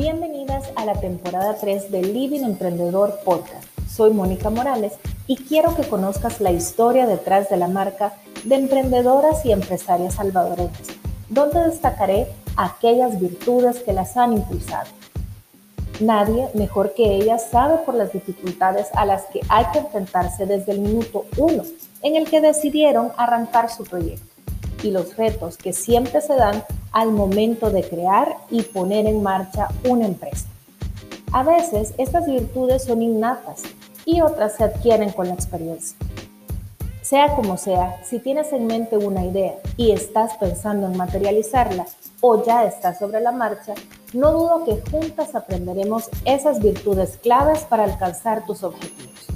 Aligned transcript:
Bienvenidas 0.00 0.64
a 0.76 0.86
la 0.86 0.94
temporada 0.94 1.56
3 1.60 1.90
de 1.92 2.00
Living 2.00 2.40
Emprendedor 2.40 3.20
Podcast. 3.22 3.66
Soy 3.86 4.14
Mónica 4.14 4.48
Morales 4.48 4.94
y 5.26 5.36
quiero 5.36 5.76
que 5.76 5.86
conozcas 5.86 6.40
la 6.40 6.52
historia 6.52 7.06
detrás 7.06 7.50
de 7.50 7.58
la 7.58 7.68
marca 7.68 8.14
de 8.44 8.54
emprendedoras 8.54 9.44
y 9.44 9.52
empresarias 9.52 10.14
salvadoreñas, 10.14 10.88
donde 11.28 11.66
destacaré 11.66 12.28
aquellas 12.56 13.20
virtudes 13.20 13.80
que 13.80 13.92
las 13.92 14.16
han 14.16 14.32
impulsado. 14.32 14.88
Nadie 16.00 16.48
mejor 16.54 16.94
que 16.94 17.16
ellas 17.16 17.48
sabe 17.50 17.76
por 17.84 17.94
las 17.94 18.10
dificultades 18.10 18.86
a 18.94 19.04
las 19.04 19.24
que 19.26 19.40
hay 19.50 19.66
que 19.70 19.80
enfrentarse 19.80 20.46
desde 20.46 20.72
el 20.72 20.80
minuto 20.80 21.26
uno 21.36 21.62
en 22.00 22.16
el 22.16 22.26
que 22.26 22.40
decidieron 22.40 23.12
arrancar 23.18 23.70
su 23.70 23.84
proyecto 23.84 24.29
y 24.82 24.90
los 24.90 25.16
retos 25.16 25.56
que 25.56 25.72
siempre 25.72 26.20
se 26.20 26.34
dan 26.34 26.64
al 26.92 27.12
momento 27.12 27.70
de 27.70 27.82
crear 27.82 28.36
y 28.50 28.62
poner 28.62 29.06
en 29.06 29.22
marcha 29.22 29.68
una 29.84 30.06
empresa. 30.06 30.46
A 31.32 31.42
veces 31.44 31.94
estas 31.98 32.26
virtudes 32.26 32.84
son 32.84 33.02
innatas 33.02 33.62
y 34.04 34.20
otras 34.20 34.56
se 34.56 34.64
adquieren 34.64 35.10
con 35.12 35.28
la 35.28 35.34
experiencia. 35.34 35.96
Sea 37.02 37.34
como 37.34 37.56
sea, 37.56 38.00
si 38.04 38.18
tienes 38.18 38.52
en 38.52 38.66
mente 38.66 38.96
una 38.96 39.24
idea 39.24 39.54
y 39.76 39.92
estás 39.92 40.36
pensando 40.36 40.86
en 40.86 40.96
materializarla 40.96 41.86
o 42.20 42.44
ya 42.44 42.64
estás 42.64 42.98
sobre 42.98 43.20
la 43.20 43.32
marcha, 43.32 43.74
no 44.12 44.32
dudo 44.32 44.64
que 44.64 44.80
juntas 44.90 45.34
aprenderemos 45.34 46.08
esas 46.24 46.60
virtudes 46.60 47.16
claves 47.22 47.60
para 47.60 47.84
alcanzar 47.84 48.44
tus 48.44 48.62
objetivos. 48.62 49.26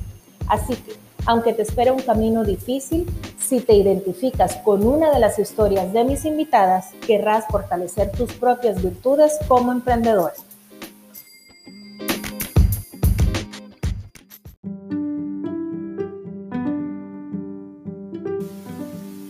Así 0.47 0.75
que 0.77 1.04
aunque 1.27 1.53
te 1.53 1.63
espera 1.63 1.93
un 1.93 2.01
camino 2.01 2.45
difícil, 2.45 3.07
si 3.39 3.61
te 3.61 3.75
identificas 3.75 4.57
con 4.57 4.87
una 4.87 5.11
de 5.11 5.21
las 5.21 5.39
historias 5.39 5.93
de 5.93 6.05
mis 6.05 6.25
invitadas, 6.25 6.91
querrás 7.07 7.45
fortalecer 7.47 8.11
tus 8.13 8.33
propias 8.33 8.83
virtudes 8.83 9.39
como 9.49 9.73
emprendedora. 9.73 10.35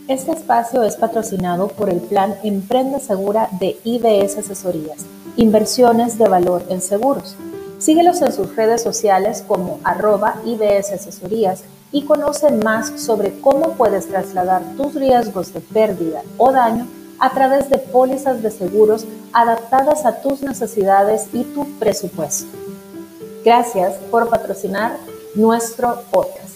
Este 0.07 0.31
espacio 0.31 0.83
es 0.83 0.97
patrocinado 0.97 1.67
por 1.67 1.89
el 1.89 1.99
plan 1.99 2.35
Emprende 2.43 2.99
Segura 2.99 3.49
de 3.59 3.77
IBS 3.83 4.37
Asesorías, 4.37 5.05
Inversiones 5.35 6.17
de 6.17 6.29
Valor 6.29 6.63
en 6.69 6.79
Seguros. 6.79 7.35
Síguelos 7.79 8.21
en 8.21 8.31
sus 8.31 8.55
redes 8.55 8.81
sociales 8.81 9.43
como 9.45 9.79
arroba 9.83 10.35
IBS 10.45 10.93
Asesorías 10.93 11.63
y 11.91 12.05
conoce 12.05 12.51
más 12.51 13.01
sobre 13.01 13.39
cómo 13.41 13.73
puedes 13.73 14.07
trasladar 14.07 14.61
tus 14.77 14.95
riesgos 14.95 15.53
de 15.53 15.61
pérdida 15.61 16.21
o 16.37 16.51
daño 16.51 16.87
a 17.19 17.29
través 17.29 17.69
de 17.69 17.77
pólizas 17.77 18.41
de 18.41 18.51
seguros 18.51 19.05
adaptadas 19.33 20.05
a 20.05 20.21
tus 20.21 20.41
necesidades 20.41 21.29
y 21.33 21.43
tu 21.43 21.65
presupuesto. 21.79 22.57
Gracias 23.43 23.95
por 24.11 24.29
patrocinar 24.29 24.97
nuestro 25.35 26.01
podcast. 26.11 26.55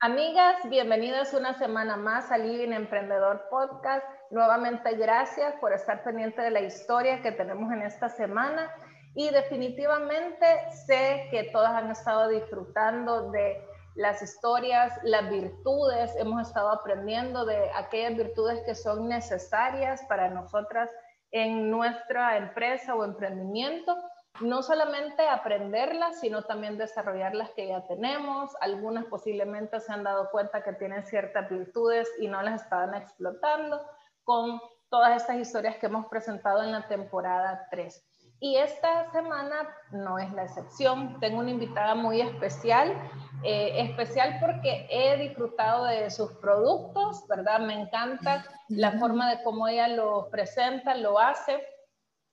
Amigas, 0.00 0.56
bienvenidas 0.70 1.34
una 1.34 1.58
semana 1.58 1.96
más 1.96 2.30
al 2.30 2.48
Living 2.48 2.72
Emprendedor 2.72 3.42
Podcast. 3.50 4.06
Nuevamente 4.30 4.94
gracias 4.96 5.54
por 5.60 5.72
estar 5.72 6.04
pendiente 6.04 6.42
de 6.42 6.50
la 6.50 6.60
historia 6.60 7.22
que 7.22 7.32
tenemos 7.32 7.72
en 7.72 7.82
esta 7.82 8.08
semana 8.08 8.70
y 9.16 9.30
definitivamente 9.30 10.46
sé 10.86 11.26
que 11.30 11.44
todas 11.44 11.72
han 11.72 11.90
estado 11.90 12.28
disfrutando 12.28 13.30
de 13.30 13.66
las 13.94 14.20
historias, 14.20 14.92
las 15.04 15.30
virtudes, 15.30 16.14
hemos 16.16 16.46
estado 16.46 16.68
aprendiendo 16.68 17.46
de 17.46 17.70
aquellas 17.74 18.14
virtudes 18.14 18.62
que 18.66 18.74
son 18.74 19.08
necesarias 19.08 20.02
para 20.06 20.28
nosotras 20.28 20.90
en 21.30 21.70
nuestra 21.70 22.36
empresa 22.36 22.94
o 22.94 23.04
emprendimiento. 23.04 23.96
No 24.42 24.62
solamente 24.62 25.26
aprenderlas, 25.26 26.20
sino 26.20 26.42
también 26.42 26.76
desarrollarlas 26.76 27.48
que 27.52 27.68
ya 27.68 27.86
tenemos. 27.86 28.54
Algunas 28.60 29.06
posiblemente 29.06 29.80
se 29.80 29.94
han 29.94 30.04
dado 30.04 30.30
cuenta 30.30 30.62
que 30.62 30.74
tienen 30.74 31.06
ciertas 31.06 31.48
virtudes 31.48 32.06
y 32.20 32.28
no 32.28 32.42
las 32.42 32.64
estaban 32.64 32.94
explotando 32.94 33.80
con 34.24 34.60
todas 34.90 35.22
estas 35.22 35.36
historias 35.36 35.76
que 35.78 35.86
hemos 35.86 36.04
presentado 36.08 36.62
en 36.62 36.72
la 36.72 36.86
temporada 36.86 37.66
3. 37.70 38.15
Y 38.38 38.56
esta 38.56 39.10
semana 39.12 39.68
no 39.92 40.18
es 40.18 40.30
la 40.32 40.44
excepción. 40.44 41.18
Tengo 41.20 41.38
una 41.38 41.50
invitada 41.50 41.94
muy 41.94 42.20
especial, 42.20 42.94
eh, 43.42 43.72
especial 43.76 44.36
porque 44.40 44.86
he 44.90 45.16
disfrutado 45.16 45.84
de 45.86 46.10
sus 46.10 46.32
productos, 46.32 47.26
¿verdad? 47.28 47.60
Me 47.60 47.80
encanta 47.80 48.44
la 48.68 48.92
forma 48.92 49.30
de 49.30 49.42
cómo 49.42 49.66
ella 49.68 49.88
lo 49.88 50.28
presenta, 50.30 50.94
lo 50.94 51.18
hace. 51.18 51.66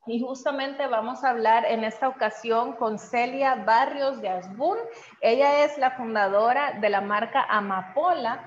Y 0.05 0.19
justamente 0.19 0.87
vamos 0.87 1.23
a 1.23 1.29
hablar 1.29 1.63
en 1.65 1.85
esta 1.85 2.09
ocasión 2.09 2.73
con 2.73 2.99
Celia 2.99 3.55
Barrios 3.55 4.21
de 4.21 4.27
Asbun. 4.27 4.77
Ella 5.21 5.63
es 5.63 5.77
la 5.77 5.91
fundadora 5.91 6.73
de 6.81 6.89
la 6.89 6.99
marca 6.99 7.45
Amapola 7.49 8.43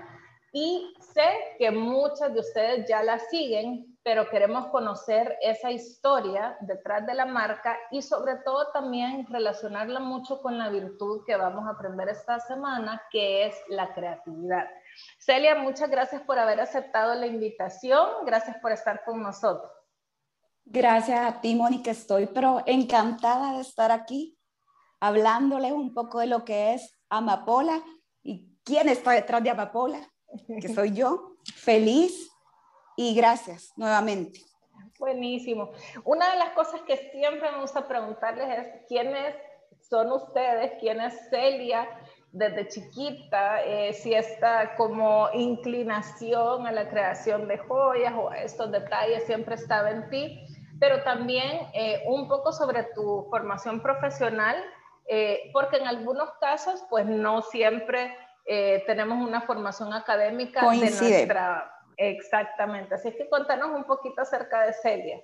y 0.53 0.95
sé 1.01 1.57
que 1.59 1.71
muchas 1.71 2.35
de 2.35 2.41
ustedes 2.41 2.87
ya 2.87 3.03
la 3.03 3.19
siguen 3.19 3.96
pero 4.07 4.31
queremos 4.31 4.69
conocer 4.69 5.37
esa 5.43 5.73
historia 5.73 6.57
detrás 6.61 7.05
de 7.09 7.13
la 7.13 7.27
marca 7.27 7.77
y 7.91 8.03
sobre 8.03 8.37
todo 8.37 8.71
también 8.71 9.27
relacionarla 9.27 9.99
mucho 9.99 10.41
con 10.41 10.57
la 10.59 10.69
virtud 10.69 11.25
que 11.27 11.35
vamos 11.35 11.67
a 11.67 11.71
aprender 11.71 12.09
esta 12.11 12.39
semana, 12.39 13.03
que 13.11 13.47
es 13.47 13.57
la 13.69 13.93
creatividad. 13.95 14.65
Celia, 15.19 15.57
muchas 15.57 15.91
gracias 15.91 16.23
por 16.23 16.39
haber 16.39 16.61
aceptado 16.61 17.17
la 17.17 17.27
invitación, 17.27 18.09
gracias 18.25 18.57
por 18.63 18.71
estar 18.71 19.03
con 19.05 19.21
nosotros. 19.25 19.73
Gracias 20.65 21.19
a 21.19 21.41
ti, 21.41 21.57
Mónica, 21.57 21.91
estoy 21.91 22.27
pero 22.27 22.63
encantada 22.65 23.55
de 23.55 23.63
estar 23.63 23.91
aquí 23.91 24.39
hablándoles 25.01 25.73
un 25.73 25.93
poco 25.93 26.21
de 26.21 26.29
lo 26.29 26.45
que 26.45 26.75
es 26.75 26.97
Amapola 27.09 27.83
y 28.23 28.57
quién 28.63 28.89
está 28.89 29.11
detrás 29.11 29.43
de 29.43 29.51
Amapola, 29.51 29.99
que 30.61 30.73
soy 30.73 30.93
yo, 30.93 31.39
feliz 31.57 32.31
y 32.97 33.15
gracias 33.15 33.73
nuevamente. 33.77 34.41
Buenísimo. 34.99 35.73
Una 36.05 36.33
de 36.33 36.39
las 36.39 36.51
cosas 36.51 36.81
que 36.83 36.97
siempre 37.13 37.51
me 37.53 37.61
gusta 37.61 37.87
preguntarles 37.87 38.59
es 38.59 38.87
quiénes 38.89 39.35
son 39.89 40.11
ustedes, 40.11 40.73
quién 40.81 41.01
es 41.01 41.15
Celia 41.31 41.89
desde 42.33 42.69
chiquita, 42.69 43.63
eh, 43.63 43.93
si 43.95 44.15
esta 44.15 44.75
como 44.77 45.29
inclinación 45.33 46.67
a 46.67 46.73
la 46.73 46.89
creación 46.89 47.49
de 47.49 47.57
joyas 47.59 48.13
o 48.15 48.31
a 48.31 48.39
estos 48.39 48.71
detalles 48.73 49.25
siempre 49.25 49.55
estaba 49.55 49.91
en 49.91 50.11
ti, 50.11 50.47
pero 50.79 51.03
también 51.03 51.69
eh, 51.73 52.03
un 52.07 52.29
poco 52.29 52.53
sobre 52.53 52.83
tu 52.95 53.27
formación 53.31 53.81
profesional, 53.81 54.57
eh, 55.09 55.51
porque 55.53 55.79
en 55.79 55.87
algunos 55.87 56.31
casos 56.41 56.85
pues 56.91 57.07
no 57.07 57.43
siempre 57.43 58.17
tenemos 58.87 59.27
una 59.27 59.41
formación 59.41 59.93
académica 59.93 60.61
de 60.71 60.77
nuestra 60.79 61.76
Exactamente. 61.97 62.95
Así 62.95 63.13
que 63.13 63.29
contanos 63.29 63.71
un 63.75 63.85
poquito 63.85 64.23
acerca 64.23 64.63
de 64.67 64.73
Celia. 64.73 65.21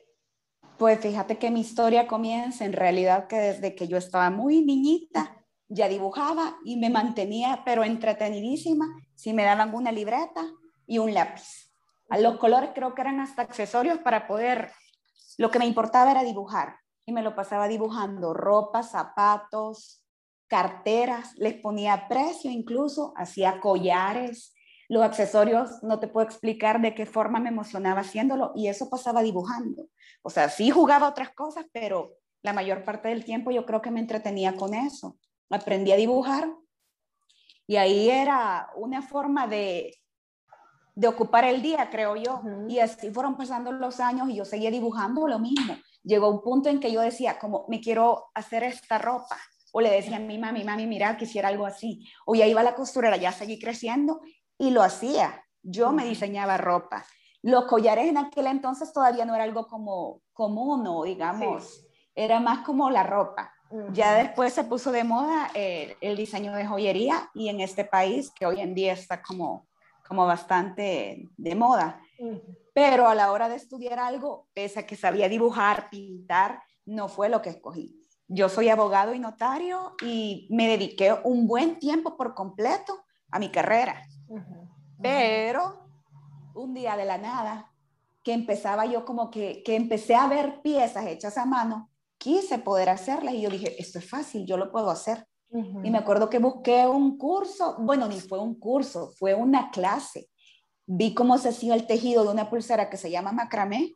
Pues 0.79 1.01
fíjate 1.01 1.39
que 1.39 1.51
mi 1.51 1.61
historia 1.61 2.07
comienza 2.07 2.65
en 2.65 2.73
realidad 2.73 3.27
que 3.27 3.37
desde 3.37 3.75
que 3.75 3.89
yo 3.89 3.97
estaba 3.97 4.31
muy 4.31 4.65
niñita 4.65 5.37
ya 5.69 5.89
dibujaba 5.89 6.59
y 6.65 6.77
me 6.77 6.91
mantenía 6.91 7.63
pero 7.65 7.85
entretenidísima 7.85 8.87
si 9.15 9.33
me 9.33 9.45
daban 9.45 9.75
una 9.75 9.93
libreta 9.93 10.45
y 10.87 10.99
un 10.99 11.15
lápiz. 11.15 11.73
A 12.11 12.19
los 12.19 12.39
colores 12.39 12.71
creo 12.75 12.95
que 12.95 13.01
eran 13.01 13.21
hasta 13.21 13.43
accesorios 13.43 13.99
para 13.99 14.27
poder, 14.27 14.73
lo 15.39 15.51
que 15.51 15.59
me 15.59 15.67
importaba 15.67 16.11
era 16.11 16.25
dibujar 16.25 16.77
y 17.07 17.13
me 17.13 17.23
lo 17.23 17.35
pasaba 17.35 17.69
dibujando 17.69 18.35
ropa, 18.35 18.83
zapatos, 18.83 20.05
carteras, 20.47 21.35
les 21.37 21.55
ponía 21.55 22.09
precio 22.09 22.51
incluso, 22.51 23.15
hacía 23.17 23.61
collares, 23.61 24.52
los 24.93 25.03
accesorios, 25.03 25.83
no 25.83 25.99
te 26.01 26.07
puedo 26.07 26.27
explicar 26.27 26.83
de 26.83 26.95
qué 26.95 27.07
forma 27.07 27.41
me 27.41 27.49
emocionaba 27.49 28.03
haciéndolo 28.03 28.53
y 28.55 28.67
eso 28.67 28.91
pasaba 28.91 29.23
dibujando. 29.23 29.87
O 30.21 30.29
sea, 30.29 30.51
sí 30.51 30.69
jugaba 30.69 31.09
otras 31.09 31.31
cosas, 31.31 31.65
pero 31.73 32.19
la 32.43 32.53
mayor 32.53 32.85
parte 32.85 33.09
del 33.09 33.25
tiempo 33.25 33.51
yo 33.51 33.65
creo 33.65 33.81
que 33.81 33.91
me 33.91 34.01
entretenía 34.01 34.55
con 34.55 34.75
eso. 34.75 35.17
Aprendí 35.49 35.93
a 35.93 35.97
dibujar 35.97 36.47
y 37.67 37.77
ahí 37.77 38.11
era 38.11 38.69
una 38.77 39.01
forma 39.01 39.47
de, 39.47 39.97
de 40.95 41.09
ocupar 41.09 41.47
el 41.47 41.63
día, 41.63 41.89
creo 41.89 42.15
yo. 42.17 42.43
Y 42.69 42.79
así 42.79 43.11
fueron 43.11 43.39
pasando 43.39 43.73
los 43.73 43.99
años 43.99 44.29
y 44.29 44.35
yo 44.35 44.45
seguía 44.45 44.71
dibujando 44.71 45.27
lo 45.27 45.39
mismo. 45.39 45.75
Llegó 46.05 46.29
un 46.29 46.43
punto 46.43 46.69
en 46.69 46.81
que 46.81 46.93
yo 46.93 47.01
decía, 47.01 47.39
como, 47.39 47.65
me 47.67 47.81
quiero 47.81 48.27
hacer 48.35 48.63
esta 48.63 48.99
ropa. 48.99 49.39
O 49.73 49.81
le 49.81 49.89
decía 49.89 50.17
a 50.19 50.21
mi 50.21 50.37
mami, 50.37 50.65
mami, 50.65 50.87
mira, 50.87 51.17
quisiera 51.17 51.49
algo 51.49 51.65
así. 51.65 52.07
O 52.27 52.35
ya 52.35 52.47
iba 52.47 52.61
a 52.61 52.65
la 52.65 52.75
costurera, 52.75 53.17
ya 53.17 53.33
seguí 53.33 53.59
creciendo 53.59 54.21
y 54.63 54.71
lo 54.71 54.83
hacía. 54.85 55.45
Yo 55.65 55.91
me 55.91 56.05
diseñaba 56.05 56.57
ropa. 56.57 57.05
Los 57.43 57.65
collares 57.65 58.07
en 58.07 58.17
aquel 58.17 58.47
entonces 58.47 58.93
todavía 58.93 59.25
no 59.25 59.35
era 59.35 59.43
algo 59.43 59.67
como 59.67 60.23
común 60.33 60.87
o 60.87 61.03
digamos, 61.03 61.85
era 62.15 62.39
más 62.39 62.65
como 62.65 62.89
la 62.89 63.03
ropa. 63.03 63.53
Ya 63.93 64.15
después 64.15 64.53
se 64.53 64.65
puso 64.65 64.93
de 64.93 65.03
moda 65.03 65.51
eh, 65.55 65.97
el 66.01 66.17
diseño 66.17 66.55
de 66.55 66.67
joyería 66.67 67.29
y 67.35 67.49
en 67.49 67.61
este 67.61 67.85
país 67.85 68.31
que 68.31 68.47
hoy 68.47 68.61
en 68.61 68.75
día 68.75 68.93
está 68.93 69.21
como, 69.21 69.67
como 70.07 70.27
bastante 70.27 71.29
de 71.37 71.55
moda. 71.57 72.01
pero 72.73 73.09
a 73.09 73.17
la 73.17 73.33
hora 73.33 73.49
de 73.49 73.57
estudiar 73.57 73.99
algo, 73.99 74.47
pese 74.55 74.79
a 74.79 74.87
que 74.87 74.95
sabía 74.95 75.29
dibujar, 75.29 75.91
pintar, 75.91 76.63
no 76.87 77.09
fue 77.09 77.29
lo 77.29 77.43
que 77.43 77.51
escogí. 77.51 77.99
Yo 78.29 78.49
soy 78.49 78.69
abogado 78.69 79.13
y 79.13 79.19
notario 79.19 79.97
y 80.01 80.47
me 80.51 80.69
dediqué 80.69 81.15
un 81.25 81.49
buen 81.49 81.81
tiempo 81.81 82.17
por 82.17 82.35
completo 82.35 83.05
a 83.33 83.41
mi 83.41 83.51
carrera. 83.51 84.07
Pero 85.01 85.89
un 86.55 86.75
día 86.75 86.97
de 86.97 87.05
la 87.05 87.19
nada, 87.19 87.73
que 88.23 88.33
empezaba 88.33 88.87
yo 88.87 89.05
como 89.05 89.31
que, 89.31 89.63
que 89.65 89.75
empecé 89.75 90.15
a 90.15 90.29
ver 90.29 90.63
piezas 90.63 91.07
hechas 91.07 91.37
a 91.39 91.45
mano, 91.45 91.91
quise 92.19 92.59
poder 92.59 92.89
hacerlas 92.89 93.35
y 93.35 93.43
yo 93.43 93.51
dije, 93.51 93.81
esto 93.83 93.99
es 93.99 94.09
fácil, 94.09 94.47
yo 94.47 94.57
lo 94.57 94.71
puedo 94.71 94.91
hacer. 94.91 95.27
Y 95.83 95.91
me 95.91 95.99
acuerdo 95.99 96.31
que 96.31 96.39
busqué 96.39 96.87
un 96.87 97.19
curso, 97.19 97.77
bueno, 97.81 98.09
ni 98.09 98.21
fue 98.21 98.39
un 98.39 98.55
curso, 98.55 99.11
fue 99.19 99.35
una 99.35 99.71
clase. 99.71 100.31
Vi 100.87 101.13
cómo 101.13 101.37
se 101.37 101.51
hacía 101.51 101.75
el 101.75 101.87
tejido 101.87 102.25
de 102.25 102.31
una 102.31 102.49
pulsera 102.49 102.89
que 102.89 102.97
se 102.97 103.11
llama 103.11 103.33
macramé 103.33 103.93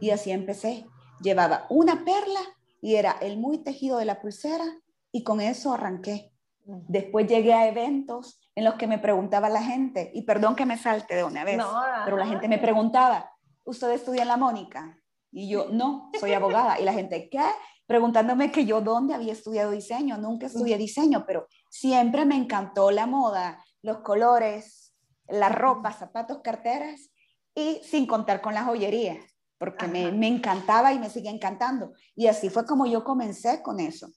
y 0.00 0.10
así 0.10 0.30
empecé. 0.30 0.86
Llevaba 1.22 1.66
una 1.70 2.04
perla 2.04 2.40
y 2.82 2.96
era 2.96 3.12
el 3.22 3.38
muy 3.38 3.58
tejido 3.58 3.98
de 3.98 4.04
la 4.04 4.20
pulsera 4.20 4.64
y 5.10 5.24
con 5.24 5.40
eso 5.40 5.72
arranqué. 5.72 6.30
Después 6.70 7.26
llegué 7.26 7.54
a 7.54 7.66
eventos 7.66 8.38
en 8.54 8.64
los 8.64 8.74
que 8.74 8.86
me 8.86 8.98
preguntaba 8.98 9.48
la 9.48 9.62
gente, 9.62 10.10
y 10.12 10.22
perdón 10.22 10.54
que 10.54 10.66
me 10.66 10.76
salte 10.76 11.14
de 11.14 11.24
una 11.24 11.42
vez, 11.42 11.58
pero 12.04 12.18
la 12.18 12.26
gente 12.26 12.46
me 12.46 12.58
preguntaba, 12.58 13.32
¿usted 13.64 13.90
estudia 13.92 14.22
en 14.22 14.28
la 14.28 14.36
Mónica? 14.36 14.98
Y 15.30 15.48
yo, 15.48 15.68
no, 15.70 16.10
soy 16.20 16.34
abogada. 16.34 16.78
Y 16.78 16.84
la 16.84 16.92
gente, 16.92 17.30
¿qué? 17.30 17.40
Preguntándome 17.86 18.52
que 18.52 18.66
yo 18.66 18.82
dónde 18.82 19.14
había 19.14 19.32
estudiado 19.32 19.70
diseño. 19.70 20.18
Nunca 20.18 20.46
estudié 20.46 20.76
diseño, 20.76 21.24
pero 21.26 21.46
siempre 21.70 22.26
me 22.26 22.36
encantó 22.36 22.90
la 22.90 23.06
moda, 23.06 23.64
los 23.80 23.98
colores, 23.98 24.94
la 25.26 25.48
ropa, 25.48 25.92
zapatos, 25.92 26.40
carteras, 26.44 27.10
y 27.54 27.80
sin 27.82 28.06
contar 28.06 28.42
con 28.42 28.52
la 28.52 28.64
joyería, 28.64 29.18
porque 29.56 29.88
me, 29.88 30.12
me, 30.12 30.28
encantaba 30.28 30.92
y 30.92 30.98
me 30.98 31.08
sigue 31.08 31.30
encantando. 31.30 31.92
Y 32.14 32.26
así 32.26 32.50
fue 32.50 32.66
como 32.66 32.84
yo 32.84 33.04
comencé 33.04 33.62
con 33.62 33.80
eso. 33.80 34.10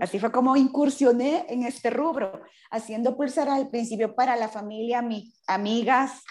Así 0.00 0.18
fue 0.18 0.32
como 0.32 0.56
incursioné 0.56 1.46
en 1.48 1.62
este 1.62 1.90
rubro, 1.90 2.42
haciendo 2.70 3.16
pulseras 3.16 3.56
al 3.56 3.70
principio 3.70 4.14
para 4.14 4.36
la 4.36 4.48
familia, 4.48 5.02
mis 5.02 5.42
amigas, 5.46 6.22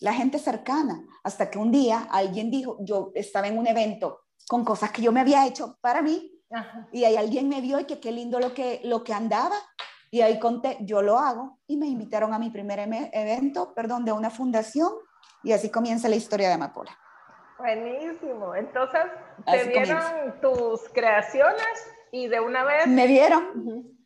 la 0.00 0.12
gente 0.14 0.38
cercana, 0.38 1.02
hasta 1.22 1.50
que 1.50 1.58
un 1.58 1.70
día 1.70 2.08
alguien 2.10 2.50
dijo, 2.50 2.78
yo 2.80 3.10
estaba 3.14 3.48
en 3.48 3.58
un 3.58 3.66
evento 3.66 4.20
con 4.48 4.64
cosas 4.64 4.90
que 4.90 5.02
yo 5.02 5.12
me 5.12 5.20
había 5.20 5.46
hecho 5.46 5.76
para 5.80 6.02
mí, 6.02 6.32
y 6.92 7.04
ahí 7.04 7.16
alguien 7.16 7.48
me 7.48 7.60
vio 7.60 7.78
y 7.78 7.84
que 7.84 8.00
qué 8.00 8.10
lindo 8.10 8.40
lo 8.40 8.54
que, 8.54 8.80
lo 8.84 9.04
que 9.04 9.12
andaba, 9.12 9.56
y 10.10 10.22
ahí 10.22 10.40
conté, 10.40 10.78
yo 10.80 11.02
lo 11.02 11.18
hago, 11.18 11.58
y 11.66 11.76
me 11.76 11.86
invitaron 11.86 12.34
a 12.34 12.38
mi 12.38 12.50
primer 12.50 12.80
evento, 13.12 13.74
perdón, 13.74 14.04
de 14.04 14.12
una 14.12 14.30
fundación, 14.30 14.92
y 15.42 15.52
así 15.52 15.70
comienza 15.70 16.08
la 16.08 16.16
historia 16.16 16.48
de 16.48 16.54
Amapola. 16.54 16.96
Buenísimo, 17.58 18.54
entonces 18.54 19.02
te 19.44 19.64
vieron 19.68 20.40
tus 20.40 20.88
creaciones 20.94 21.92
y 22.12 22.28
de 22.28 22.40
una 22.40 22.64
vez... 22.64 22.86
Me 22.86 23.06
vieron. 23.06 23.96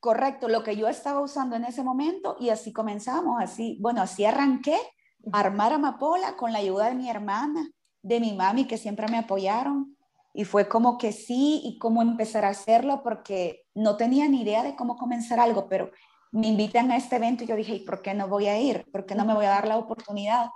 Correcto, 0.00 0.48
lo 0.48 0.64
que 0.64 0.76
yo 0.76 0.88
estaba 0.88 1.20
usando 1.20 1.54
en 1.56 1.64
ese 1.64 1.84
momento 1.84 2.36
y 2.40 2.50
así 2.50 2.72
comenzamos, 2.72 3.40
así, 3.40 3.78
bueno, 3.80 4.02
así 4.02 4.24
arranqué 4.24 4.76
armar 5.32 5.72
amapola 5.72 6.36
con 6.36 6.52
la 6.52 6.58
ayuda 6.58 6.88
de 6.88 6.96
mi 6.96 7.08
hermana, 7.08 7.70
de 8.02 8.18
mi 8.18 8.32
mami, 8.32 8.66
que 8.66 8.78
siempre 8.78 9.06
me 9.08 9.18
apoyaron. 9.18 9.96
Y 10.34 10.44
fue 10.44 10.66
como 10.66 10.98
que 10.98 11.12
sí, 11.12 11.60
y 11.62 11.78
cómo 11.78 12.02
empezar 12.02 12.44
a 12.44 12.48
hacerlo, 12.48 13.02
porque 13.04 13.64
no 13.74 13.96
tenía 13.96 14.26
ni 14.28 14.42
idea 14.42 14.62
de 14.62 14.74
cómo 14.74 14.96
comenzar 14.96 15.38
algo, 15.38 15.68
pero 15.68 15.90
me 16.32 16.48
invitan 16.48 16.90
a 16.90 16.96
este 16.96 17.16
evento 17.16 17.44
y 17.44 17.46
yo 17.46 17.54
dije, 17.54 17.74
¿y 17.74 17.80
por 17.84 18.00
qué 18.00 18.14
no 18.14 18.26
voy 18.26 18.46
a 18.46 18.58
ir? 18.58 18.86
¿Por 18.90 19.04
qué 19.04 19.14
no 19.14 19.24
me 19.24 19.34
voy 19.34 19.44
a 19.44 19.50
dar 19.50 19.68
la 19.68 19.76
oportunidad? 19.76 20.48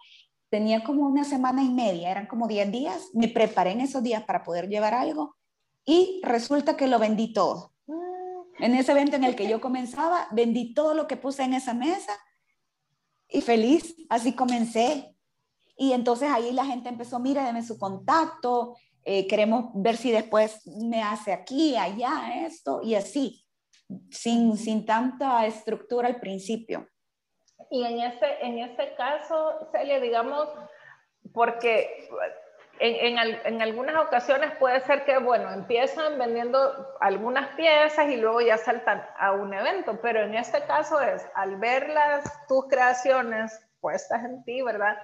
Tenía 0.49 0.83
como 0.83 1.07
una 1.07 1.25
semana 1.25 1.63
y 1.63 1.69
media, 1.69 2.11
eran 2.11 2.27
como 2.27 2.49
10 2.49 2.73
días, 2.73 3.11
me 3.13 3.29
preparé 3.29 3.73
en 3.73 3.83
esos 3.83 4.03
días 4.03 4.25
para 4.25 4.43
poder 4.43 4.69
llevar 4.69 4.95
algo 4.95 5.37
y 5.87 6.21
resulta 6.23 6.77
que 6.77 6.89
lo 6.89 6.99
vendí 6.99 7.33
todo. 7.33 7.73
En 8.59 8.75
ese 8.75 8.93
evento 8.93 9.17
en 9.17 9.25
el 9.25 9.37
que 9.37 9.49
yo 9.49 9.61
comenzaba, 9.61 10.29
vendí 10.33 10.75
todo 10.75 10.95
lo 10.95 11.07
que 11.07 11.17
puse 11.17 11.45
en 11.45 11.55
esa 11.55 11.73
mesa 11.73 12.13
y 13.29 13.41
feliz, 13.41 13.95
así 14.09 14.35
comencé. 14.35 15.15
Y 15.77 15.93
entonces 15.93 16.29
ahí 16.31 16.53
la 16.53 16.65
gente 16.65 16.89
empezó, 16.89 17.19
mire, 17.21 17.43
deme 17.43 17.63
su 17.63 17.79
contacto, 17.79 18.77
eh, 19.05 19.29
queremos 19.29 19.71
ver 19.75 19.97
si 19.97 20.11
después 20.11 20.67
me 20.67 21.03
hace 21.03 21.33
aquí, 21.33 21.77
allá, 21.77 22.45
esto, 22.47 22.81
y 22.83 22.95
así, 22.95 23.45
sin, 24.11 24.57
sin 24.57 24.85
tanta 24.85 25.47
estructura 25.47 26.09
al 26.09 26.19
principio. 26.19 26.89
Y 27.71 27.85
en 27.85 28.01
este, 28.01 28.45
en 28.45 28.59
este 28.59 28.95
caso, 28.97 29.69
Celia, 29.71 30.01
digamos, 30.01 30.49
porque 31.33 32.09
en, 32.79 33.19
en, 33.19 33.41
en, 33.45 33.63
algunas 33.63 33.97
ocasiones 33.97 34.53
puede 34.59 34.81
ser 34.81 35.05
que, 35.05 35.19
bueno, 35.19 35.53
empiezan 35.53 36.19
vendiendo 36.19 36.97
algunas 37.01 37.49
piezas 37.57 38.09
y 38.09 38.17
luego 38.17 38.41
ya 38.41 38.59
saltan 38.59 39.05
a 39.19 39.33
un 39.33 39.53
evento, 39.55 40.01
pero 40.01 40.23
en 40.23 40.35
este 40.35 40.63
caso 40.65 41.01
es 41.01 41.27
al 41.35 41.57
ver 41.57 41.89
las, 41.89 42.47
tus 42.47 42.67
creaciones 42.69 43.61
puestas 43.81 44.25
en 44.25 44.45
ti, 44.45 44.63
¿verdad? 44.63 44.97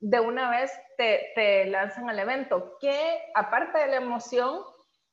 De 0.00 0.20
una 0.20 0.50
vez 0.50 0.72
te, 0.96 1.32
te 1.34 1.66
lanzan 1.66 2.08
al 2.08 2.18
evento. 2.18 2.76
¿Qué, 2.80 3.30
aparte 3.34 3.78
de 3.78 3.88
la 3.88 3.96
emoción, 3.96 4.60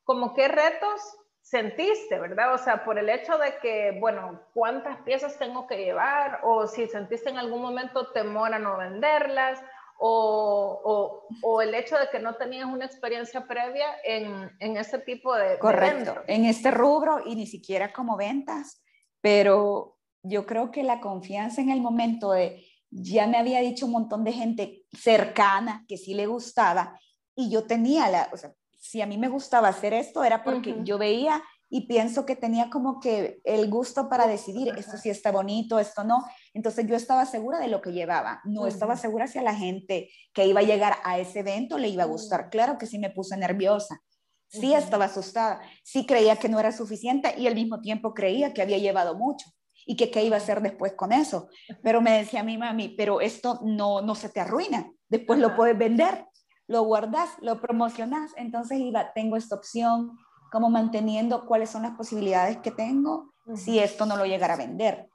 como 0.04 0.34
qué 0.34 0.48
retos 0.48 1.02
sentiste, 1.42 2.20
¿verdad? 2.20 2.54
O 2.54 2.58
sea, 2.58 2.84
por 2.84 3.00
el 3.00 3.10
hecho 3.10 3.38
de 3.38 3.58
que, 3.62 3.98
bueno, 4.00 4.42
¿cuántas 4.54 4.98
piezas 5.04 5.38
tengo 5.38 5.66
que 5.68 5.78
llevar? 5.78 6.42
O 6.44 6.68
si 6.68 6.88
sentiste 6.88 7.30
en 7.30 7.38
algún 7.38 7.62
momento 7.62 8.12
temor 8.12 8.54
a 8.54 8.60
no 8.60 8.78
venderlas 8.78 9.62
o, 10.00 11.24
o, 11.42 11.62
el 11.62 11.74
hecho 11.74 11.98
de 11.98 12.10
que 12.12 12.20
no 12.20 12.36
tenías 12.36 12.66
una 12.66 12.86
experiencia 12.86 13.48
previa 13.48 13.86
en, 14.04 14.52
en 14.60 14.78
ese 14.78 15.00
tipo 15.00 15.36
de... 15.36 15.58
Correcto, 15.60 16.16
en 16.28 16.46
este 16.46 16.72
rubro 16.72 17.22
y 17.26 17.36
ni 17.36 17.48
siquiera 17.48 17.92
como 17.92 18.16
ventas, 18.16 18.84
pero 19.22 19.98
yo 20.24 20.46
creo 20.46 20.72
que 20.72 20.84
la 20.84 21.00
confianza 21.00 21.62
en 21.62 21.70
el 21.70 21.82
momento 21.82 22.32
de, 22.32 22.64
ya 22.90 23.28
me 23.28 23.38
había 23.38 23.62
dicho 23.62 23.86
un 23.86 23.94
montón 23.94 24.24
de 24.24 24.34
gente 24.34 24.86
cercana 24.92 25.86
que 25.88 25.98
sí 25.98 26.14
le 26.14 26.28
gustaba 26.28 27.00
y 27.36 27.50
yo 27.50 27.66
tenía 27.66 28.10
la, 28.10 28.30
o 28.32 28.38
sea, 28.38 28.54
si 28.80 29.02
a 29.02 29.06
mí 29.06 29.18
me 29.18 29.30
gustaba 29.30 29.68
hacer 29.68 29.94
esto 29.94 30.24
era 30.24 30.44
porque 30.44 30.76
yo 30.84 30.98
veía 30.98 31.44
y 31.70 31.88
pienso 31.88 32.26
que 32.26 32.36
tenía 32.36 32.70
como 32.70 33.00
que 33.00 33.42
el 33.44 33.70
gusto 33.70 34.10
para 34.10 34.28
decidir, 34.28 34.74
esto 34.78 34.98
sí 34.98 35.10
está 35.10 35.32
bonito, 35.32 35.80
esto 35.80 36.04
no. 36.04 36.24
Entonces 36.54 36.88
yo 36.88 36.96
estaba 36.96 37.26
segura 37.26 37.60
de 37.60 37.68
lo 37.68 37.82
que 37.82 37.92
llevaba, 37.92 38.42
no 38.46 38.68
estaba 38.68 38.96
segura 38.96 39.28
si 39.28 39.40
a 39.40 39.44
la 39.44 39.56
gente 39.56 40.10
que 40.34 40.46
iba 40.46 40.62
a 40.62 40.64
llegar 40.64 40.98
a 41.04 41.20
ese 41.20 41.40
evento 41.40 41.78
le 41.78 41.90
iba 41.90 42.04
a 42.04 42.08
gustar. 42.08 42.50
Claro 42.50 42.78
que 42.78 42.86
sí 42.86 43.00
me 43.00 43.10
puse 43.10 43.36
nerviosa, 43.36 44.02
sí 44.48 44.74
estaba 44.74 45.06
asustada, 45.06 45.62
sí 45.84 46.06
creía 46.06 46.38
que 46.38 46.50
no 46.50 46.60
era 46.60 46.72
suficiente 46.72 47.36
y 47.38 47.48
al 47.48 47.56
mismo 47.56 47.82
tiempo 47.82 48.14
creía 48.14 48.54
que 48.54 48.62
había 48.62 48.78
llevado 48.78 49.16
mucho 49.16 49.48
y 49.86 49.96
que 49.96 50.10
qué 50.10 50.24
iba 50.24 50.36
a 50.36 50.40
hacer 50.40 50.62
después 50.62 50.94
con 50.94 51.12
eso. 51.12 51.50
Pero 51.84 52.02
me 52.02 52.18
decía 52.18 52.44
mi 52.44 52.58
mami, 52.58 52.90
pero 52.90 53.20
esto 53.20 53.60
no, 53.64 54.02
no 54.02 54.16
se 54.16 54.30
te 54.30 54.40
arruina, 54.40 54.90
después 55.10 55.40
lo 55.40 55.56
puedes 55.56 55.78
vender, 55.78 56.26
lo 56.68 56.84
guardas, 56.84 57.30
lo 57.42 57.62
promocionas, 57.62 58.32
entonces 58.36 58.80
iba, 58.80 59.14
tengo 59.14 59.38
esta 59.38 59.56
opción, 59.56 60.18
como 60.52 60.70
manteniendo 60.70 61.46
cuáles 61.46 61.70
son 61.70 61.84
las 61.84 61.96
posibilidades 61.96 62.58
que 62.58 62.72
tengo 62.72 63.34
si 63.56 63.80
esto 63.80 64.06
no 64.06 64.18
lo 64.18 64.26
llegara 64.26 64.56
a 64.56 64.58
vender, 64.58 65.10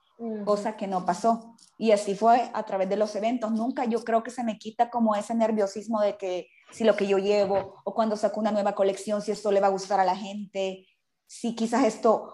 cosa 0.44 0.76
que 0.76 0.86
no 0.86 1.04
pasó. 1.04 1.54
Y 1.76 1.90
así 1.90 2.14
fue 2.14 2.50
a 2.54 2.62
través 2.62 2.88
de 2.88 2.96
los 2.96 3.14
eventos. 3.16 3.50
Nunca 3.52 3.84
yo 3.84 4.04
creo 4.04 4.22
que 4.22 4.30
se 4.30 4.44
me 4.44 4.58
quita 4.58 4.88
como 4.88 5.14
ese 5.16 5.34
nerviosismo 5.34 6.00
de 6.00 6.16
que 6.16 6.48
si 6.70 6.84
lo 6.84 6.96
que 6.96 7.06
yo 7.06 7.18
llevo 7.18 7.74
o 7.84 7.94
cuando 7.94 8.16
saco 8.16 8.40
una 8.40 8.52
nueva 8.52 8.74
colección, 8.74 9.20
si 9.20 9.32
esto 9.32 9.52
le 9.52 9.60
va 9.60 9.66
a 9.66 9.70
gustar 9.70 10.00
a 10.00 10.04
la 10.04 10.16
gente, 10.16 10.86
si 11.32 11.54
quizás 11.54 11.86
esto, 11.86 12.30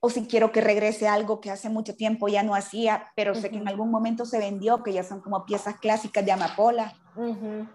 o, 0.00 0.08
si 0.08 0.26
quiero 0.26 0.52
que 0.52 0.62
regrese 0.62 1.06
algo 1.06 1.38
que 1.38 1.50
hace 1.50 1.68
mucho 1.68 1.94
tiempo 1.96 2.28
ya 2.28 2.42
no 2.42 2.54
hacía, 2.54 3.12
pero 3.14 3.34
sé 3.34 3.50
que 3.50 3.58
en 3.58 3.68
algún 3.68 3.90
momento 3.90 4.24
se 4.24 4.38
vendió, 4.38 4.82
que 4.82 4.94
ya 4.94 5.04
son 5.04 5.20
como 5.20 5.44
piezas 5.44 5.78
clásicas 5.78 6.24
de 6.24 6.32
amapola, 6.32 6.94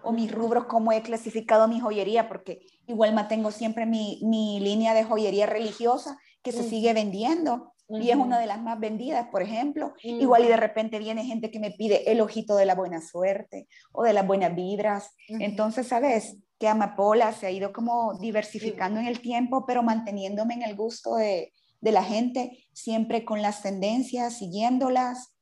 o 0.02 0.10
mis 0.10 0.32
rubros, 0.32 0.64
como 0.64 0.90
he 0.90 1.00
clasificado 1.02 1.68
mi 1.68 1.78
joyería, 1.78 2.28
porque 2.28 2.66
igual 2.88 3.14
mantengo 3.14 3.52
siempre 3.52 3.86
mi, 3.86 4.18
mi 4.24 4.58
línea 4.58 4.94
de 4.94 5.04
joyería 5.04 5.46
religiosa 5.46 6.18
que 6.42 6.50
se 6.50 6.64
sigue 6.64 6.92
vendiendo. 6.92 7.72
Y 7.88 8.10
es 8.10 8.16
una 8.16 8.38
de 8.38 8.46
las 8.46 8.60
más 8.62 8.80
vendidas, 8.80 9.28
por 9.28 9.42
ejemplo. 9.42 9.92
Igual 10.02 10.44
y 10.44 10.48
de 10.48 10.56
repente 10.56 10.98
viene 10.98 11.24
gente 11.24 11.50
que 11.50 11.60
me 11.60 11.70
pide 11.70 12.10
el 12.10 12.20
ojito 12.20 12.56
de 12.56 12.64
la 12.66 12.74
buena 12.74 13.02
suerte 13.02 13.68
o 13.92 14.02
de 14.04 14.12
las 14.12 14.26
buenas 14.26 14.54
vibras. 14.54 15.14
Entonces, 15.28 15.88
¿sabes? 15.88 16.38
que 16.58 16.68
Amapola 16.68 17.32
se 17.32 17.46
ha 17.46 17.50
ido 17.50 17.72
como 17.72 18.16
diversificando 18.18 19.00
en 19.00 19.06
el 19.06 19.20
tiempo, 19.20 19.64
pero 19.66 19.82
manteniéndome 19.82 20.54
en 20.54 20.62
el 20.62 20.76
gusto 20.76 21.16
de, 21.16 21.52
de 21.80 21.92
la 21.92 22.02
gente, 22.02 22.64
siempre 22.72 23.24
con 23.24 23.42
las 23.42 23.60
tendencias, 23.60 24.38
siguiéndolas 24.38 25.34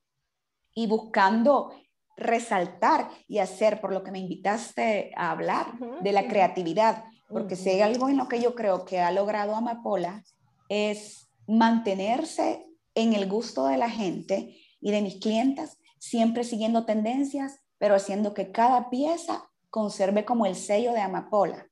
y 0.74 0.86
buscando 0.86 1.70
resaltar 2.16 3.08
y 3.28 3.38
hacer, 3.38 3.80
por 3.80 3.92
lo 3.92 4.02
que 4.02 4.10
me 4.10 4.18
invitaste 4.18 5.12
a 5.16 5.30
hablar, 5.30 5.78
de 6.02 6.12
la 6.12 6.26
creatividad, 6.28 7.04
porque 7.28 7.56
si 7.56 7.70
hay 7.70 7.80
algo 7.80 8.08
en 8.08 8.16
lo 8.16 8.28
que 8.28 8.40
yo 8.40 8.54
creo 8.54 8.84
que 8.84 9.00
ha 9.00 9.10
logrado 9.10 9.54
Amapola 9.54 10.22
es 10.68 11.28
mantenerse 11.52 12.66
en 12.94 13.12
el 13.12 13.28
gusto 13.28 13.66
de 13.66 13.76
la 13.76 13.90
gente 13.90 14.56
y 14.80 14.90
de 14.90 15.02
mis 15.02 15.20
clientas, 15.20 15.78
siempre 15.98 16.44
siguiendo 16.44 16.84
tendencias, 16.84 17.60
pero 17.78 17.94
haciendo 17.94 18.34
que 18.34 18.50
cada 18.52 18.90
pieza 18.90 19.48
conserve 19.70 20.24
como 20.24 20.46
el 20.46 20.56
sello 20.56 20.92
de 20.92 21.00
amapola, 21.00 21.66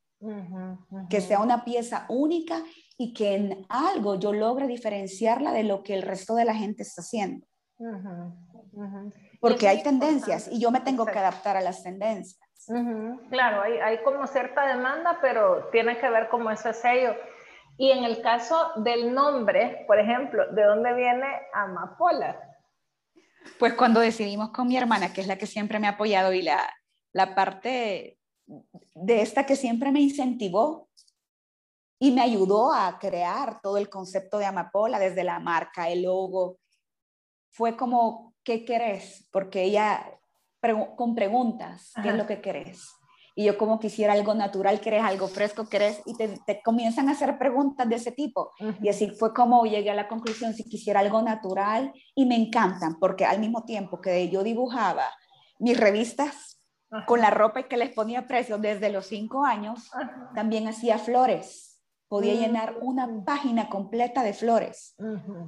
que 1.09 1.21
sea 1.21 1.41
una 1.41 1.65
pieza 1.65 2.07
única 2.09 2.63
y 2.99 3.15
que 3.15 3.35
en 3.35 3.67
algo 3.69 4.17
yo 4.17 4.33
logre 4.33 4.67
diferenciarla 4.67 5.53
de 5.53 5.65
lo 5.65 5.83
que 5.83 5.95
el 5.95 6.03
resto 6.03 6.35
de 6.35 6.45
la 6.45 6.55
gente 6.55 6.83
está 6.83 7.01
haciendo. 7.01 7.47
Porque 9.41 9.69
hay 9.69 9.83
tendencias 9.83 10.49
y 10.53 10.61
yo 10.61 10.71
me 10.71 10.81
tengo 10.81 11.07
que 11.07 11.19
adaptar 11.19 11.57
a 11.57 11.63
las 11.63 11.83
tendencias. 11.83 12.39
Claro, 13.31 13.63
hay, 13.63 13.79
hay, 13.79 14.03
como 14.03 14.27
cierta 14.27 14.67
demanda, 14.67 15.19
pero 15.23 15.69
tiene 15.73 15.99
que 15.99 16.11
ver 16.11 16.29
como 16.29 16.51
ese 16.51 16.75
sello. 16.75 17.15
Y 17.81 17.91
en 17.93 18.05
el 18.05 18.21
caso 18.21 18.73
del 18.77 19.15
nombre, 19.15 19.85
por 19.87 19.99
ejemplo, 19.99 20.53
¿de 20.53 20.65
dónde 20.65 20.93
viene 20.93 21.27
Amapola? 21.55 22.39
Pues 23.59 23.73
cuando 23.73 24.01
decidimos 24.01 24.51
con 24.51 24.69
mi 24.69 24.77
hermana, 24.77 25.15
que 25.15 25.23
es 25.23 25.27
la 25.27 25.39
que 25.39 25.47
siempre 25.47 25.79
me 25.79 25.87
ha 25.87 25.93
apoyado 25.93 26.35
y 26.35 26.43
la, 26.43 26.71
la 27.15 27.35
parte 27.35 28.19
de 28.95 29.23
esta 29.23 29.47
que 29.47 29.57
siempre 29.57 29.93
me 29.93 30.01
incentivó 30.03 30.91
y 31.99 32.11
me 32.11 32.21
ayudó 32.21 32.71
a 32.71 32.99
crear 32.99 33.63
todo 33.63 33.79
el 33.79 33.89
concepto 33.89 34.37
de 34.37 34.45
Amapola, 34.45 34.99
desde 34.99 35.25
la 35.25 35.41
marca, 35.41 35.89
el 35.89 36.03
logo, 36.03 36.59
fue 37.49 37.79
como, 37.79 38.35
¿qué 38.45 38.63
querés? 38.67 39.27
Porque 39.33 39.63
ella 39.63 40.05
con 40.97 41.15
preguntas, 41.15 41.95
¿qué 42.03 42.11
es 42.11 42.15
lo 42.15 42.27
que 42.27 42.43
querés? 42.43 43.00
Y 43.41 43.45
yo 43.45 43.57
como 43.57 43.81
quisiera 43.81 44.13
algo 44.13 44.35
natural, 44.35 44.83
querés 44.83 45.03
algo 45.03 45.27
fresco, 45.27 45.67
querés, 45.67 46.03
y 46.05 46.15
te, 46.15 46.61
comienzan 46.63 47.09
a 47.09 47.13
hacer 47.13 47.39
preguntas 47.39 47.89
de 47.89 47.95
ese 47.97 48.13
tipo. 48.13 48.53
Y 48.83 48.91
así 48.91 49.09
fue 49.13 49.33
como 49.33 49.65
llegué 49.65 49.89
a 49.91 49.95
la 49.95 50.09
conclusión, 50.09 50.53
si 50.53 50.65
quisiera 50.65 51.01
algo 51.01 51.23
natural, 51.23 51.91
y 52.15 52.27
me 52.27 52.37
encantan, 52.37 52.99
porque 53.01 53.25
al 53.25 53.41
mismo 53.41 53.65
tiempo 53.65 53.99
que 53.99 54.29
yo 54.29 54.43
dibujaba 54.43 55.07
mis 55.59 55.81
revistas 55.81 56.61
con 57.07 57.23
la 57.23 57.31
ropa 57.31 57.61
y 57.61 57.65
que 57.65 57.79
les 57.79 57.95
ponía 57.95 58.27
precio 58.27 58.59
desde 58.59 58.91
los 58.91 59.07
cinco 59.07 59.47
años, 59.47 59.91
también 60.35 60.69
hacía 60.69 60.99
flores. 60.99 61.81
Podía 62.09 62.35
mm. 62.35 62.39
llenar 62.39 62.77
una 62.83 63.09
página 63.25 63.71
completa 63.71 64.23
de 64.23 64.35
flores 64.35 64.97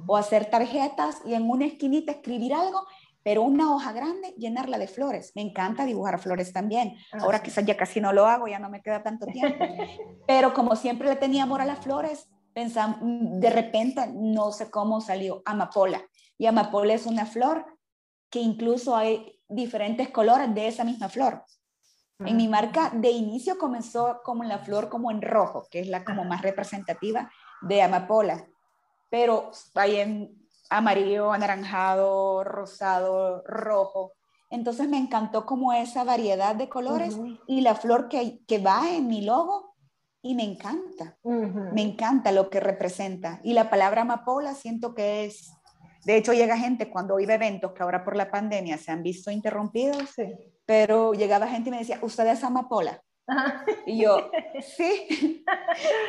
o 0.07 0.17
hacer 0.17 0.49
tarjetas 0.49 1.21
y 1.27 1.35
en 1.35 1.47
una 1.47 1.65
esquinita 1.65 2.13
escribir 2.13 2.55
algo 2.55 2.87
pero 3.23 3.41
una 3.41 3.73
hoja 3.73 3.93
grande, 3.93 4.33
llenarla 4.37 4.77
de 4.77 4.87
flores. 4.87 5.31
Me 5.35 5.41
encanta 5.41 5.85
dibujar 5.85 6.19
flores 6.19 6.51
también. 6.51 6.97
Ah, 7.11 7.19
Ahora 7.21 7.41
quizás 7.41 7.65
ya 7.65 7.77
casi 7.77 8.01
no 8.01 8.11
lo 8.11 8.25
hago, 8.25 8.47
ya 8.47 8.59
no 8.59 8.69
me 8.69 8.81
queda 8.81 9.01
tanto 9.01 9.25
tiempo. 9.25 9.63
pero 10.27 10.53
como 10.53 10.75
siempre 10.75 11.07
le 11.07 11.15
tenía 11.15 11.43
amor 11.43 11.61
a 11.61 11.65
las 11.65 11.79
flores, 11.79 12.29
pensamos, 12.53 12.99
de 13.01 13.49
repente, 13.49 14.07
no 14.13 14.51
sé 14.51 14.69
cómo 14.69 14.99
salió 14.99 15.41
amapola. 15.45 16.03
Y 16.37 16.45
amapola 16.45 16.93
es 16.93 17.05
una 17.05 17.25
flor 17.25 17.65
que 18.29 18.39
incluso 18.39 18.95
hay 18.95 19.39
diferentes 19.47 20.09
colores 20.09 20.53
de 20.53 20.67
esa 20.67 20.83
misma 20.83 21.07
flor. 21.07 21.43
En 22.19 22.37
mi 22.37 22.47
marca 22.47 22.89
de 22.93 23.09
inicio 23.09 23.57
comenzó 23.57 24.21
como 24.23 24.43
la 24.43 24.59
flor 24.59 24.87
como 24.87 25.11
en 25.11 25.21
rojo, 25.21 25.67
que 25.69 25.79
es 25.79 25.87
la 25.87 26.05
como 26.05 26.23
más 26.23 26.41
representativa 26.41 27.29
de 27.61 27.81
amapola. 27.81 28.47
Pero 29.09 29.51
hay 29.75 29.97
en 29.97 30.42
amarillo, 30.77 31.31
anaranjado, 31.31 32.43
rosado, 32.43 33.43
rojo. 33.45 34.13
Entonces 34.49 34.87
me 34.87 34.97
encantó 34.97 35.45
como 35.45 35.73
esa 35.73 36.03
variedad 36.03 36.55
de 36.55 36.69
colores 36.69 37.17
y 37.47 37.61
la 37.61 37.75
flor 37.75 38.07
que, 38.07 38.39
que 38.47 38.59
va 38.59 38.89
en 38.89 39.07
mi 39.07 39.21
logo 39.21 39.73
y 40.21 40.35
me 40.35 40.43
encanta. 40.43 41.17
Me 41.23 41.81
encanta 41.81 42.31
lo 42.31 42.49
que 42.49 42.59
representa. 42.59 43.39
Y 43.43 43.53
la 43.53 43.69
palabra 43.69 44.03
amapola 44.03 44.53
siento 44.53 44.95
que 44.95 45.25
es, 45.25 45.51
de 46.05 46.15
hecho 46.15 46.33
llega 46.33 46.57
gente 46.57 46.89
cuando 46.89 47.19
iba 47.19 47.33
eventos 47.33 47.73
que 47.73 47.83
ahora 47.83 48.03
por 48.03 48.15
la 48.15 48.31
pandemia 48.31 48.77
se 48.77 48.91
han 48.91 49.03
visto 49.03 49.29
interrumpidos, 49.29 50.11
pero 50.65 51.13
llegaba 51.13 51.47
gente 51.47 51.69
y 51.69 51.71
me 51.71 51.79
decía, 51.79 51.99
¿usted 52.01 52.25
es 52.27 52.43
amapola? 52.43 53.01
Y 53.85 54.01
yo, 54.01 54.31
sí. 54.61 55.43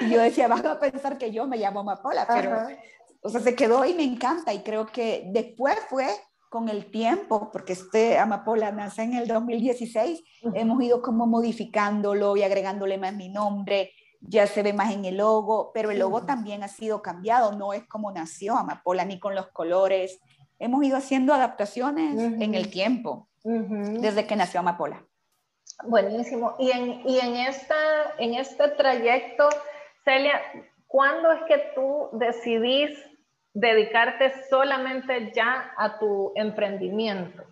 Y 0.01 0.11
yo 0.11 0.21
decía, 0.21 0.49
vas 0.49 0.65
a 0.65 0.79
pensar 0.79 1.19
que 1.19 1.33
yo 1.33 1.47
me 1.47 1.57
llamo 1.57 1.81
amapola, 1.81 2.27
pero 2.27 2.67
o 3.25 3.31
sea, 3.31 3.41
se 3.41 3.57
quedó 3.57 3.85
y 3.87 3.95
me 3.95 4.05
encanta 4.05 4.53
y 4.53 4.61
creo 4.61 4.87
que 4.87 5.25
después 5.33 5.75
fue 5.89 6.07
con 6.51 6.69
el 6.69 6.91
tiempo, 6.91 7.51
porque 7.51 7.73
este 7.73 8.19
Amapola 8.19 8.71
nace 8.71 9.03
en 9.03 9.15
el 9.15 9.27
2016, 9.27 10.23
hemos 10.53 10.83
ido 10.83 11.01
como 11.03 11.27
modificándolo 11.27 12.37
y 12.37 12.43
agregándole 12.43 12.99
más 12.99 13.15
mi 13.15 13.31
nombre, 13.31 13.93
ya 14.21 14.47
se 14.47 14.63
ve 14.63 14.75
más 14.75 14.93
en 14.93 15.07
el 15.07 15.17
logo, 15.17 15.73
pero 15.73 15.91
el 15.91 15.99
logo 15.99 16.27
también 16.27 16.63
ha 16.63 16.69
sido 16.69 17.03
cambiado, 17.03 17.57
no 17.57 17.73
es 17.73 17.85
como 17.89 18.13
nació 18.13 18.57
Amapola 18.57 19.07
ni 19.07 19.19
con 19.19 19.35
los 19.35 19.49
colores, 19.49 20.21
hemos 20.59 20.85
ido 20.85 20.99
haciendo 20.99 21.33
adaptaciones 21.33 22.21
en 22.21 22.55
el 22.55 22.71
tiempo, 22.71 23.29
desde 23.43 24.27
que 24.27 24.37
nació 24.37 24.61
Amapola. 24.61 25.03
Buenísimo. 25.83 26.57
Y 26.59 26.71
en, 26.71 27.09
y 27.09 27.19
en, 27.21 27.37
esta, 27.37 27.75
en 28.19 28.35
este 28.35 28.69
trayecto, 28.69 29.49
Celia, 30.05 30.41
¿cuándo 30.87 31.33
es 31.33 31.41
que 31.49 31.73
tú 31.75 32.11
decidís 32.13 32.91
dedicarte 33.55 34.33
solamente 34.51 35.33
ya 35.33 35.73
a 35.77 35.99
tu 35.99 36.33
emprendimiento, 36.35 37.45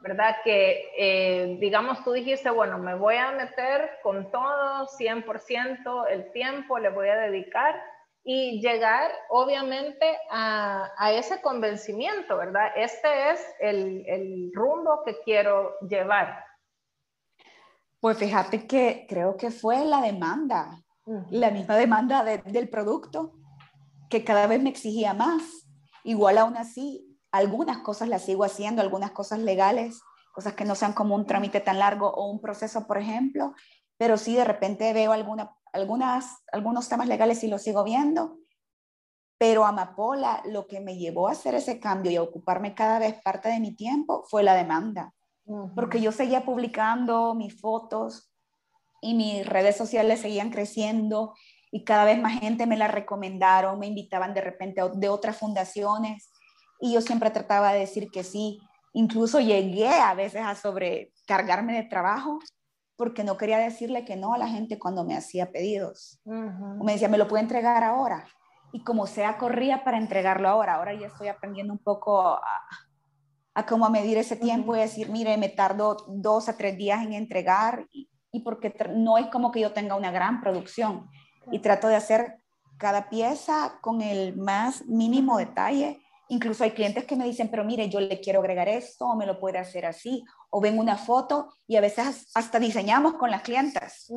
¿verdad? 0.00 0.36
Que, 0.44 0.92
eh, 0.96 1.56
digamos, 1.60 2.02
tú 2.04 2.12
dijiste, 2.12 2.50
bueno, 2.50 2.78
me 2.78 2.94
voy 2.94 3.16
a 3.16 3.32
meter 3.32 3.98
con 4.02 4.30
todo, 4.30 4.86
100% 4.86 6.06
el 6.08 6.32
tiempo, 6.32 6.78
le 6.78 6.90
voy 6.90 7.08
a 7.08 7.16
dedicar 7.16 7.74
y 8.22 8.60
llegar, 8.60 9.10
obviamente, 9.28 10.18
a, 10.30 10.88
ese 11.12 11.42
convencimiento, 11.42 12.36
¿verdad? 12.36 12.70
Este 12.76 13.30
es 13.30 13.44
el, 13.58 14.52
rumbo 14.54 15.02
que 15.04 15.18
quiero 15.24 15.78
llevar. 15.80 16.44
Pues 17.98 18.18
fíjate 18.18 18.66
que 18.68 19.04
creo 19.08 19.36
que 19.36 19.50
fue 19.50 19.84
la 19.84 20.00
demanda, 20.00 20.80
la 21.30 21.50
misma 21.50 21.76
demanda 21.76 22.22
del 22.22 22.68
producto 22.68 23.39
que 24.10 24.24
cada 24.24 24.46
vez 24.46 24.62
me 24.62 24.68
exigía 24.68 25.14
más. 25.14 25.42
Igual 26.04 26.36
aún 26.38 26.56
así, 26.56 27.18
algunas 27.30 27.78
cosas 27.78 28.08
las 28.08 28.24
sigo 28.24 28.44
haciendo, 28.44 28.82
algunas 28.82 29.12
cosas 29.12 29.38
legales, 29.38 30.02
cosas 30.32 30.54
que 30.54 30.64
no 30.64 30.74
sean 30.74 30.92
como 30.92 31.14
un 31.14 31.26
trámite 31.26 31.60
tan 31.60 31.78
largo 31.78 32.10
o 32.10 32.30
un 32.30 32.40
proceso, 32.40 32.86
por 32.86 32.98
ejemplo, 32.98 33.54
pero 33.96 34.18
sí 34.18 34.34
de 34.34 34.44
repente 34.44 34.92
veo 34.92 35.12
alguna, 35.12 35.56
algunas, 35.72 36.42
algunos 36.52 36.88
temas 36.88 37.08
legales 37.08 37.42
y 37.44 37.48
los 37.48 37.62
sigo 37.62 37.84
viendo. 37.84 38.38
Pero 39.38 39.64
Amapola, 39.64 40.42
lo 40.44 40.66
que 40.66 40.80
me 40.80 40.98
llevó 40.98 41.28
a 41.28 41.32
hacer 41.32 41.54
ese 41.54 41.80
cambio 41.80 42.10
y 42.10 42.16
a 42.16 42.22
ocuparme 42.22 42.74
cada 42.74 42.98
vez 42.98 43.20
parte 43.22 43.48
de 43.48 43.60
mi 43.60 43.74
tiempo 43.74 44.24
fue 44.28 44.42
la 44.42 44.54
demanda. 44.54 45.14
Porque 45.74 46.00
yo 46.00 46.12
seguía 46.12 46.44
publicando 46.44 47.34
mis 47.34 47.60
fotos 47.60 48.32
y 49.00 49.14
mis 49.14 49.44
redes 49.44 49.76
sociales 49.76 50.20
seguían 50.20 50.50
creciendo 50.50 51.34
y 51.70 51.84
cada 51.84 52.04
vez 52.04 52.20
más 52.20 52.40
gente 52.40 52.66
me 52.66 52.76
la 52.76 52.88
recomendaron, 52.88 53.78
me 53.78 53.86
invitaban 53.86 54.34
de 54.34 54.40
repente 54.40 54.82
de 54.94 55.08
otras 55.08 55.36
fundaciones 55.36 56.32
y 56.80 56.94
yo 56.94 57.00
siempre 57.00 57.30
trataba 57.30 57.72
de 57.72 57.80
decir 57.80 58.10
que 58.10 58.24
sí. 58.24 58.60
Incluso 58.92 59.38
llegué 59.38 59.88
a 59.88 60.14
veces 60.14 60.42
a 60.42 60.54
sobrecargarme 60.56 61.74
de 61.74 61.84
trabajo 61.84 62.38
porque 62.96 63.22
no 63.22 63.36
quería 63.36 63.58
decirle 63.58 64.04
que 64.04 64.16
no 64.16 64.34
a 64.34 64.38
la 64.38 64.48
gente 64.48 64.78
cuando 64.78 65.04
me 65.04 65.16
hacía 65.16 65.52
pedidos. 65.52 66.20
me 66.24 66.92
decía, 66.92 67.08
me 67.08 67.18
lo 67.18 67.28
puede 67.28 67.42
entregar 67.42 67.84
ahora. 67.84 68.26
Y 68.72 68.82
como 68.82 69.06
sea, 69.06 69.38
corría 69.38 69.84
para 69.84 69.98
entregarlo 69.98 70.48
ahora. 70.48 70.74
Ahora 70.74 70.94
ya 70.94 71.06
estoy 71.06 71.28
aprendiendo 71.28 71.72
un 71.72 71.78
poco 71.78 72.20
a, 72.20 72.42
a 73.54 73.66
cómo 73.66 73.88
medir 73.90 74.18
ese 74.18 74.36
tiempo 74.36 74.74
y 74.74 74.80
decir, 74.80 75.08
mire, 75.08 75.36
me 75.36 75.48
tardo 75.48 75.96
dos 76.08 76.48
a 76.48 76.56
tres 76.56 76.76
días 76.76 77.02
en 77.02 77.14
entregar 77.14 77.86
y, 77.90 78.10
y 78.32 78.40
porque 78.40 78.74
no 78.94 79.18
es 79.18 79.26
como 79.28 79.50
que 79.50 79.60
yo 79.60 79.72
tenga 79.72 79.94
una 79.94 80.10
gran 80.10 80.40
producción 80.40 81.08
y 81.50 81.60
trato 81.60 81.88
de 81.88 81.96
hacer 81.96 82.36
cada 82.78 83.10
pieza 83.10 83.78
con 83.80 84.00
el 84.00 84.36
más 84.36 84.86
mínimo 84.86 85.38
detalle. 85.38 86.00
Incluso 86.28 86.64
hay 86.64 86.70
clientes 86.70 87.04
que 87.04 87.16
me 87.16 87.24
dicen, 87.24 87.48
pero 87.48 87.64
mire, 87.64 87.88
yo 87.88 88.00
le 88.00 88.20
quiero 88.20 88.40
agregar 88.40 88.68
esto, 88.68 89.06
o 89.06 89.16
me 89.16 89.26
lo 89.26 89.38
puede 89.40 89.58
hacer 89.58 89.84
así, 89.84 90.24
o 90.48 90.60
ven 90.60 90.78
una 90.78 90.96
foto 90.96 91.52
y 91.66 91.76
a 91.76 91.80
veces 91.80 92.30
hasta 92.34 92.58
diseñamos 92.58 93.14
con 93.14 93.30
las 93.30 93.42
clientas. 93.42 94.10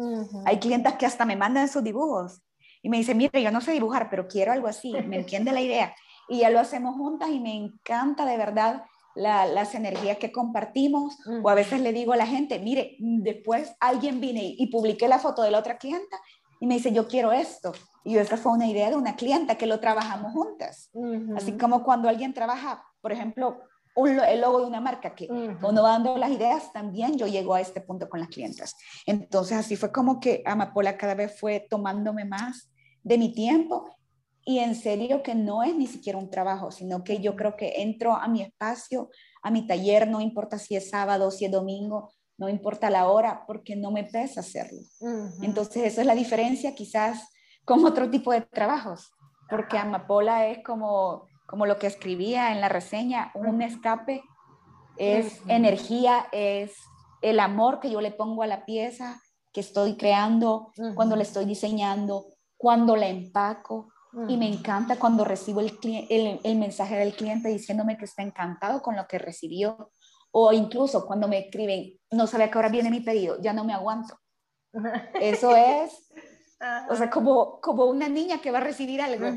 Hay 0.46 0.60
clientas 0.60 0.94
que 0.94 1.06
hasta 1.06 1.26
me 1.26 1.36
mandan 1.36 1.68
sus 1.68 1.84
dibujos 1.84 2.42
y 2.82 2.90
me 2.90 2.98
dicen, 2.98 3.18
mire, 3.18 3.42
yo 3.42 3.52
no 3.52 3.62
sé 3.62 3.72
dibujar, 3.72 4.10
pero 4.10 4.28
quiero 4.28 4.52
algo 4.52 4.68
así, 4.68 4.94
me 4.94 5.18
entiende 5.18 5.52
la 5.52 5.62
idea. 5.62 5.96
Y 6.30 6.40
ya 6.40 6.50
lo 6.50 6.60
hacemos 6.60 6.96
juntas 6.96 7.30
y 7.30 7.40
me 7.40 7.54
encanta 7.56 8.26
de 8.26 8.38
verdad 8.38 8.84
las 9.16 9.76
energías 9.76 10.18
que 10.18 10.32
compartimos. 10.32 11.18
O 11.44 11.50
a 11.50 11.56
veces 11.56 11.82
le 11.82 11.94
digo 11.94 12.14
a 12.14 12.18
la 12.18 12.28
gente, 12.28 12.60
mire, 12.60 12.96
después 13.00 13.76
alguien 13.80 14.22
vine 14.22 14.56
y 14.58 14.68
publiqué 14.68 15.08
la 15.08 15.20
foto 15.20 15.42
de 15.42 15.52
la 15.52 15.60
otra 15.60 15.78
clienta 15.78 16.18
y 16.64 16.66
me 16.66 16.76
dice, 16.76 16.94
yo 16.94 17.10
quiero 17.10 17.34
esto. 17.34 17.74
Y 18.06 18.16
esa 18.16 18.38
fue 18.38 18.54
una 18.54 18.66
idea 18.66 18.90
de 18.90 18.96
una 18.96 19.18
clienta 19.18 19.56
que 19.56 19.66
lo 19.66 19.82
trabajamos 19.82 20.32
juntas. 20.32 20.90
Así 21.36 21.58
como 21.58 21.84
cuando 21.84 22.08
alguien 22.08 22.34
trabaja, 22.34 22.86
por 23.02 23.12
ejemplo, 23.12 23.64
el 23.98 24.40
logo 24.40 24.62
de 24.62 24.68
una 24.68 24.80
marca 24.80 25.14
que 25.14 25.28
uno 25.30 25.84
va 25.84 25.90
dando 25.90 26.16
las 26.16 26.32
ideas, 26.32 26.72
también 26.72 27.18
yo 27.18 27.28
llego 27.28 27.54
a 27.54 27.60
este 27.60 27.82
punto 27.82 28.08
con 28.08 28.22
las 28.22 28.30
clientas. 28.30 28.78
Entonces 29.06 29.58
así 29.58 29.76
fue 29.76 29.92
como 29.92 30.22
que 30.22 30.42
Amapola 30.46 30.96
cada 30.96 31.16
vez 31.16 31.38
fue 31.38 31.68
tomándome 31.70 32.24
más 32.24 32.72
de 33.04 33.18
mi 33.18 33.34
tiempo 33.34 33.94
y 34.46 34.60
en 34.60 34.76
serio 34.76 35.22
que 35.22 35.36
no 35.36 35.64
es 35.64 35.76
ni 35.76 35.88
siquiera 35.88 36.18
un 36.18 36.30
trabajo, 36.30 36.72
sino 36.72 37.04
que 37.04 37.20
yo 37.20 37.36
creo 37.36 37.58
que 37.58 37.82
entro 37.82 38.16
a 38.16 38.30
mi 38.30 38.42
espacio, 38.42 39.10
a 39.42 39.52
mi 39.52 39.68
taller, 39.68 40.08
no 40.08 40.22
importa 40.22 40.58
si 40.58 40.78
es 40.78 40.90
sábado, 40.90 41.30
si 41.30 41.44
es 41.44 41.52
domingo, 41.52 42.14
no 42.44 42.50
importa 42.50 42.90
la 42.90 43.08
hora, 43.08 43.46
porque 43.48 43.76
no 43.76 43.90
me 43.90 44.04
pesa 44.04 44.42
hacerlo. 44.42 44.82
Entonces, 45.42 45.86
eso 45.86 46.02
es 46.02 46.08
la 46.08 46.16
diferencia 46.16 46.76
quizás 46.76 47.30
con 47.64 47.86
otro 47.86 48.10
tipo 48.10 48.32
de 48.34 48.42
trabajos, 48.42 49.12
porque 49.50 49.78
amapola 49.78 50.48
es 50.48 50.64
como, 50.64 51.26
como 51.48 51.66
lo 51.66 51.80
que 51.80 51.88
escribía 51.88 52.52
en 52.52 52.60
la 52.60 52.68
reseña, 52.68 53.32
un 53.34 53.62
escape, 53.62 54.24
es 54.98 55.42
energía, 55.48 56.28
es 56.32 56.76
el 57.22 57.40
amor 57.40 57.80
que 57.80 57.90
yo 57.90 58.02
le 58.02 58.12
pongo 58.12 58.44
a 58.44 58.48
la 58.48 58.66
pieza 58.66 59.22
que 59.54 59.62
estoy 59.62 59.96
creando, 59.96 60.72
cuando 60.96 61.16
la 61.16 61.24
estoy 61.24 61.46
diseñando, 61.46 62.26
cuando 62.58 62.96
la 62.96 63.08
empaco. 63.08 63.90
Y 64.28 64.38
me 64.38 64.48
encanta 64.48 65.00
cuando 65.00 65.26
recibo 65.26 65.60
el, 65.60 65.76
el, 65.84 66.40
el, 66.44 66.56
mensaje 66.60 66.96
del 66.98 67.16
cliente 67.16 67.50
diciéndome 67.50 67.98
que 67.98 68.06
está 68.06 68.22
encantado 68.22 68.84
con 68.84 68.96
lo 68.96 69.08
que 69.08 69.18
recibió. 69.18 69.90
O 70.36 70.52
incluso 70.52 71.06
cuando 71.06 71.28
me 71.28 71.38
escriben, 71.38 71.94
no 72.12 72.26
sabe 72.26 72.46
a 72.46 72.52
qué 72.52 72.58
hora 72.58 72.70
viene 72.70 72.90
mi 72.90 73.02
pedido, 73.02 73.40
ya 73.40 73.54
no 73.54 73.64
me 73.64 73.74
aguanto. 73.74 74.18
Eso 75.22 75.56
es, 75.56 76.12
o 76.90 76.96
sea, 76.96 77.10
como, 77.12 77.62
como 77.62 77.86
una 77.86 78.10
niña 78.10 78.40
que 78.42 78.50
va 78.50 78.58
a 78.58 78.64
recibir 78.64 79.02
algo. 79.02 79.28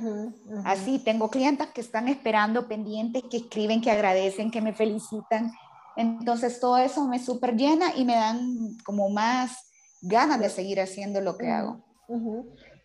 Así, 0.64 0.98
tengo 0.98 1.28
clientes 1.28 1.66
que 1.68 1.82
están 1.82 2.08
esperando, 2.08 2.66
pendientes, 2.66 3.24
que 3.30 3.38
escriben, 3.38 3.82
que 3.82 3.90
agradecen, 3.90 4.50
que 4.50 4.62
me 4.62 4.72
felicitan. 4.72 5.52
Entonces, 5.96 6.60
todo 6.60 6.78
eso 6.78 7.06
me 7.06 7.18
súper 7.18 7.56
llena 7.56 7.94
y 7.94 8.04
me 8.04 8.14
dan 8.14 8.78
como 8.84 9.10
más 9.10 9.70
ganas 10.00 10.40
de 10.40 10.48
seguir 10.48 10.80
haciendo 10.80 11.20
lo 11.20 11.36
que 11.36 11.50
hago. 11.50 11.84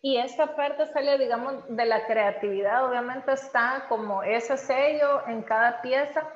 Y 0.01 0.17
esta 0.17 0.55
parte 0.55 0.91
sale, 0.91 1.17
digamos, 1.17 1.53
de 1.69 1.85
la 1.85 2.07
creatividad, 2.07 2.89
obviamente 2.89 3.33
está 3.33 3.85
como 3.87 4.23
ese 4.23 4.57
sello 4.57 5.27
en 5.27 5.43
cada 5.43 5.81
pieza, 5.81 6.27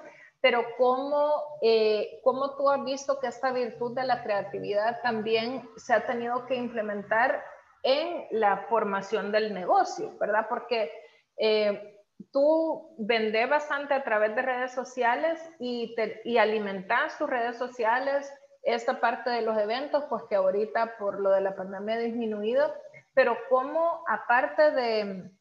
pero 0.45 0.63
¿cómo, 0.77 1.57
eh, 1.59 2.19
¿cómo 2.23 2.55
tú 2.55 2.69
has 2.69 2.85
visto 2.85 3.19
que 3.19 3.25
esta 3.25 3.51
virtud 3.51 3.95
de 3.95 4.03
la 4.03 4.21
creatividad 4.21 5.01
también 5.01 5.67
se 5.75 5.91
ha 5.91 6.05
tenido 6.05 6.45
que 6.45 6.53
implementar 6.53 7.43
en 7.81 8.27
la 8.29 8.57
formación 8.69 9.31
del 9.31 9.55
negocio, 9.55 10.15
¿verdad? 10.19 10.45
Porque 10.47 10.91
eh, 11.37 11.99
tú 12.31 12.93
vendes 12.99 13.49
bastante 13.49 13.95
a 13.95 14.03
través 14.03 14.35
de 14.35 14.43
redes 14.43 14.71
sociales 14.71 15.41
y, 15.57 15.95
te, 15.95 16.21
y 16.25 16.37
alimentas 16.37 17.17
tus 17.17 17.27
redes 17.27 17.57
sociales, 17.57 18.31
esta 18.61 19.01
parte 19.01 19.31
de 19.31 19.41
los 19.41 19.57
eventos, 19.57 20.03
pues 20.11 20.25
que 20.29 20.35
ahorita 20.35 20.95
por 20.99 21.21
lo 21.21 21.31
de 21.31 21.41
la 21.41 21.55
pandemia 21.55 21.95
ha 21.95 21.99
disminuido, 22.01 22.71
pero 23.15 23.35
cómo 23.49 24.03
aparte 24.07 24.69
de, 24.69 25.31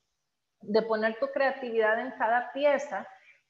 de 0.63 0.83
poner 0.83 1.19
tu 1.19 1.27
creatividad 1.27 2.01
en 2.01 2.13
cada 2.13 2.55
pieza, 2.55 3.07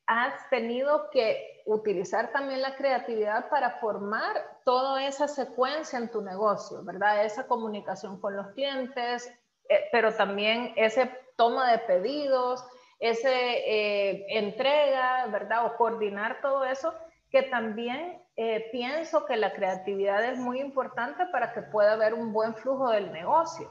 has 0.06 0.48
tenido 0.50 1.08
que 1.10 1.62
utilizar 1.66 2.30
también 2.32 2.60
la 2.60 2.76
creatividad 2.76 3.48
para 3.48 3.78
formar 3.78 4.60
toda 4.64 5.06
esa 5.06 5.28
secuencia 5.28 5.98
en 5.98 6.10
tu 6.10 6.20
negocio, 6.20 6.84
¿verdad? 6.84 7.24
Esa 7.24 7.46
comunicación 7.46 8.20
con 8.20 8.36
los 8.36 8.48
clientes, 8.48 9.30
eh, 9.68 9.80
pero 9.90 10.14
también 10.14 10.72
ese 10.76 11.10
toma 11.36 11.70
de 11.70 11.78
pedidos, 11.78 12.64
ese 13.00 13.30
eh, 13.30 14.26
entrega, 14.28 15.26
¿verdad? 15.26 15.66
O 15.66 15.76
coordinar 15.76 16.40
todo 16.42 16.64
eso, 16.64 16.92
que 17.30 17.42
también 17.42 18.22
eh, 18.36 18.68
pienso 18.72 19.24
que 19.26 19.36
la 19.36 19.54
creatividad 19.54 20.24
es 20.24 20.38
muy 20.38 20.60
importante 20.60 21.24
para 21.26 21.52
que 21.52 21.62
pueda 21.62 21.94
haber 21.94 22.14
un 22.14 22.32
buen 22.32 22.54
flujo 22.54 22.90
del 22.90 23.10
negocio. 23.12 23.70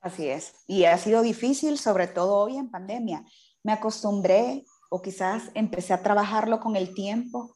Así 0.00 0.28
es. 0.28 0.64
Y 0.66 0.84
ha 0.84 0.96
sido 0.98 1.22
difícil, 1.22 1.78
sobre 1.78 2.06
todo 2.06 2.36
hoy 2.36 2.56
en 2.56 2.70
pandemia. 2.70 3.24
Me 3.62 3.72
acostumbré 3.72 4.64
o 4.88 5.02
quizás 5.02 5.50
empecé 5.54 5.92
a 5.92 6.02
trabajarlo 6.02 6.60
con 6.60 6.76
el 6.76 6.94
tiempo, 6.94 7.54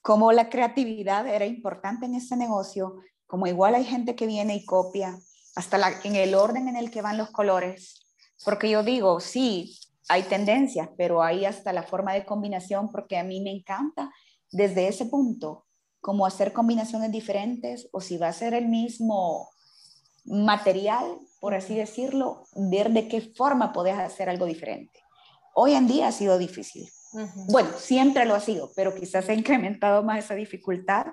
como 0.00 0.32
la 0.32 0.48
creatividad 0.48 1.26
era 1.26 1.46
importante 1.46 2.06
en 2.06 2.14
ese 2.14 2.36
negocio, 2.36 2.96
como 3.26 3.46
igual 3.46 3.74
hay 3.74 3.84
gente 3.84 4.16
que 4.16 4.26
viene 4.26 4.56
y 4.56 4.64
copia, 4.64 5.18
hasta 5.54 5.78
en 6.04 6.16
el 6.16 6.34
orden 6.34 6.68
en 6.68 6.76
el 6.76 6.90
que 6.90 7.02
van 7.02 7.18
los 7.18 7.30
colores, 7.30 8.06
porque 8.44 8.70
yo 8.70 8.82
digo, 8.82 9.20
sí, 9.20 9.76
hay 10.08 10.22
tendencias, 10.22 10.88
pero 10.96 11.22
hay 11.22 11.44
hasta 11.44 11.72
la 11.72 11.82
forma 11.82 12.14
de 12.14 12.24
combinación, 12.24 12.90
porque 12.90 13.18
a 13.18 13.24
mí 13.24 13.40
me 13.40 13.50
encanta 13.50 14.10
desde 14.50 14.88
ese 14.88 15.06
punto, 15.06 15.66
como 16.00 16.24
hacer 16.24 16.52
combinaciones 16.52 17.10
diferentes, 17.10 17.88
o 17.92 18.00
si 18.00 18.16
va 18.16 18.28
a 18.28 18.32
ser 18.32 18.54
el 18.54 18.68
mismo 18.68 19.50
material, 20.24 21.18
por 21.40 21.54
así 21.54 21.74
decirlo, 21.74 22.44
ver 22.54 22.90
de 22.90 23.08
qué 23.08 23.20
forma 23.20 23.72
podés 23.72 23.98
hacer 23.98 24.30
algo 24.30 24.46
diferente. 24.46 25.00
Hoy 25.60 25.74
en 25.74 25.88
día 25.88 26.06
ha 26.06 26.12
sido 26.12 26.38
difícil. 26.38 26.88
Bueno, 27.48 27.70
siempre 27.76 28.24
lo 28.26 28.36
ha 28.36 28.40
sido, 28.40 28.70
pero 28.76 28.94
quizás 28.94 29.24
se 29.24 29.32
ha 29.32 29.34
incrementado 29.34 30.04
más 30.04 30.20
esa 30.20 30.36
dificultad 30.36 31.06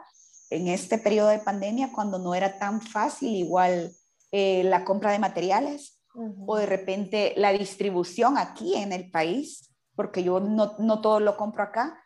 en 0.51 0.67
este 0.67 0.99
periodo 0.99 1.29
de 1.29 1.39
pandemia 1.39 1.91
cuando 1.91 2.19
no 2.19 2.35
era 2.35 2.59
tan 2.59 2.79
fácil 2.79 3.35
igual 3.35 3.91
eh, 4.31 4.63
la 4.65 4.85
compra 4.85 5.11
de 5.13 5.17
materiales 5.17 5.99
o 6.45 6.57
de 6.57 6.67
repente 6.67 7.33
la 7.37 7.53
distribución 7.53 8.37
aquí 8.37 8.75
en 8.75 8.93
el 8.93 9.09
país, 9.09 9.73
porque 9.95 10.23
yo 10.23 10.39
no, 10.39 10.75
no 10.77 11.01
todo 11.01 11.19
lo 11.19 11.37
compro 11.37 11.63
acá, 11.63 11.99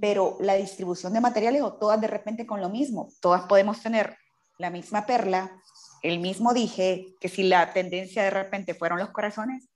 pero 0.00 0.36
la 0.38 0.54
distribución 0.54 1.12
de 1.12 1.20
materiales 1.20 1.62
o 1.62 1.72
todas 1.72 2.00
de 2.00 2.06
repente 2.06 2.46
con 2.46 2.60
lo 2.60 2.68
mismo, 2.68 3.08
todas 3.20 3.46
podemos 3.46 3.82
tener 3.82 4.16
la 4.58 4.70
misma 4.70 5.06
perla, 5.06 5.60
el 6.04 6.20
mismo 6.20 6.54
dije, 6.54 7.16
que 7.20 7.28
si 7.28 7.42
la 7.42 7.72
tendencia 7.72 8.22
de 8.22 8.30
repente 8.30 8.74
fueron 8.74 9.00
los 9.00 9.10
corazones, 9.10 9.69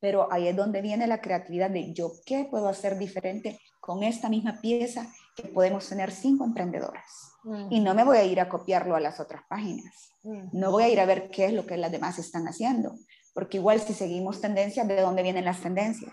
pero 0.00 0.32
ahí 0.32 0.48
es 0.48 0.56
donde 0.56 0.80
viene 0.82 1.06
la 1.06 1.20
creatividad 1.20 1.70
de 1.70 1.92
yo 1.92 2.12
qué 2.24 2.46
puedo 2.50 2.68
hacer 2.68 2.98
diferente 2.98 3.60
con 3.80 4.02
esta 4.02 4.28
misma 4.28 4.60
pieza 4.60 5.12
que 5.36 5.48
podemos 5.48 5.88
tener 5.88 6.10
cinco 6.10 6.44
emprendedoras. 6.44 7.32
Y 7.70 7.80
no 7.80 7.94
me 7.94 8.04
voy 8.04 8.18
a 8.18 8.24
ir 8.24 8.40
a 8.40 8.48
copiarlo 8.48 8.96
a 8.96 9.00
las 9.00 9.18
otras 9.20 9.42
páginas. 9.48 10.12
No 10.52 10.70
voy 10.70 10.84
a 10.84 10.88
ir 10.88 11.00
a 11.00 11.06
ver 11.06 11.30
qué 11.30 11.46
es 11.46 11.52
lo 11.52 11.66
que 11.66 11.76
las 11.76 11.90
demás 11.90 12.18
están 12.18 12.46
haciendo, 12.46 12.94
porque 13.32 13.56
igual 13.56 13.80
si 13.80 13.94
seguimos 13.94 14.40
tendencias, 14.40 14.86
¿de 14.86 15.00
dónde 15.00 15.22
vienen 15.22 15.46
las 15.46 15.60
tendencias? 15.60 16.12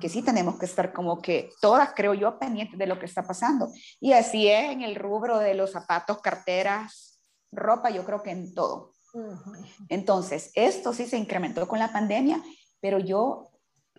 Que 0.00 0.08
sí 0.08 0.22
tenemos 0.22 0.58
que 0.58 0.66
estar 0.66 0.92
como 0.92 1.22
que 1.22 1.50
todas, 1.60 1.90
creo 1.94 2.12
yo, 2.12 2.38
pendientes 2.38 2.78
de 2.78 2.86
lo 2.86 2.98
que 2.98 3.06
está 3.06 3.22
pasando. 3.22 3.70
Y 4.00 4.12
así 4.12 4.48
es 4.48 4.70
en 4.70 4.82
el 4.82 4.96
rubro 4.96 5.38
de 5.38 5.54
los 5.54 5.72
zapatos, 5.72 6.20
carteras, 6.20 7.20
ropa, 7.52 7.90
yo 7.90 8.04
creo 8.04 8.22
que 8.22 8.30
en 8.30 8.54
todo. 8.54 8.92
Entonces, 9.88 10.50
esto 10.54 10.92
sí 10.92 11.06
se 11.06 11.16
incrementó 11.16 11.66
con 11.66 11.78
la 11.78 11.92
pandemia 11.92 12.42
pero 12.86 13.00
yo 13.00 13.50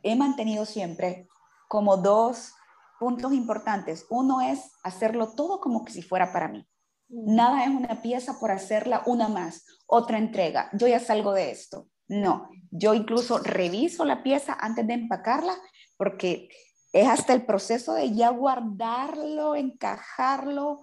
he 0.02 0.15
mantenido 0.15 0.65
siempre 0.65 1.28
como 1.67 1.97
dos 1.97 2.54
puntos 3.02 3.34
importantes. 3.34 4.06
Uno 4.10 4.39
es 4.39 4.71
hacerlo 4.82 5.34
todo 5.36 5.60
como 5.60 5.84
que 5.84 5.91
si 5.91 6.02
fuera 6.02 6.32
para 6.32 6.47
mí. 6.47 6.65
Nada 7.10 7.65
es 7.65 7.69
una 7.69 8.02
pieza 8.02 8.39
por 8.39 8.50
hacerla 8.50 9.04
una 9.06 9.28
más, 9.28 9.65
otra 9.88 10.19
entrega. 10.19 10.69
Yo 10.71 10.88
ya 10.88 11.02
salgo 11.02 11.34
de 11.34 11.52
esto. 11.52 11.89
No, 12.08 12.47
yo 12.71 12.93
incluso 12.93 13.39
reviso 13.39 14.06
la 14.06 14.23
pieza 14.23 14.56
antes 14.58 14.88
de 14.88 14.93
empacarla 14.93 15.58
porque 15.97 16.47
es 16.93 17.10
hasta 17.10 17.34
el 17.34 17.45
proceso 17.45 17.93
de 17.93 18.13
ya 18.13 18.30
guardarlo, 18.30 19.56
encajarlo, 19.56 20.80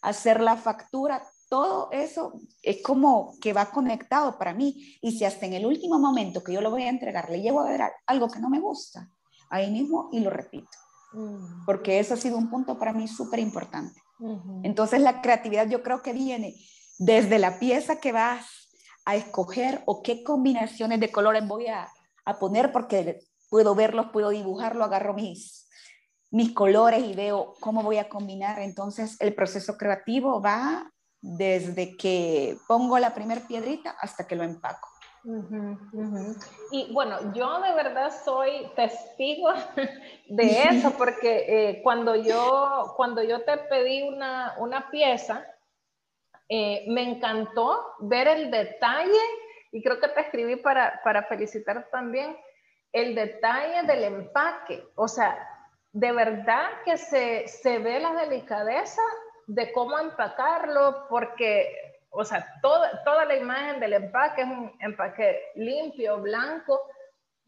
hacer 0.00 0.40
la 0.40 0.56
factura, 0.56 1.24
todo 1.48 1.88
eso 1.92 2.40
es 2.62 2.82
como 2.82 3.38
que 3.40 3.52
va 3.52 3.70
conectado 3.70 4.38
para 4.38 4.54
mí. 4.54 4.98
Y 5.00 5.12
si 5.12 5.24
hasta 5.24 5.46
en 5.46 5.54
el 5.54 5.66
último 5.66 5.98
momento 5.98 6.42
que 6.42 6.52
yo 6.52 6.60
lo 6.60 6.70
voy 6.70 6.82
a 6.82 6.88
entregar 6.88 7.30
le 7.30 7.40
llevo 7.40 7.60
a 7.60 7.70
ver 7.70 7.82
algo 8.06 8.28
que 8.28 8.40
no 8.40 8.50
me 8.50 8.60
gusta, 8.60 9.08
ahí 9.50 9.70
mismo 9.70 10.10
y 10.12 10.20
lo 10.20 10.30
repito. 10.30 10.68
Mm. 11.12 11.64
Porque 11.64 11.98
eso 11.98 12.14
ha 12.14 12.18
sido 12.18 12.36
un 12.36 12.50
punto 12.50 12.78
para 12.78 12.92
mí 12.92 13.08
súper 13.08 13.40
importante. 13.40 14.00
Entonces 14.64 15.00
la 15.00 15.20
creatividad 15.20 15.68
yo 15.68 15.82
creo 15.84 16.02
que 16.02 16.12
viene 16.12 16.56
desde 16.98 17.38
la 17.38 17.60
pieza 17.60 18.00
que 18.00 18.10
vas 18.10 18.68
a 19.04 19.14
escoger 19.14 19.82
o 19.86 20.02
qué 20.02 20.24
combinaciones 20.24 20.98
de 20.98 21.12
colores 21.12 21.46
voy 21.46 21.68
a, 21.68 21.88
a 22.24 22.38
poner 22.40 22.72
porque 22.72 23.20
puedo 23.48 23.76
verlos, 23.76 24.08
puedo 24.12 24.30
dibujarlo, 24.30 24.84
agarro 24.84 25.14
mis, 25.14 25.68
mis 26.32 26.52
colores 26.52 27.04
y 27.04 27.14
veo 27.14 27.54
cómo 27.60 27.84
voy 27.84 27.98
a 27.98 28.08
combinar. 28.08 28.58
Entonces 28.58 29.16
el 29.20 29.34
proceso 29.34 29.76
creativo 29.76 30.42
va 30.42 30.92
desde 31.20 31.96
que 31.96 32.56
pongo 32.66 32.98
la 32.98 33.14
primera 33.14 33.40
piedrita 33.40 33.96
hasta 34.00 34.26
que 34.26 34.36
lo 34.36 34.44
empaco. 34.44 34.88
Y 36.70 36.92
bueno, 36.92 37.34
yo 37.34 37.60
de 37.60 37.74
verdad 37.74 38.12
soy 38.24 38.70
testigo 38.76 39.52
de 40.28 40.62
eso 40.62 40.92
porque 40.96 41.44
eh, 41.48 41.82
cuando, 41.82 42.14
yo, 42.14 42.94
cuando 42.96 43.22
yo 43.22 43.44
te 43.44 43.58
pedí 43.58 44.02
una, 44.02 44.54
una 44.58 44.90
pieza, 44.90 45.44
eh, 46.48 46.84
me 46.88 47.02
encantó 47.02 47.94
ver 48.00 48.28
el 48.28 48.50
detalle 48.50 49.20
y 49.70 49.82
creo 49.82 50.00
que 50.00 50.08
te 50.08 50.20
escribí 50.20 50.56
para, 50.56 51.00
para 51.04 51.24
felicitar 51.24 51.88
también 51.90 52.34
el 52.92 53.14
detalle 53.14 53.82
del 53.86 54.04
empaque. 54.04 54.82
O 54.94 55.08
sea, 55.08 55.36
de 55.92 56.12
verdad 56.12 56.70
que 56.84 56.96
se, 56.96 57.46
se 57.48 57.78
ve 57.78 58.00
la 58.00 58.14
delicadeza 58.14 59.02
de 59.48 59.72
cómo 59.72 59.98
empacarlo, 59.98 61.06
porque, 61.08 61.74
o 62.10 62.24
sea, 62.24 62.46
toda, 62.62 63.02
toda 63.02 63.24
la 63.24 63.34
imagen 63.34 63.80
del 63.80 63.94
empaque 63.94 64.42
es 64.42 64.46
un 64.46 64.72
empaque 64.80 65.40
limpio, 65.56 66.20
blanco, 66.20 66.78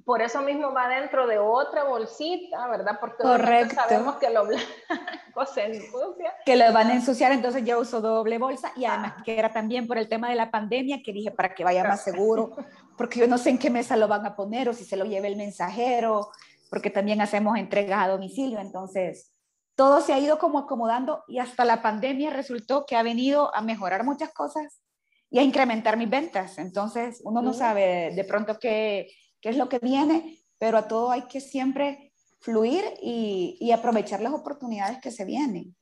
por 0.05 0.23
eso 0.23 0.41
mismo 0.41 0.73
va 0.73 0.89
dentro 0.89 1.27
de 1.27 1.39
otra 1.39 1.85
bolsita, 1.85 2.67
¿verdad? 2.69 2.99
Porque 2.99 3.23
Correcto. 3.23 3.75
sabemos 3.75 4.17
que 4.17 4.31
lo 4.31 4.47
blanco 4.47 5.47
se 5.55 5.67
ensucia. 5.67 6.35
Que 6.47 6.57
lo 6.57 6.73
van 6.73 6.89
a 6.89 6.95
ensuciar, 6.95 7.33
entonces 7.33 7.65
yo 7.65 7.79
uso 7.79 8.01
doble 8.01 8.39
bolsa 8.39 8.73
y 8.77 8.87
además 8.87 9.23
que 9.23 9.39
era 9.39 9.53
también 9.53 9.87
por 9.87 9.99
el 9.99 10.09
tema 10.09 10.31
de 10.31 10.37
la 10.37 10.51
pandemia 10.51 11.03
que 11.05 11.13
dije 11.13 11.31
para 11.31 11.55
que 11.55 11.65
vaya 11.65 11.85
más 11.85 12.03
seguro, 12.03 12.57
porque 12.97 13.21
yo 13.21 13.27
no 13.27 13.37
sé 13.37 13.51
en 13.51 13.59
qué 13.59 13.69
mesa 13.69 13.95
lo 13.97 14.09
van 14.09 14.25
a 14.25 14.35
poner 14.35 14.71
o 14.71 14.73
si 14.73 14.85
se 14.85 14.97
lo 14.97 15.05
lleve 15.05 15.29
el 15.29 15.37
mensajero, 15.37 16.31
porque 16.71 16.89
también 16.89 17.21
hacemos 17.21 17.59
entregas 17.59 18.03
a 18.03 18.09
domicilio, 18.09 18.59
entonces 18.59 19.35
todo 19.81 20.03
se 20.03 20.13
ha 20.13 20.19
ido 20.19 20.39
como 20.39 20.59
acomodando 20.59 21.25
y 21.27 21.39
hasta 21.39 21.65
la 21.65 21.81
pandemia 21.81 22.29
resultó 22.29 22.85
que 22.85 22.97
ha 22.97 23.03
venido 23.03 23.51
a 23.57 23.63
mejorar 23.63 24.05
muchas 24.05 24.31
cosas 24.31 24.83
y 25.31 25.39
a 25.39 25.43
incrementar 25.43 25.97
mis 25.97 26.11
ventas. 26.11 26.59
Entonces 26.59 27.23
uno 27.25 27.41
no 27.41 27.55
sabe 27.55 28.13
de 28.15 28.25
pronto 28.25 28.59
qué, 28.59 29.09
qué 29.41 29.49
es 29.49 29.57
lo 29.57 29.71
que 29.71 29.79
viene, 29.79 30.39
pero 30.59 30.77
a 30.77 30.87
todo 30.87 31.11
hay 31.11 31.23
que 31.23 31.41
siempre 31.41 32.13
fluir 32.41 32.85
y, 33.01 33.57
y 33.59 33.73
aprovechar 33.73 34.21
las 34.21 34.35
oportunidades 34.35 35.01
que 35.01 35.11
se 35.11 35.25
vienen. 35.25 35.75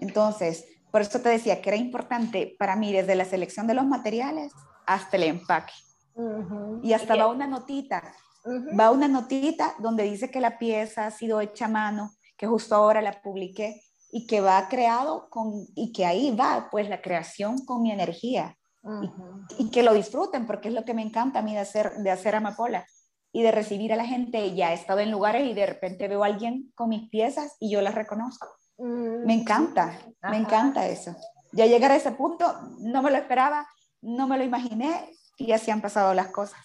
Entonces, 0.00 0.64
por 0.90 1.02
eso 1.02 1.20
te 1.20 1.28
decía 1.28 1.62
que 1.62 1.70
era 1.70 1.76
importante 1.76 2.56
para 2.58 2.74
mí 2.74 2.92
desde 2.92 3.14
la 3.14 3.24
selección 3.24 3.68
de 3.68 3.74
los 3.74 3.86
materiales 3.86 4.52
hasta 4.84 5.16
el 5.16 5.22
empaque. 5.22 5.74
Y 6.82 6.92
hasta 6.92 7.14
va 7.14 7.28
una 7.28 7.46
notita, 7.46 8.02
va 8.76 8.90
una 8.90 9.06
notita 9.06 9.76
donde 9.78 10.02
dice 10.02 10.28
que 10.28 10.40
la 10.40 10.58
pieza 10.58 11.06
ha 11.06 11.12
sido 11.12 11.40
hecha 11.40 11.66
a 11.66 11.68
mano, 11.68 12.10
que 12.44 12.48
justo 12.48 12.74
ahora 12.74 13.00
la 13.00 13.22
publiqué 13.22 13.80
y 14.12 14.26
que 14.26 14.42
va 14.42 14.68
creado 14.68 15.28
con, 15.30 15.66
y 15.74 15.92
que 15.92 16.04
ahí 16.04 16.36
va 16.36 16.68
pues 16.70 16.90
la 16.90 17.00
creación 17.00 17.64
con 17.64 17.82
mi 17.82 17.90
energía. 17.90 18.56
y, 19.56 19.62
y, 19.62 19.70
que 19.70 19.82
lo 19.82 19.94
disfruten 19.94 20.46
porque 20.46 20.68
es 20.68 20.74
lo 20.74 20.84
que 20.84 20.92
me 20.92 21.00
encanta 21.00 21.38
a 21.38 21.42
mí 21.42 21.54
de 21.54 21.60
hacer, 21.60 21.94
de 21.96 22.10
hacer 22.10 22.34
amapola 22.34 22.86
y 23.32 23.42
de 23.42 23.50
recibir 23.50 23.94
a 23.94 23.96
la 23.96 24.04
gente. 24.04 24.54
Ya 24.54 24.72
he 24.72 24.74
estado 24.74 25.00
en 25.00 25.10
lugares 25.10 25.46
y 25.46 25.54
de 25.54 25.64
repente 25.64 26.06
veo 26.06 26.22
a 26.22 26.26
alguien 26.26 26.70
con 26.74 26.90
mis 26.90 27.08
piezas 27.08 27.56
y 27.60 27.70
yo 27.70 27.80
las 27.80 27.94
reconozco. 27.94 28.46
Mm. 28.76 29.24
Me 29.24 29.32
encanta, 29.32 29.98
me 30.30 30.36
encanta 30.36 30.86
eso. 30.86 31.16
Ya 31.52 31.64
llegar 31.64 31.92
a 31.92 31.96
ese 31.96 32.12
punto 32.12 32.44
no 32.80 33.00
me 33.00 33.10
lo 33.10 33.16
esperaba, 33.16 33.66
no 34.02 34.26
me 34.26 34.36
lo 34.36 34.44
imaginé 34.44 35.10
y 35.38 35.52
así 35.52 35.70
han 35.70 35.80
pasado 35.80 36.12
las 36.12 36.28
cosas. 36.28 36.60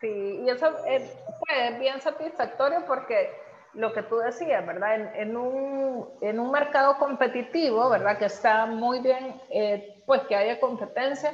Sí, 0.00 0.08
y 0.08 0.50
eso 0.50 0.66
es 0.86 1.02
pues, 1.38 1.78
bien 1.78 2.00
satisfactorio 2.00 2.84
porque 2.84 3.30
lo 3.74 3.92
que 3.92 4.02
tú 4.02 4.18
decías, 4.18 4.66
¿verdad? 4.66 4.94
En, 4.94 5.10
en, 5.14 5.36
un, 5.36 6.08
en 6.20 6.40
un, 6.40 6.50
mercado 6.50 6.98
competitivo, 6.98 7.88
¿verdad? 7.88 8.18
Que 8.18 8.26
está 8.26 8.66
muy 8.66 9.00
bien, 9.00 9.40
eh, 9.50 10.02
pues 10.06 10.22
que 10.22 10.36
haya 10.36 10.60
competencia, 10.60 11.30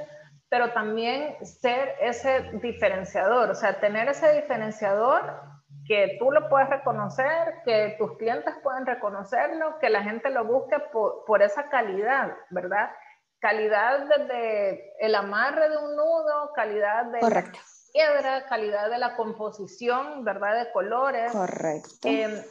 pero 0.48 0.72
también 0.72 1.36
ser 1.44 1.94
ese 2.00 2.50
diferenciador, 2.62 3.50
o 3.50 3.54
sea, 3.54 3.80
tener 3.80 4.08
ese 4.08 4.32
diferenciador 4.32 5.40
que 5.86 6.16
tú 6.18 6.30
lo 6.30 6.48
puedes 6.48 6.68
reconocer, 6.68 7.62
que 7.64 7.94
tus 7.98 8.16
clientes 8.18 8.54
pueden 8.62 8.86
reconocerlo, 8.86 9.78
que 9.78 9.88
la 9.88 10.02
gente 10.02 10.30
lo 10.30 10.44
busque 10.44 10.78
por, 10.92 11.24
por 11.24 11.42
esa 11.42 11.68
calidad, 11.68 12.36
¿verdad? 12.50 12.90
Calidad 13.38 14.06
desde 14.06 14.92
el 15.04 15.14
amarre 15.14 15.68
de 15.68 15.76
un 15.76 15.96
nudo, 15.96 16.52
calidad 16.54 17.06
de 17.06 17.20
Correcto. 17.20 17.58
Piedra, 17.96 18.44
calidad 18.46 18.90
de 18.90 18.98
la 18.98 19.16
composición, 19.16 20.22
¿verdad? 20.22 20.64
De 20.64 20.72
colores. 20.72 21.32
Correcto. 21.32 21.96
Eh, 22.04 22.44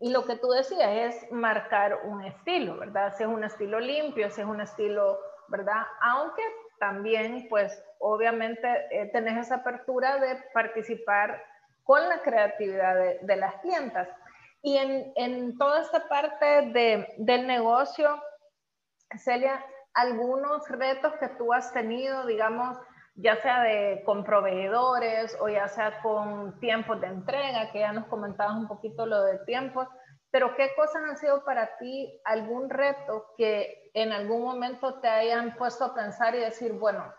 y 0.00 0.10
lo 0.10 0.24
que 0.24 0.36
tú 0.36 0.50
decías 0.50 0.88
es 0.88 1.32
marcar 1.32 2.02
un 2.04 2.24
estilo, 2.24 2.78
¿verdad? 2.78 3.12
Si 3.16 3.24
es 3.24 3.28
un 3.28 3.42
estilo 3.42 3.80
limpio, 3.80 4.30
si 4.30 4.40
es 4.40 4.46
un 4.46 4.60
estilo, 4.60 5.18
¿verdad? 5.48 5.82
Aunque 6.00 6.42
también, 6.78 7.48
pues 7.50 7.82
obviamente 7.98 8.68
eh, 8.92 9.10
tenés 9.12 9.46
esa 9.46 9.56
apertura 9.56 10.20
de 10.20 10.36
participar 10.54 11.42
con 11.82 12.08
la 12.08 12.22
creatividad 12.22 12.94
de, 13.20 13.36
las 13.36 13.56
clientas. 13.56 14.08
Y 14.62 14.76
en, 14.76 15.12
en, 15.16 15.58
toda 15.58 15.80
esta 15.82 16.06
parte 16.06 16.70
de, 16.70 17.14
del 17.16 17.48
negocio, 17.48 18.22
Celia, 19.16 19.64
algunos 19.94 20.68
retos 20.68 21.14
que 21.16 21.28
tú 21.30 21.52
has 21.52 21.72
tenido, 21.72 22.26
digamos, 22.26 22.78
ya 23.20 23.36
sea 23.42 23.62
de, 23.62 24.02
con 24.04 24.22
proveedores 24.22 25.36
o 25.40 25.48
ya 25.48 25.66
sea 25.66 26.00
con 26.02 26.58
tiempos 26.60 27.00
de 27.00 27.08
entrega, 27.08 27.72
que 27.72 27.80
ya 27.80 27.92
nos 27.92 28.06
comentabas 28.06 28.56
un 28.56 28.68
poquito 28.68 29.06
lo 29.06 29.22
de 29.22 29.38
tiempos, 29.38 29.88
pero 30.30 30.54
¿qué 30.54 30.70
cosas 30.76 31.02
han 31.08 31.16
sido 31.16 31.44
para 31.44 31.76
ti 31.78 32.20
algún 32.24 32.70
reto 32.70 33.26
que 33.36 33.90
en 33.94 34.12
algún 34.12 34.42
momento 34.42 35.00
te 35.00 35.08
hayan 35.08 35.56
puesto 35.56 35.86
a 35.86 35.94
pensar 35.94 36.34
y 36.36 36.40
decir, 36.40 36.72
bueno, 36.74 37.12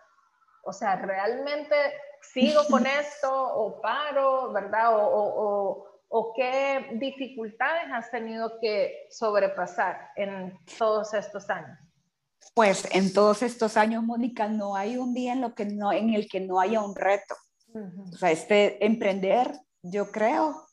o 0.63 0.71
sea, 0.71 0.95
realmente 0.95 1.75
sigo 2.21 2.61
con 2.69 2.85
esto 2.85 3.29
o 3.31 3.81
paro, 3.81 4.53
¿verdad? 4.53 4.95
O, 4.95 5.03
o, 5.03 5.85
o, 6.07 6.33
qué 6.33 6.91
dificultades 6.93 7.91
has 7.91 8.09
tenido 8.09 8.57
que 8.61 9.07
sobrepasar 9.09 10.11
en 10.15 10.57
todos 10.77 11.13
estos 11.13 11.49
años? 11.49 11.77
Pues 12.53 12.87
en 12.91 13.13
todos 13.13 13.41
estos 13.41 13.77
años, 13.77 14.03
Mónica, 14.03 14.47
no 14.47 14.75
hay 14.75 14.97
un 14.97 15.13
día 15.13 15.33
en, 15.33 15.41
lo 15.41 15.55
que 15.55 15.65
no, 15.65 15.91
en 15.91 16.13
el 16.13 16.27
que 16.27 16.41
no 16.41 16.59
haya 16.59 16.81
un 16.81 16.95
reto. 16.95 17.35
O 18.11 18.17
sea, 18.17 18.31
este 18.31 18.83
emprender, 18.85 19.59
yo 19.83 20.11
creo, 20.11 20.69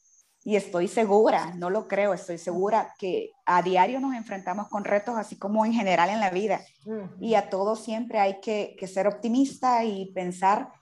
y 0.46 0.54
estoy 0.54 0.86
segura, 0.86 1.52
no 1.56 1.70
lo 1.70 1.88
creo, 1.88 2.14
estoy 2.14 2.38
segura 2.38 2.94
que 2.98 3.32
a 3.46 3.62
diario 3.62 3.98
nos 3.98 4.14
enfrentamos 4.14 4.68
con 4.68 4.84
retos, 4.84 5.16
así 5.18 5.36
como 5.36 5.66
en 5.66 5.72
general 5.72 6.08
en 6.08 6.20
la 6.20 6.30
vida. 6.30 6.60
Y 7.20 7.34
a 7.34 7.50
todos 7.50 7.82
siempre 7.82 8.20
hay 8.20 8.40
que, 8.40 8.76
ser 8.86 9.08
optimista 9.08 9.84
y 9.84 10.12
pensar 10.12 10.72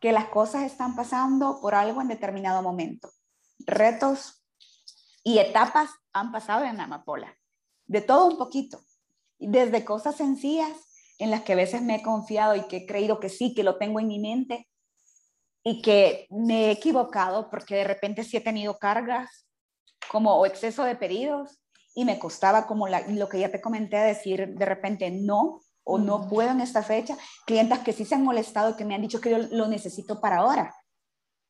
que 0.00 0.10
las 0.10 0.28
cosas 0.28 0.62
están 0.62 0.96
pasando 0.96 1.60
por 1.60 1.74
algo 1.74 2.00
en 2.00 2.08
determinado 2.08 2.62
momento. 2.62 3.10
Retos 3.58 4.42
y 5.22 5.38
etapas 5.38 5.90
han 6.14 6.32
pasado 6.32 6.64
en 6.64 6.80
Amapola, 6.80 7.36
de 7.86 8.00
todo 8.00 8.26
un 8.26 8.38
poquito, 8.38 8.80
desde 9.38 9.84
cosas 9.84 10.16
sencillas 10.16 10.72
en 11.18 11.30
las 11.30 11.42
que 11.42 11.52
a 11.52 11.56
veces 11.56 11.82
me 11.82 11.96
he 11.96 12.02
confiado 12.02 12.56
y 12.56 12.62
que 12.68 12.78
he 12.78 12.86
creído 12.86 13.20
que 13.20 13.28
sí, 13.28 13.54
que 13.54 13.64
lo 13.64 13.76
tengo 13.76 14.00
en 14.00 14.08
mi 14.08 14.18
mente, 14.18 14.68
y 15.64 15.82
que 15.82 16.26
me 16.30 16.66
he 16.66 16.70
equivocado 16.70 17.50
porque 17.50 17.76
de 17.76 17.84
repente 17.84 18.24
sí 18.24 18.36
he 18.36 18.40
tenido 18.40 18.78
cargas 18.78 19.46
como 20.10 20.34
o 20.34 20.46
exceso 20.46 20.84
de 20.84 20.96
pedidos 20.96 21.58
y 21.94 22.04
me 22.04 22.18
costaba 22.18 22.66
como 22.66 22.88
lo 22.88 23.28
que 23.28 23.40
ya 23.40 23.50
te 23.50 23.60
comenté 23.60 23.96
decir 23.96 24.54
de 24.54 24.64
repente 24.64 25.10
no 25.10 25.60
o 25.84 25.98
no 25.98 26.28
puedo 26.28 26.50
en 26.50 26.60
esta 26.60 26.82
fecha. 26.82 27.16
Clientes 27.44 27.80
que 27.80 27.92
sí 27.92 28.04
se 28.04 28.14
han 28.14 28.24
molestado 28.24 28.70
y 28.70 28.74
que 28.76 28.84
me 28.84 28.94
han 28.94 29.02
dicho 29.02 29.20
que 29.20 29.30
yo 29.30 29.38
lo 29.38 29.66
necesito 29.68 30.20
para 30.20 30.38
ahora, 30.38 30.74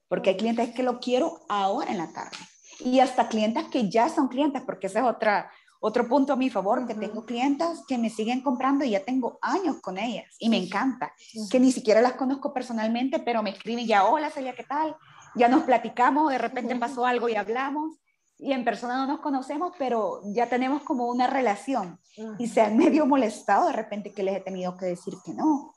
porque 0.08 0.30
hay 0.30 0.36
clientes 0.36 0.74
que 0.74 0.82
lo 0.82 1.00
quiero 1.00 1.40
ahora 1.48 1.90
en 1.90 1.98
la 1.98 2.12
tarde. 2.12 2.38
Y 2.80 3.00
hasta 3.00 3.28
clientes 3.28 3.66
que 3.66 3.90
ya 3.90 4.08
son 4.08 4.28
clientes, 4.28 4.62
porque 4.62 4.86
esa 4.86 5.00
es 5.00 5.04
otra, 5.04 5.50
otro 5.80 6.08
punto 6.08 6.32
a 6.32 6.36
mi 6.36 6.50
favor, 6.50 6.86
que 6.86 6.94
tengo 6.94 7.24
clientas 7.24 7.84
que 7.86 7.98
me 7.98 8.10
siguen 8.10 8.42
comprando 8.42 8.84
y 8.84 8.90
ya 8.90 9.04
tengo 9.04 9.38
años 9.42 9.76
con 9.80 9.98
ellas 9.98 10.34
y 10.38 10.48
me 10.48 10.56
encanta, 10.56 11.12
que 11.50 11.60
ni 11.60 11.72
siquiera 11.72 12.00
las 12.00 12.14
conozco 12.14 12.52
personalmente, 12.52 13.20
pero 13.20 13.42
me 13.42 13.50
escriben 13.50 13.86
ya, 13.86 14.04
hola 14.04 14.30
Celia, 14.30 14.54
¿qué 14.54 14.64
tal? 14.64 14.96
Ya 15.36 15.48
nos 15.48 15.62
platicamos, 15.62 16.30
de 16.30 16.38
repente 16.38 16.74
pasó 16.80 17.06
algo 17.06 17.28
y 17.28 17.36
hablamos 17.36 17.96
y 18.38 18.52
en 18.52 18.64
persona 18.64 18.96
no 18.96 19.06
nos 19.06 19.20
conocemos, 19.20 19.72
pero 19.78 20.20
ya 20.32 20.48
tenemos 20.48 20.82
como 20.82 21.08
una 21.08 21.26
relación 21.26 21.98
y 22.38 22.46
se 22.46 22.60
han 22.60 22.76
medio 22.76 23.04
molestado 23.04 23.66
de 23.66 23.72
repente 23.72 24.12
que 24.12 24.22
les 24.22 24.36
he 24.36 24.40
tenido 24.40 24.76
que 24.76 24.86
decir 24.86 25.14
que 25.24 25.32
no, 25.34 25.74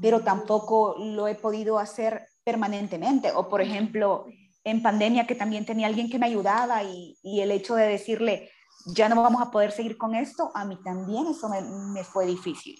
pero 0.00 0.20
tampoco 0.20 0.96
lo 0.98 1.28
he 1.28 1.36
podido 1.36 1.78
hacer 1.78 2.26
permanentemente. 2.42 3.30
O 3.32 3.48
por 3.48 3.60
ejemplo, 3.60 4.26
en 4.64 4.82
pandemia 4.82 5.26
que 5.26 5.36
también 5.36 5.64
tenía 5.64 5.86
alguien 5.86 6.10
que 6.10 6.18
me 6.18 6.26
ayudaba 6.26 6.82
y, 6.82 7.16
y 7.22 7.40
el 7.40 7.52
hecho 7.52 7.76
de 7.76 7.86
decirle, 7.86 8.50
ya 8.86 9.08
no 9.08 9.22
vamos 9.22 9.42
a 9.42 9.50
poder 9.50 9.72
seguir 9.72 9.96
con 9.96 10.14
esto, 10.14 10.50
a 10.54 10.64
mí 10.64 10.78
también 10.82 11.26
eso 11.26 11.48
me, 11.48 12.04
fue 12.04 12.26
difícil. 12.26 12.78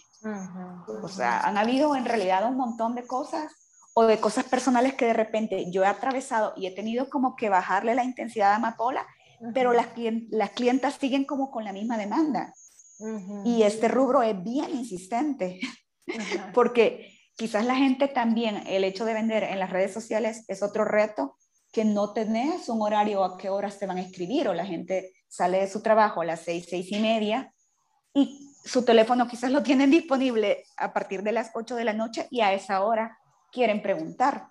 O 1.02 1.08
sea, 1.08 1.40
han 1.40 1.56
habido 1.56 1.96
en 1.96 2.04
realidad 2.04 2.46
un 2.46 2.56
montón 2.56 2.94
de 2.94 3.06
cosas 3.06 3.52
o 3.94 4.04
de 4.04 4.20
cosas 4.20 4.44
personales 4.44 4.94
que 4.94 5.06
de 5.06 5.12
repente 5.12 5.70
yo 5.70 5.82
he 5.82 5.86
atravesado 5.86 6.52
y 6.56 6.66
he 6.66 6.74
tenido 6.74 7.08
como 7.08 7.36
que 7.36 7.48
bajarle 7.48 7.94
la 7.94 8.04
intensidad 8.04 8.52
a 8.52 8.56
Amapola, 8.56 9.06
pero 9.54 9.72
las, 9.72 9.88
las 10.30 10.50
clientas 10.50 10.94
siguen 10.94 11.24
como 11.24 11.50
con 11.50 11.64
la 11.64 11.72
misma 11.72 11.96
demanda. 11.96 12.52
Y 13.44 13.62
este 13.62 13.88
rubro 13.88 14.22
es 14.22 14.42
bien 14.42 14.70
insistente, 14.70 15.58
porque 16.54 17.18
quizás 17.36 17.64
la 17.64 17.74
gente 17.74 18.08
también, 18.08 18.62
el 18.66 18.84
hecho 18.84 19.06
de 19.06 19.14
vender 19.14 19.44
en 19.44 19.58
las 19.58 19.70
redes 19.70 19.94
sociales 19.94 20.44
es 20.48 20.62
otro 20.62 20.84
reto, 20.84 21.38
que 21.72 21.84
no 21.84 22.12
tenés 22.12 22.68
un 22.68 22.82
horario 22.82 23.24
a 23.24 23.38
qué 23.38 23.48
horas 23.48 23.78
te 23.78 23.86
van 23.86 23.98
a 23.98 24.02
escribir 24.02 24.48
o 24.48 24.54
la 24.54 24.66
gente 24.66 25.12
sale 25.28 25.60
de 25.60 25.68
su 25.68 25.82
trabajo 25.82 26.20
a 26.20 26.24
las 26.24 26.40
seis, 26.40 26.66
seis 26.68 26.90
y 26.90 26.98
media 26.98 27.52
y 28.12 28.50
su 28.64 28.84
teléfono 28.84 29.26
quizás 29.26 29.50
lo 29.50 29.62
tienen 29.62 29.90
disponible 29.90 30.64
a 30.76 30.92
partir 30.92 31.22
de 31.22 31.32
las 31.32 31.50
8 31.54 31.76
de 31.76 31.84
la 31.84 31.92
noche 31.92 32.26
y 32.30 32.40
a 32.40 32.52
esa 32.52 32.84
hora 32.84 33.18
quieren 33.52 33.82
preguntar 33.82 34.48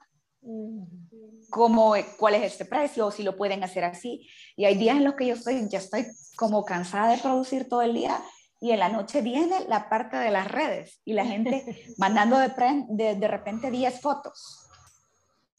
cómo, 1.50 1.94
cuál 2.18 2.36
es 2.36 2.44
este 2.44 2.66
precio 2.66 3.08
o 3.08 3.12
si 3.12 3.24
lo 3.24 3.36
pueden 3.36 3.64
hacer 3.64 3.84
así. 3.84 4.28
Y 4.56 4.66
hay 4.66 4.76
días 4.76 4.98
en 4.98 5.04
los 5.04 5.16
que 5.16 5.28
yo 5.28 5.36
estoy, 5.36 5.68
ya 5.70 5.80
estoy 5.80 6.08
como 6.36 6.66
cansada 6.66 7.12
de 7.12 7.22
producir 7.22 7.68
todo 7.68 7.82
el 7.82 7.94
día 7.94 8.22
y 8.62 8.72
en 8.72 8.80
la 8.80 8.90
noche 8.90 9.22
viene 9.22 9.66
la 9.68 9.90
parte 9.90 10.18
de 10.18 10.32
las 10.32 10.50
redes 10.50 11.02
y 11.06 11.14
la 11.14 11.26
gente 11.26 11.86
mandando 11.98 12.38
de, 12.40 12.52
de, 12.90 13.16
de 13.16 13.28
repente 13.28 13.70
10 13.70 14.02
fotos. 14.02 14.66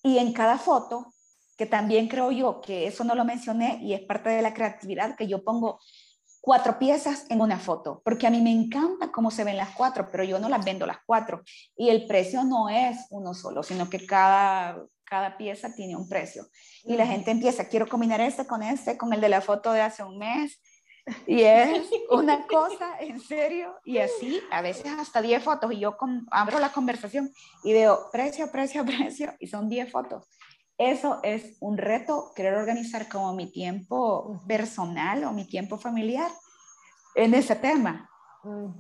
Y 0.03 0.19
en 0.19 0.33
cada 0.33 0.59
foto 0.59 1.13
que 1.61 1.67
también 1.67 2.09
creo 2.09 2.33
yo 2.33 2.63
que 2.63 2.87
eso 2.87 3.05
no 3.05 3.15
lo 3.15 3.23
mencioné 3.23 3.81
y 3.83 3.93
es 3.93 4.01
parte 4.01 4.31
de 4.31 4.41
la 4.41 4.55
creatividad 4.55 5.15
que 5.15 5.29
yo 5.29 5.45
pongo 5.45 5.79
cuatro 6.41 6.79
piezas 6.79 7.27
en 7.29 7.43
una 7.43 7.59
foto, 7.59 8.01
porque 8.03 8.27
a 8.27 8.31
mí 8.31 8.41
me 8.41 8.51
encanta 8.51 9.13
cómo 9.13 9.31
se 9.31 9.45
ven 9.45 9.59
las 9.59 9.69
cuatro, 9.75 10.09
pero 10.11 10.25
yo 10.25 10.39
no 10.39 10.49
las 10.49 10.65
vendo 10.65 10.87
las 10.87 11.01
cuatro. 11.05 11.43
Y 11.77 11.91
el 11.91 12.07
precio 12.07 12.45
no 12.45 12.71
es 12.71 12.97
uno 13.11 13.35
solo, 13.35 13.63
sino 13.63 13.91
que 13.91 14.07
cada, 14.07 14.83
cada 15.05 15.37
pieza 15.37 15.75
tiene 15.75 15.97
un 15.97 16.09
precio. 16.09 16.47
Y 16.83 16.97
la 16.97 17.07
gente 17.07 17.31
empieza, 17.31 17.69
quiero 17.69 17.87
combinar 17.87 18.23
este 18.23 18.47
con 18.47 18.63
este, 18.63 18.97
con 18.97 19.13
el 19.13 19.21
de 19.21 19.29
la 19.29 19.43
foto 19.43 19.71
de 19.71 19.83
hace 19.83 20.03
un 20.03 20.17
mes. 20.17 20.63
Y 21.27 21.43
es 21.43 21.91
una 22.11 22.47
cosa, 22.47 22.99
en 23.01 23.21
serio, 23.21 23.75
y 23.85 23.99
así, 23.99 24.41
a 24.51 24.63
veces 24.63 24.87
hasta 24.99 25.21
10 25.21 25.45
fotos, 25.45 25.71
y 25.75 25.81
yo 25.81 25.95
abro 26.31 26.59
la 26.59 26.73
conversación 26.73 27.31
y 27.65 27.75
veo 27.75 28.09
precio, 28.11 28.51
precio, 28.51 28.83
precio, 28.87 29.35
y 29.39 29.47
son 29.47 29.69
10 29.69 29.93
fotos. 29.93 30.27
Eso 30.81 31.21
es 31.23 31.59
un 31.61 31.77
reto, 31.77 32.33
querer 32.35 32.55
organizar 32.55 33.07
como 33.07 33.35
mi 33.35 33.53
tiempo 33.53 34.41
personal 34.49 35.25
o 35.25 35.33
mi 35.33 35.47
tiempo 35.47 35.77
familiar 35.77 36.31
en 37.15 37.35
ese 37.35 37.55
tema. 37.55 38.09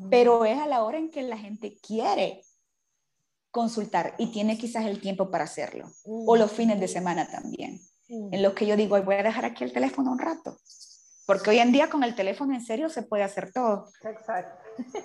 Pero 0.08 0.46
es 0.46 0.58
a 0.58 0.66
la 0.66 0.82
hora 0.82 0.96
en 0.96 1.10
que 1.10 1.20
la 1.20 1.36
gente 1.36 1.78
quiere 1.86 2.42
consultar 3.50 4.14
y 4.16 4.32
tiene 4.32 4.56
quizás 4.56 4.86
el 4.86 4.98
tiempo 4.98 5.30
para 5.30 5.44
hacerlo. 5.44 5.92
O 6.06 6.36
los 6.36 6.50
fines 6.50 6.80
de 6.80 6.88
semana 6.88 7.30
también. 7.30 7.78
En 8.08 8.42
los 8.42 8.54
que 8.54 8.64
yo 8.64 8.76
digo, 8.76 8.98
voy 9.02 9.16
a 9.16 9.22
dejar 9.22 9.44
aquí 9.44 9.64
el 9.64 9.74
teléfono 9.74 10.10
un 10.10 10.18
rato. 10.18 10.56
Porque 11.26 11.50
hoy 11.50 11.58
en 11.58 11.70
día 11.70 11.90
con 11.90 12.02
el 12.02 12.14
teléfono 12.14 12.54
en 12.54 12.64
serio 12.64 12.88
se 12.88 13.02
puede 13.02 13.24
hacer 13.24 13.52
todo. 13.52 13.90
Exacto. 14.02 14.56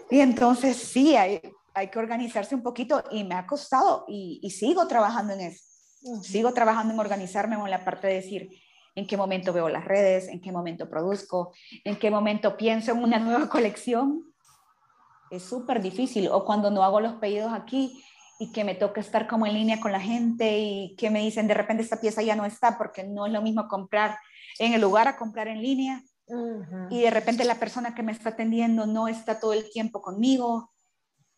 Y 0.10 0.21
entonces 0.21 0.77
sí, 0.77 1.17
hay, 1.17 1.41
hay 1.73 1.89
que 1.89 1.99
organizarse 1.99 2.55
un 2.55 2.63
poquito 2.63 3.03
y 3.12 3.25
me 3.25 3.36
ha 3.36 3.45
costado 3.45 4.05
y, 4.08 4.39
y 4.41 4.51
sigo 4.51 4.88
trabajando 4.88 5.34
en 5.34 5.41
eso 5.41 5.74
Sigo 6.21 6.53
trabajando 6.53 6.93
en 6.93 6.99
organizarme 6.99 7.55
en 7.55 7.69
la 7.69 7.83
parte 7.83 8.07
de 8.07 8.13
decir 8.15 8.49
en 8.95 9.07
qué 9.07 9.17
momento 9.17 9.53
veo 9.53 9.69
las 9.69 9.85
redes, 9.85 10.27
en 10.27 10.39
qué 10.39 10.51
momento 10.51 10.89
produzco, 10.89 11.53
en 11.83 11.97
qué 11.97 12.09
momento 12.09 12.57
pienso 12.57 12.91
en 12.91 13.03
una 13.03 13.19
nueva 13.19 13.49
colección. 13.49 14.23
Es 15.31 15.43
súper 15.43 15.81
difícil. 15.81 16.29
O 16.31 16.45
cuando 16.45 16.71
no 16.71 16.83
hago 16.83 16.99
los 17.01 17.13
pedidos 17.13 17.51
aquí 17.53 18.03
y 18.39 18.51
que 18.51 18.63
me 18.63 18.75
toca 18.75 19.01
estar 19.01 19.27
como 19.27 19.45
en 19.45 19.53
línea 19.53 19.79
con 19.79 19.91
la 19.91 19.99
gente 19.99 20.59
y 20.59 20.95
que 20.95 21.09
me 21.09 21.21
dicen 21.21 21.47
de 21.47 21.53
repente 21.53 21.83
esta 21.83 21.99
pieza 21.99 22.21
ya 22.21 22.35
no 22.35 22.45
está 22.45 22.77
porque 22.77 23.03
no 23.03 23.25
es 23.25 23.33
lo 23.33 23.41
mismo 23.41 23.67
comprar 23.67 24.17
en 24.59 24.73
el 24.73 24.81
lugar 24.81 25.07
a 25.07 25.17
comprar 25.17 25.47
en 25.47 25.61
línea. 25.61 26.03
Y 26.89 27.01
de 27.01 27.11
repente 27.11 27.45
la 27.45 27.59
persona 27.59 27.93
que 27.93 28.03
me 28.03 28.11
está 28.11 28.29
atendiendo 28.29 28.85
no 28.85 29.07
está 29.07 29.39
todo 29.39 29.53
el 29.53 29.69
tiempo 29.69 30.01
conmigo. 30.01 30.71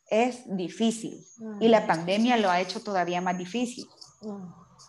Es 0.10 0.44
difícil. 0.56 1.26
Y 1.60 1.68
la 1.68 1.86
pandemia 1.86 2.38
lo 2.38 2.50
ha 2.50 2.62
hecho 2.62 2.82
todavía 2.82 3.20
más 3.22 3.38
difícil. 3.38 3.86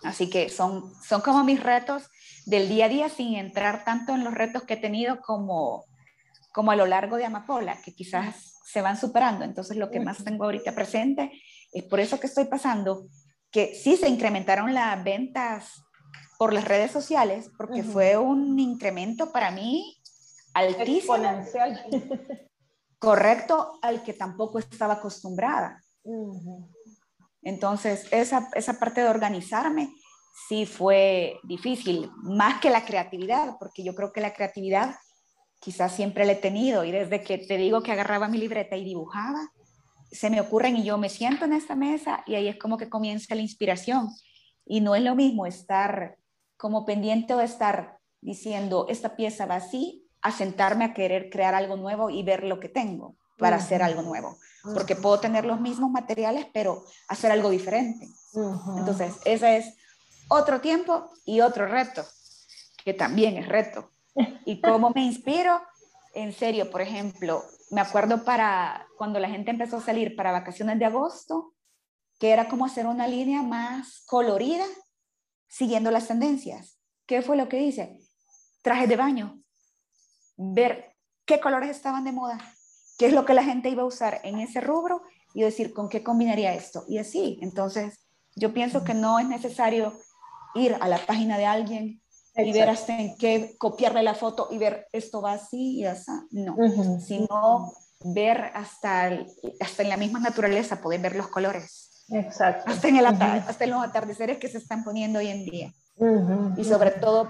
Así 0.02 0.30
que 0.30 0.48
son, 0.48 0.92
son 1.02 1.20
como 1.20 1.44
mis 1.44 1.62
retos 1.62 2.04
del 2.46 2.68
día 2.68 2.86
a 2.86 2.88
día 2.88 3.08
sin 3.08 3.34
entrar 3.34 3.84
tanto 3.84 4.14
en 4.14 4.24
los 4.24 4.34
retos 4.34 4.62
que 4.62 4.74
he 4.74 4.78
tenido 4.78 5.20
como, 5.20 5.84
como 6.52 6.70
a 6.70 6.76
lo 6.76 6.86
largo 6.86 7.16
de 7.16 7.24
Amapola, 7.24 7.80
que 7.82 7.94
quizás 7.94 8.54
se 8.64 8.82
van 8.82 8.96
superando. 8.96 9.44
Entonces 9.44 9.76
lo 9.76 9.90
que 9.90 10.00
más 10.00 10.24
tengo 10.24 10.44
ahorita 10.44 10.74
presente 10.74 11.32
es 11.72 11.84
por 11.84 12.00
eso 12.00 12.20
que 12.20 12.26
estoy 12.26 12.44
pasando, 12.44 13.06
que 13.50 13.74
sí 13.74 13.96
se 13.96 14.08
incrementaron 14.08 14.72
las 14.74 15.02
ventas 15.02 15.82
por 16.38 16.52
las 16.52 16.64
redes 16.64 16.92
sociales, 16.92 17.50
porque 17.56 17.82
fue 17.82 18.16
un 18.16 18.58
incremento 18.58 19.32
para 19.32 19.50
mí 19.50 20.00
altísimo. 20.54 21.16
Exponencial. 21.16 21.84
Correcto, 22.98 23.78
al 23.82 24.02
que 24.02 24.12
tampoco 24.12 24.58
estaba 24.58 24.94
acostumbrada. 24.94 25.82
Entonces, 27.48 28.06
esa, 28.10 28.50
esa 28.54 28.78
parte 28.78 29.00
de 29.00 29.08
organizarme 29.08 29.94
sí 30.48 30.66
fue 30.66 31.40
difícil, 31.44 32.10
más 32.16 32.60
que 32.60 32.68
la 32.68 32.84
creatividad, 32.84 33.56
porque 33.58 33.82
yo 33.82 33.94
creo 33.94 34.12
que 34.12 34.20
la 34.20 34.34
creatividad 34.34 34.96
quizás 35.58 35.92
siempre 35.92 36.26
la 36.26 36.32
he 36.32 36.36
tenido 36.36 36.84
y 36.84 36.92
desde 36.92 37.22
que 37.22 37.38
te 37.38 37.56
digo 37.56 37.82
que 37.82 37.90
agarraba 37.90 38.28
mi 38.28 38.36
libreta 38.36 38.76
y 38.76 38.84
dibujaba, 38.84 39.50
se 40.12 40.28
me 40.28 40.42
ocurren 40.42 40.76
y 40.76 40.84
yo 40.84 40.98
me 40.98 41.08
siento 41.08 41.46
en 41.46 41.54
esta 41.54 41.74
mesa 41.74 42.22
y 42.26 42.34
ahí 42.34 42.48
es 42.48 42.58
como 42.58 42.76
que 42.76 42.90
comienza 42.90 43.34
la 43.34 43.40
inspiración. 43.40 44.10
Y 44.66 44.82
no 44.82 44.94
es 44.94 45.02
lo 45.02 45.14
mismo 45.14 45.46
estar 45.46 46.18
como 46.58 46.84
pendiente 46.84 47.32
o 47.32 47.40
estar 47.40 47.96
diciendo, 48.20 48.84
esta 48.90 49.16
pieza 49.16 49.46
va 49.46 49.56
así, 49.56 50.06
a 50.20 50.32
sentarme 50.32 50.84
a 50.84 50.92
querer 50.92 51.30
crear 51.30 51.54
algo 51.54 51.76
nuevo 51.76 52.10
y 52.10 52.22
ver 52.22 52.44
lo 52.44 52.60
que 52.60 52.68
tengo 52.68 53.16
para 53.38 53.56
hacer 53.56 53.82
algo 53.82 54.02
nuevo 54.02 54.36
porque 54.74 54.96
puedo 54.96 55.20
tener 55.20 55.44
los 55.44 55.60
mismos 55.60 55.90
materiales, 55.90 56.46
pero 56.52 56.84
hacer 57.08 57.30
algo 57.30 57.50
diferente. 57.50 58.08
Entonces, 58.76 59.14
ese 59.24 59.58
es 59.58 59.74
otro 60.28 60.60
tiempo 60.60 61.10
y 61.24 61.40
otro 61.40 61.66
reto, 61.66 62.04
que 62.84 62.94
también 62.94 63.36
es 63.36 63.48
reto. 63.48 63.90
¿Y 64.44 64.60
cómo 64.62 64.90
me 64.90 65.04
inspiro? 65.04 65.60
En 66.14 66.32
serio, 66.32 66.70
por 66.70 66.80
ejemplo, 66.80 67.44
me 67.70 67.80
acuerdo 67.80 68.24
para 68.24 68.86
cuando 68.96 69.18
la 69.18 69.28
gente 69.28 69.50
empezó 69.50 69.78
a 69.78 69.82
salir 69.82 70.16
para 70.16 70.32
vacaciones 70.32 70.78
de 70.78 70.84
agosto, 70.84 71.54
que 72.18 72.30
era 72.30 72.48
como 72.48 72.66
hacer 72.66 72.86
una 72.86 73.06
línea 73.06 73.42
más 73.42 74.02
colorida, 74.06 74.64
siguiendo 75.46 75.90
las 75.90 76.08
tendencias. 76.08 76.78
¿Qué 77.06 77.22
fue 77.22 77.36
lo 77.36 77.48
que 77.48 77.62
hice? 77.62 78.00
Trajes 78.62 78.88
de 78.88 78.96
baño, 78.96 79.40
ver 80.36 80.96
qué 81.24 81.40
colores 81.40 81.70
estaban 81.70 82.04
de 82.04 82.12
moda, 82.12 82.38
qué 82.98 83.06
es 83.06 83.12
lo 83.14 83.24
que 83.24 83.32
la 83.32 83.44
gente 83.44 83.70
iba 83.70 83.82
a 83.82 83.86
usar 83.86 84.20
en 84.24 84.40
ese 84.40 84.60
rubro 84.60 85.02
y 85.32 85.42
decir 85.42 85.72
con 85.72 85.88
qué 85.88 86.02
combinaría 86.02 86.52
esto. 86.52 86.84
Y 86.88 86.98
así, 86.98 87.38
entonces 87.40 88.00
yo 88.34 88.52
pienso 88.52 88.84
que 88.84 88.92
no 88.92 89.18
es 89.18 89.26
necesario 89.26 89.94
ir 90.54 90.76
a 90.80 90.88
la 90.88 90.98
página 90.98 91.38
de 91.38 91.46
alguien 91.46 92.02
y 92.36 92.52
ver 92.52 92.68
hasta 92.68 92.98
en 92.98 93.16
qué 93.16 93.56
copiarle 93.58 94.02
la 94.02 94.14
foto 94.14 94.48
y 94.50 94.58
ver 94.58 94.86
esto 94.92 95.22
va 95.22 95.32
así 95.32 95.78
y 95.78 95.84
así. 95.86 96.10
No, 96.30 96.56
sino 97.00 97.72
ver 98.04 98.50
hasta, 98.54 99.10
hasta 99.60 99.82
en 99.82 99.88
la 99.88 99.96
misma 99.96 100.20
naturaleza, 100.20 100.80
poder 100.80 101.00
ver 101.00 101.16
los 101.16 101.28
colores. 101.28 102.04
Exacto. 102.10 102.70
Hasta 102.70 102.88
en, 102.88 102.96
el 102.96 103.06
hasta 103.06 103.64
en 103.64 103.70
los 103.70 103.82
atardeceres 103.82 104.38
que 104.38 104.48
se 104.48 104.58
están 104.58 104.82
poniendo 104.82 105.18
hoy 105.18 105.28
en 105.28 105.44
día. 105.44 105.72
Y 106.56 106.64
sobre 106.64 106.92
todo, 106.92 107.28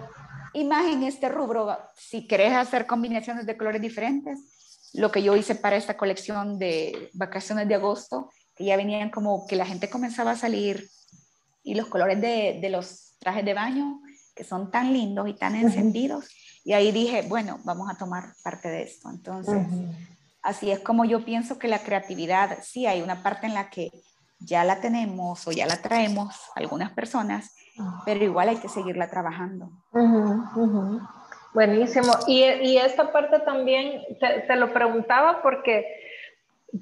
y 0.52 0.64
más 0.64 0.86
en 0.86 1.02
este 1.02 1.28
rubro, 1.28 1.76
si 1.94 2.26
querés 2.26 2.54
hacer 2.54 2.86
combinaciones 2.86 3.46
de 3.46 3.56
colores 3.56 3.80
diferentes, 3.80 4.38
lo 4.94 5.10
que 5.10 5.22
yo 5.22 5.36
hice 5.36 5.54
para 5.54 5.76
esta 5.76 5.96
colección 5.96 6.58
de 6.58 7.10
vacaciones 7.14 7.68
de 7.68 7.74
agosto, 7.74 8.30
que 8.54 8.64
ya 8.64 8.76
venían 8.76 9.10
como 9.10 9.46
que 9.46 9.56
la 9.56 9.66
gente 9.66 9.90
comenzaba 9.90 10.32
a 10.32 10.36
salir 10.36 10.88
y 11.62 11.74
los 11.74 11.86
colores 11.86 12.20
de, 12.20 12.58
de 12.60 12.70
los 12.70 13.16
trajes 13.18 13.44
de 13.44 13.54
baño, 13.54 14.00
que 14.34 14.44
son 14.44 14.70
tan 14.70 14.92
lindos 14.92 15.28
y 15.28 15.34
tan 15.34 15.54
encendidos. 15.54 16.28
Y 16.64 16.72
ahí 16.72 16.92
dije, 16.92 17.22
bueno, 17.22 17.58
vamos 17.64 17.90
a 17.90 17.96
tomar 17.96 18.34
parte 18.42 18.68
de 18.68 18.82
esto. 18.82 19.10
Entonces, 19.10 19.56
así 20.42 20.70
es 20.70 20.80
como 20.80 21.04
yo 21.04 21.24
pienso 21.24 21.58
que 21.58 21.68
la 21.68 21.80
creatividad, 21.80 22.58
sí, 22.62 22.86
hay 22.86 23.02
una 23.02 23.22
parte 23.22 23.46
en 23.46 23.54
la 23.54 23.70
que 23.70 23.90
ya 24.38 24.64
la 24.64 24.80
tenemos 24.80 25.46
o 25.48 25.52
ya 25.52 25.66
la 25.66 25.82
traemos 25.82 26.36
algunas 26.54 26.92
personas, 26.92 27.54
pero 28.04 28.24
igual 28.24 28.50
hay 28.50 28.56
que 28.56 28.68
seguirla 28.68 29.10
trabajando. 29.10 29.70
Buenísimo. 31.54 32.12
Y, 32.26 32.44
y, 32.44 32.78
esta 32.78 33.10
parte 33.10 33.40
también 33.40 34.02
te, 34.20 34.56
lo 34.56 34.72
preguntaba 34.72 35.40
porque 35.42 35.86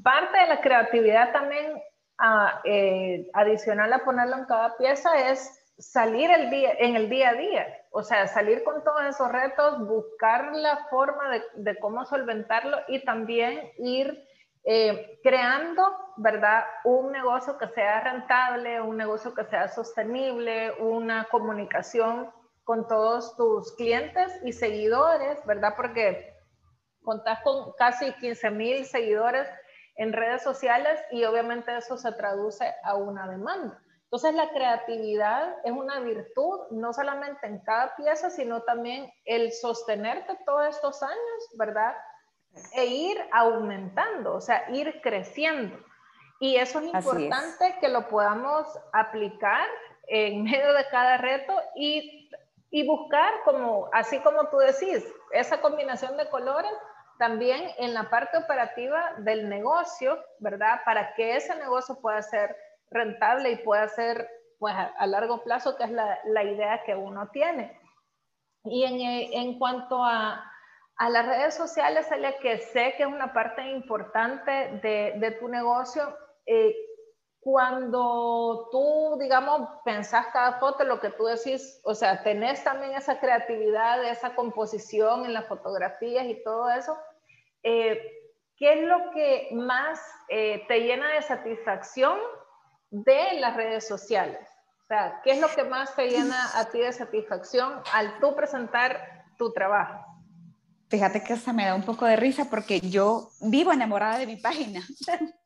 parte 0.03 0.39
de 0.39 0.47
la 0.49 0.61
creatividad 0.61 1.33
también 1.33 1.81
ah, 2.19 2.61
eh, 2.65 3.29
adicional 3.35 3.93
a 3.93 4.05
ponerlo 4.05 4.37
en 4.37 4.45
cada 4.47 4.77
pieza 4.77 5.31
es 5.31 5.63
salir 5.79 6.31
el 6.31 6.51
día, 6.51 6.73
en 6.79 6.97
el 6.97 7.09
día 7.09 7.31
a 7.31 7.35
día. 7.35 7.67
O 7.91 8.03
sea, 8.03 8.27
salir 8.27 8.65
con 8.65 8.83
todos 8.83 9.05
esos 9.05 9.31
retos, 9.31 9.87
buscar 9.87 10.53
la 10.55 10.87
forma 10.91 11.41
de, 11.55 11.79
cómo 11.79 12.05
solventarlo 12.05 12.79
y 12.89 13.05
también 13.05 13.71
ir 13.79 14.27
eh, 14.65 15.21
creando, 15.23 15.83
¿verdad? 16.17 16.65
Un 16.85 17.13
negocio 17.13 17.57
que 17.57 17.69
sea 17.69 18.01
rentable, 18.01 18.81
un 18.81 18.97
negocio 18.97 19.33
que 19.33 19.45
sea 19.45 19.69
sostenible, 19.69 20.73
una 20.81 21.25
comunicación 21.31 22.31
con 22.67 22.89
todos 22.89 23.37
tus 23.37 23.77
clientes 23.77 24.41
y 24.43 24.53
seguidores, 24.53 25.39
¿verdad? 25.47 25.75
Porque 25.77 26.35
contás 27.05 27.41
con 27.45 27.73
casi 27.75 28.13
15 28.15 28.51
mil 28.51 28.85
seguidores 28.85 29.49
en 29.95 30.13
redes 30.13 30.43
sociales 30.43 30.99
y 31.13 31.25
obviamente 31.25 31.77
eso 31.77 31.97
se 31.97 32.11
traduce 32.11 32.75
a 32.83 32.97
una 32.97 33.29
demanda. 33.29 33.81
Entonces 34.03 34.35
la 34.35 34.51
creatividad 34.51 35.55
es 35.63 35.71
una 35.71 36.01
virtud, 36.01 36.59
no 36.73 36.93
solamente 36.93 37.47
en 37.47 37.61
cada 37.61 37.95
pieza, 37.95 38.31
sino 38.31 38.61
también 38.63 39.13
el 39.25 39.53
sostenerte 39.53 40.37
todos 40.45 40.67
estos 40.67 41.05
años, 41.05 41.49
¿verdad? 41.57 41.95
E 42.75 42.85
ir 42.85 43.17
aumentando, 43.31 44.35
o 44.35 44.41
sea, 44.41 44.69
ir 44.73 45.01
creciendo. 45.03 45.79
Y 46.41 46.57
eso 46.57 46.81
es 46.81 46.87
importante 46.87 47.77
que 47.81 47.89
lo 47.89 48.09
podamos 48.09 48.67
aplicar 48.93 49.69
en 50.09 50.43
medio 50.43 50.73
de 50.73 50.85
cada 50.91 51.17
reto 51.17 51.53
y 51.77 52.27
y 52.71 52.87
buscar 52.87 53.33
como, 53.45 53.89
así 53.93 54.19
como 54.21 54.49
tú 54.49 54.59
decís, 54.59 55.05
esa 55.33 55.61
combinación 55.61 56.17
de 56.17 56.29
colores 56.29 56.73
también 57.19 57.71
en 57.79 57.95
la 57.95 58.11
parte 58.11 58.37
operativa 58.37 59.15
del 59.19 59.49
negocio, 59.49 60.19
¿verdad? 60.39 60.81
Para 60.85 61.15
que 61.15 61.37
ese 61.37 61.57
negocio 61.57 61.99
pueda 62.01 62.21
ser 62.23 62.57
rentable 62.91 63.51
y 63.51 63.57
pueda 63.57 63.89
ser 63.89 64.29
pues 64.59 64.75
a, 64.75 65.07
largo 65.07 65.43
plazo, 65.43 65.77
que 65.77 65.85
es 65.85 65.91
la, 65.91 66.19
la, 66.25 66.43
idea 66.43 66.83
que 66.85 66.95
uno 66.95 67.29
tiene. 67.29 67.79
Y 68.65 68.85
en, 68.85 69.01
en 69.33 69.59
cuanto 69.59 70.03
a, 70.03 70.43
a 70.97 71.11
las 71.11 71.27
redes 71.27 71.55
sociales, 71.55 72.07
Celia, 72.09 72.39
que 72.39 72.59
sé 72.59 72.95
que 72.97 73.03
es 73.03 73.09
una 73.09 73.33
parte 73.33 73.69
importante 73.71 74.51
de, 74.83 75.15
de 75.19 75.31
tu 75.33 75.49
negocio. 75.49 76.17
Eh, 76.47 76.75
cuando 77.47 78.69
tú, 78.73 79.17
digamos, 79.21 79.69
pensás 79.85 80.27
cada 80.33 80.59
foto, 80.59 80.83
lo 80.83 80.99
que 80.99 81.11
tú 81.11 81.27
decís, 81.27 81.81
o 81.85 81.95
sea, 81.95 82.25
tenés 82.25 82.65
también 82.65 82.95
esa 82.95 83.21
creatividad, 83.21 84.03
esa 84.03 84.35
composición 84.35 85.25
en 85.25 85.33
las 85.33 85.47
fotografías 85.47 86.27
y 86.27 86.43
todo 86.43 86.69
eso, 86.71 86.99
eh, 87.63 88.03
¿qué 88.57 88.81
es 88.81 88.89
lo 88.89 89.13
que 89.13 89.51
más 89.53 90.01
eh, 90.29 90.65
te 90.67 90.81
llena 90.81 91.13
de 91.13 91.23
satisfacción 91.23 92.19
de 92.91 93.35
las 93.39 93.55
redes 93.55 93.87
sociales? 93.87 94.49
O 94.83 94.87
sea, 94.89 95.21
¿qué 95.23 95.31
es 95.31 95.41
lo 95.41 95.47
que 95.47 95.63
más 95.63 95.95
te 95.95 96.09
llena 96.09 96.51
a 96.59 96.65
ti 96.65 96.81
de 96.81 96.93
satisfacción 96.93 97.81
al 97.93 98.19
tú 98.19 98.35
presentar 98.35 99.25
tu 99.39 99.53
trabajo? 99.53 100.05
Fíjate 100.89 101.23
que 101.23 101.35
hasta 101.35 101.53
me 101.53 101.67
da 101.67 101.77
un 101.77 101.85
poco 101.85 102.07
de 102.07 102.17
risa 102.17 102.51
porque 102.51 102.81
yo 102.81 103.31
vivo 103.41 103.73
enamorada 103.73 104.19
de 104.19 104.27
mi 104.27 104.37
página. 104.37 104.81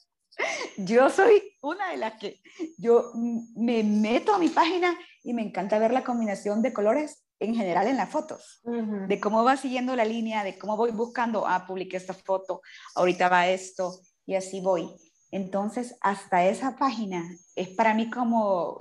yo 0.76 1.10
soy 1.10 1.42
una 1.62 1.90
de 1.90 1.96
las 1.96 2.18
que 2.18 2.40
yo 2.78 3.12
me 3.56 3.82
meto 3.82 4.34
a 4.34 4.38
mi 4.38 4.48
página 4.48 4.96
y 5.22 5.34
me 5.34 5.42
encanta 5.42 5.78
ver 5.78 5.92
la 5.92 6.04
combinación 6.04 6.62
de 6.62 6.72
colores 6.72 7.24
en 7.40 7.54
general 7.54 7.86
en 7.86 7.96
las 7.96 8.10
fotos, 8.10 8.60
de 8.64 9.18
cómo 9.18 9.42
va 9.44 9.56
siguiendo 9.56 9.96
la 9.96 10.04
línea, 10.04 10.44
de 10.44 10.58
cómo 10.58 10.76
voy 10.76 10.90
buscando, 10.90 11.46
ah, 11.46 11.66
publiqué 11.66 11.96
esta 11.96 12.12
foto, 12.12 12.60
ahorita 12.94 13.30
va 13.30 13.48
esto 13.48 13.98
y 14.26 14.34
así 14.34 14.60
voy. 14.60 14.94
Entonces, 15.30 15.96
hasta 16.02 16.44
esa 16.44 16.76
página 16.76 17.24
es 17.56 17.68
para 17.68 17.94
mí 17.94 18.10
como, 18.10 18.78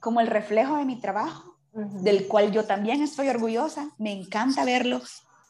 como 0.00 0.22
el 0.22 0.28
reflejo 0.28 0.76
de 0.76 0.86
mi 0.86 1.00
trabajo, 1.00 1.58
del 1.72 2.28
cual 2.28 2.50
yo 2.50 2.64
también 2.64 3.02
estoy 3.02 3.28
orgullosa, 3.28 3.90
me 3.98 4.12
encanta 4.12 4.64
verlo 4.64 5.02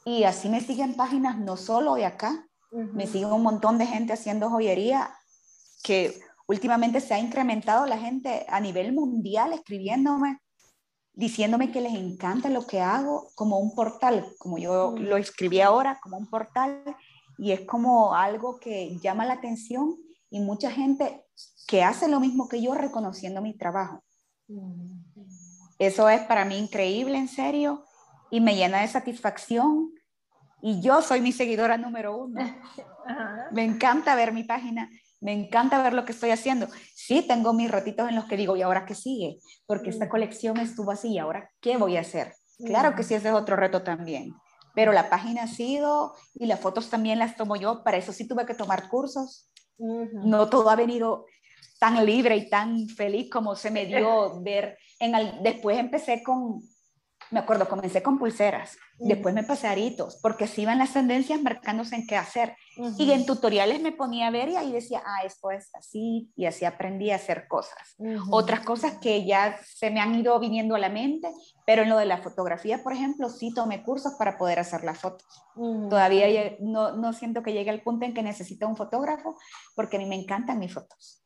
y 0.04 0.24
así 0.24 0.48
me 0.48 0.60
siguen 0.60 0.94
páginas 0.94 1.38
no 1.38 1.56
solo 1.56 1.94
de 1.94 2.06
acá, 2.06 2.46
me 2.70 3.06
siguen 3.06 3.32
un 3.32 3.42
montón 3.42 3.78
de 3.78 3.86
gente 3.86 4.12
haciendo 4.12 4.50
joyería 4.50 5.12
que 5.82 6.20
últimamente 6.46 7.00
se 7.00 7.14
ha 7.14 7.18
incrementado 7.18 7.86
la 7.86 7.98
gente 7.98 8.46
a 8.48 8.60
nivel 8.60 8.92
mundial 8.92 9.52
escribiéndome, 9.52 10.38
diciéndome 11.12 11.72
que 11.72 11.80
les 11.80 11.94
encanta 11.94 12.48
lo 12.48 12.66
que 12.66 12.80
hago 12.80 13.30
como 13.34 13.58
un 13.58 13.74
portal, 13.74 14.26
como 14.38 14.58
yo 14.58 14.94
lo 14.98 15.16
escribí 15.16 15.60
ahora, 15.60 15.98
como 16.02 16.16
un 16.16 16.28
portal, 16.28 16.82
y 17.38 17.52
es 17.52 17.62
como 17.62 18.14
algo 18.14 18.58
que 18.60 18.98
llama 18.98 19.26
la 19.26 19.34
atención 19.34 19.96
y 20.28 20.40
mucha 20.40 20.70
gente 20.70 21.24
que 21.66 21.82
hace 21.82 22.08
lo 22.08 22.20
mismo 22.20 22.48
que 22.48 22.60
yo 22.60 22.74
reconociendo 22.74 23.40
mi 23.40 23.56
trabajo. 23.56 24.02
Eso 25.78 26.08
es 26.08 26.20
para 26.22 26.44
mí 26.44 26.58
increíble, 26.58 27.16
en 27.16 27.28
serio, 27.28 27.84
y 28.30 28.40
me 28.40 28.54
llena 28.54 28.82
de 28.82 28.88
satisfacción 28.88 29.92
y 30.62 30.80
yo 30.80 31.02
soy 31.02 31.20
mi 31.20 31.32
seguidora 31.32 31.76
número 31.76 32.16
uno. 32.16 32.40
Me 33.52 33.64
encanta 33.64 34.14
ver 34.14 34.32
mi 34.32 34.44
página, 34.44 34.88
me 35.20 35.32
encanta 35.32 35.82
ver 35.82 35.92
lo 35.92 36.04
que 36.04 36.12
estoy 36.12 36.30
haciendo. 36.30 36.68
Sí, 36.94 37.22
tengo 37.26 37.52
mis 37.52 37.70
ratitos 37.70 38.08
en 38.08 38.14
los 38.14 38.26
que 38.26 38.36
digo, 38.36 38.56
¿y 38.56 38.62
ahora 38.62 38.86
qué 38.86 38.94
sigue? 38.94 39.38
Porque 39.66 39.90
esta 39.90 40.08
colección 40.08 40.58
estuvo 40.58 40.92
así, 40.92 41.08
¿y 41.08 41.18
ahora 41.18 41.50
qué 41.60 41.76
voy 41.76 41.96
a 41.96 42.00
hacer? 42.00 42.34
Claro 42.64 42.94
que 42.94 43.02
sí, 43.02 43.14
ese 43.14 43.28
es 43.28 43.34
otro 43.34 43.56
reto 43.56 43.82
también. 43.82 44.34
Pero 44.74 44.92
la 44.92 45.10
página 45.10 45.42
ha 45.42 45.46
sido 45.48 46.14
y 46.34 46.46
las 46.46 46.60
fotos 46.60 46.88
también 46.90 47.18
las 47.18 47.36
tomo 47.36 47.56
yo. 47.56 47.82
Para 47.82 47.96
eso 47.96 48.12
sí 48.12 48.28
tuve 48.28 48.46
que 48.46 48.54
tomar 48.54 48.88
cursos. 48.88 49.50
No 49.78 50.48
todo 50.48 50.70
ha 50.70 50.76
venido 50.76 51.26
tan 51.78 52.04
libre 52.04 52.36
y 52.36 52.48
tan 52.48 52.86
feliz 52.88 53.30
como 53.30 53.56
se 53.56 53.70
me 53.70 53.86
dio 53.86 54.40
ver. 54.42 54.78
En 54.98 55.42
después 55.42 55.78
empecé 55.78 56.22
con, 56.22 56.60
me 57.30 57.40
acuerdo, 57.40 57.68
comencé 57.68 58.02
con 58.02 58.18
pulseras, 58.18 58.76
después 58.98 59.34
me 59.34 59.44
pasé 59.44 59.68
aritos, 59.68 60.18
porque 60.20 60.44
así 60.44 60.62
iban 60.62 60.78
las 60.78 60.92
tendencias 60.92 61.40
marcándose 61.40 61.94
en 61.94 62.06
qué 62.06 62.16
hacer. 62.16 62.56
Y 62.98 63.12
en 63.12 63.26
tutoriales 63.26 63.80
me 63.80 63.92
ponía 63.92 64.26
a 64.26 64.30
ver 64.30 64.48
y 64.48 64.56
ahí 64.56 64.72
decía, 64.72 65.02
ah, 65.04 65.22
esto 65.24 65.50
es 65.50 65.70
así, 65.74 66.32
y 66.36 66.46
así 66.46 66.64
aprendí 66.64 67.10
a 67.10 67.16
hacer 67.16 67.46
cosas. 67.46 67.96
Otras 68.30 68.60
cosas 68.60 68.94
que 69.00 69.24
ya 69.24 69.58
se 69.64 69.90
me 69.90 70.00
han 70.00 70.14
ido 70.14 70.38
viniendo 70.40 70.74
a 70.74 70.78
la 70.78 70.88
mente, 70.88 71.30
pero 71.66 71.82
en 71.82 71.88
lo 71.88 71.98
de 71.98 72.06
la 72.06 72.18
fotografía, 72.18 72.82
por 72.82 72.92
ejemplo, 72.92 73.28
sí 73.28 73.52
tomé 73.54 73.82
cursos 73.82 74.14
para 74.18 74.36
poder 74.36 74.58
hacer 74.58 74.82
las 74.82 74.98
fotos. 74.98 75.26
Todavía 75.88 76.56
no, 76.60 76.96
no 76.96 77.12
siento 77.12 77.42
que 77.42 77.52
llegue 77.52 77.70
al 77.70 77.82
punto 77.82 78.06
en 78.06 78.14
que 78.14 78.22
necesito 78.22 78.66
un 78.66 78.76
fotógrafo, 78.76 79.36
porque 79.76 79.96
a 79.96 80.00
mí 80.00 80.06
me 80.06 80.16
encantan 80.16 80.58
mis 80.58 80.74
fotos. 80.74 81.22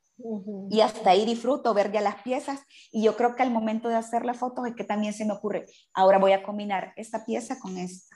Y 0.70 0.80
hasta 0.80 1.10
ahí 1.10 1.24
disfruto 1.26 1.74
ver 1.74 1.90
ya 1.90 2.00
las 2.00 2.22
piezas 2.22 2.60
y 2.92 3.02
yo 3.02 3.16
creo 3.16 3.34
que 3.34 3.42
al 3.42 3.50
momento 3.50 3.88
de 3.88 3.96
hacer 3.96 4.24
las 4.24 4.38
fotos 4.38 4.66
es 4.66 4.74
que 4.74 4.84
también 4.84 5.12
se 5.12 5.24
me 5.24 5.32
ocurre, 5.32 5.66
ahora 5.92 6.18
voy 6.18 6.32
a 6.32 6.42
combinar 6.42 6.92
esta 6.96 7.24
pieza 7.24 7.58
con 7.58 7.76
esta. 7.78 8.14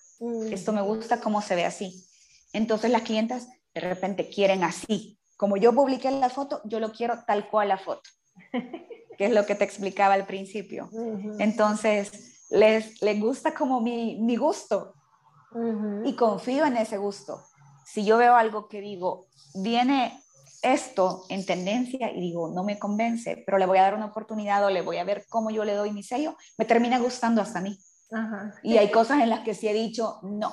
Esto 0.50 0.72
me 0.72 0.82
gusta 0.82 1.20
cómo 1.20 1.42
se 1.42 1.54
ve 1.54 1.64
así. 1.64 2.04
Entonces 2.52 2.90
las 2.90 3.02
clientas 3.02 3.48
de 3.74 3.80
repente 3.80 4.28
quieren 4.28 4.64
así. 4.64 5.18
Como 5.36 5.56
yo 5.56 5.72
publiqué 5.72 6.10
la 6.10 6.30
foto, 6.30 6.60
yo 6.64 6.80
lo 6.80 6.92
quiero 6.92 7.24
tal 7.26 7.48
cual 7.48 7.68
la 7.68 7.78
foto, 7.78 8.08
que 9.18 9.26
es 9.26 9.32
lo 9.32 9.46
que 9.46 9.54
te 9.54 9.64
explicaba 9.64 10.14
al 10.14 10.26
principio. 10.26 10.88
Entonces 11.38 12.46
les, 12.50 13.00
les 13.02 13.20
gusta 13.20 13.54
como 13.54 13.80
mi, 13.80 14.20
mi 14.20 14.36
gusto 14.36 14.94
y 16.04 16.14
confío 16.14 16.64
en 16.64 16.76
ese 16.76 16.96
gusto. 16.96 17.42
Si 17.84 18.04
yo 18.04 18.18
veo 18.18 18.34
algo 18.34 18.68
que 18.68 18.80
digo, 18.80 19.28
viene 19.54 20.20
esto 20.62 21.24
en 21.28 21.46
tendencia 21.46 22.10
y 22.10 22.20
digo, 22.20 22.50
no 22.50 22.64
me 22.64 22.78
convence, 22.78 23.42
pero 23.44 23.58
le 23.58 23.66
voy 23.66 23.78
a 23.78 23.82
dar 23.82 23.94
una 23.94 24.06
oportunidad 24.06 24.64
o 24.64 24.70
le 24.70 24.82
voy 24.82 24.96
a 24.96 25.04
ver 25.04 25.26
cómo 25.28 25.50
yo 25.50 25.64
le 25.64 25.74
doy 25.74 25.92
mi 25.92 26.02
sello, 26.02 26.36
me 26.56 26.64
termina 26.64 26.98
gustando 26.98 27.40
hasta 27.40 27.60
a 27.60 27.62
mí. 27.62 27.78
Y 28.62 28.78
hay 28.78 28.90
cosas 28.90 29.20
en 29.20 29.28
las 29.28 29.40
que 29.40 29.54
sí 29.54 29.68
he 29.68 29.74
dicho, 29.74 30.18
no, 30.22 30.52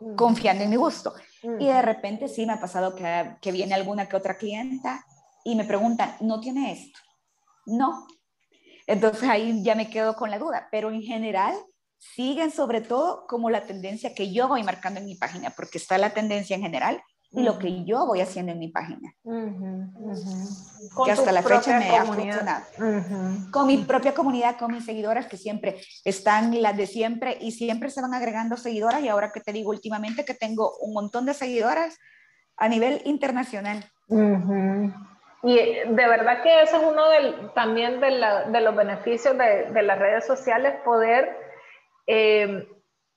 mm. 0.00 0.14
confiando 0.16 0.64
en 0.64 0.70
mi 0.70 0.76
gusto. 0.76 1.14
Y 1.58 1.66
de 1.66 1.82
repente 1.82 2.28
sí 2.28 2.44
me 2.44 2.54
ha 2.54 2.60
pasado 2.60 2.94
que, 2.94 3.36
que 3.40 3.52
viene 3.52 3.74
alguna 3.74 4.08
que 4.08 4.16
otra 4.16 4.36
clienta 4.36 5.06
y 5.44 5.54
me 5.54 5.64
preguntan, 5.64 6.16
¿no 6.20 6.40
tiene 6.40 6.72
esto? 6.72 6.98
No. 7.66 8.06
Entonces 8.86 9.28
ahí 9.28 9.62
ya 9.62 9.74
me 9.74 9.88
quedo 9.88 10.16
con 10.16 10.30
la 10.30 10.38
duda, 10.38 10.68
pero 10.70 10.90
en 10.90 11.02
general 11.02 11.54
siguen 11.98 12.50
sobre 12.50 12.80
todo 12.80 13.26
como 13.26 13.50
la 13.50 13.66
tendencia 13.66 14.14
que 14.14 14.32
yo 14.32 14.48
voy 14.48 14.62
marcando 14.62 15.00
en 15.00 15.06
mi 15.06 15.14
página, 15.14 15.50
porque 15.50 15.78
está 15.78 15.96
la 15.98 16.12
tendencia 16.12 16.56
en 16.56 16.62
general 16.62 17.02
y 17.32 17.42
lo 17.42 17.58
que 17.58 17.84
yo 17.84 18.06
voy 18.06 18.20
haciendo 18.20 18.52
en 18.52 18.58
mi 18.58 18.68
página. 18.68 19.14
Que 21.04 21.12
hasta 21.12 21.30
la 21.30 21.42
fecha 21.42 21.78
me 21.78 21.96
ha 21.96 22.04
funcionado. 22.04 22.64
Con 23.52 23.66
mi 23.66 23.78
propia 23.78 24.14
comunidad, 24.14 24.58
con 24.58 24.72
mis 24.72 24.84
seguidoras 24.84 25.26
que 25.26 25.36
siempre 25.36 25.80
están 26.04 26.60
las 26.60 26.76
de 26.76 26.86
siempre 26.86 27.38
y 27.40 27.52
siempre 27.52 27.90
se 27.90 28.02
van 28.02 28.14
agregando 28.14 28.56
seguidoras 28.56 29.02
y 29.02 29.08
ahora 29.08 29.30
que 29.30 29.40
te 29.40 29.52
digo 29.52 29.70
últimamente 29.70 30.24
que 30.24 30.34
tengo 30.34 30.72
un 30.80 30.92
montón 30.92 31.24
de 31.24 31.34
seguidoras 31.34 31.98
a 32.56 32.68
nivel 32.68 33.00
internacional. 33.04 33.84
Y 35.42 35.54
de 35.54 36.06
verdad 36.06 36.42
que 36.42 36.62
ese 36.62 36.76
es 36.76 36.82
uno 36.82 37.08
del, 37.08 37.52
también 37.54 38.00
de, 38.00 38.10
la, 38.10 38.50
de, 38.50 38.60
los 38.60 38.74
beneficios 38.74 39.38
de, 39.38 39.70
de, 39.72 39.82
las 39.82 39.98
redes 39.98 40.26
sociales, 40.26 40.74
poder... 40.84 41.36
Eh, 42.06 42.66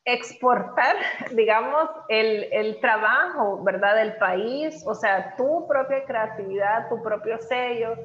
exportar, 0.05 0.95
digamos, 1.35 1.89
el, 2.09 2.47
el, 2.51 2.79
trabajo, 2.79 3.63
¿verdad?, 3.63 3.95
del 3.95 4.17
país, 4.17 4.83
o 4.85 4.95
sea, 4.95 5.35
tu 5.35 5.67
propia 5.67 6.03
creatividad, 6.05 6.89
tu 6.89 7.01
propio 7.01 7.37
sello, 7.39 7.95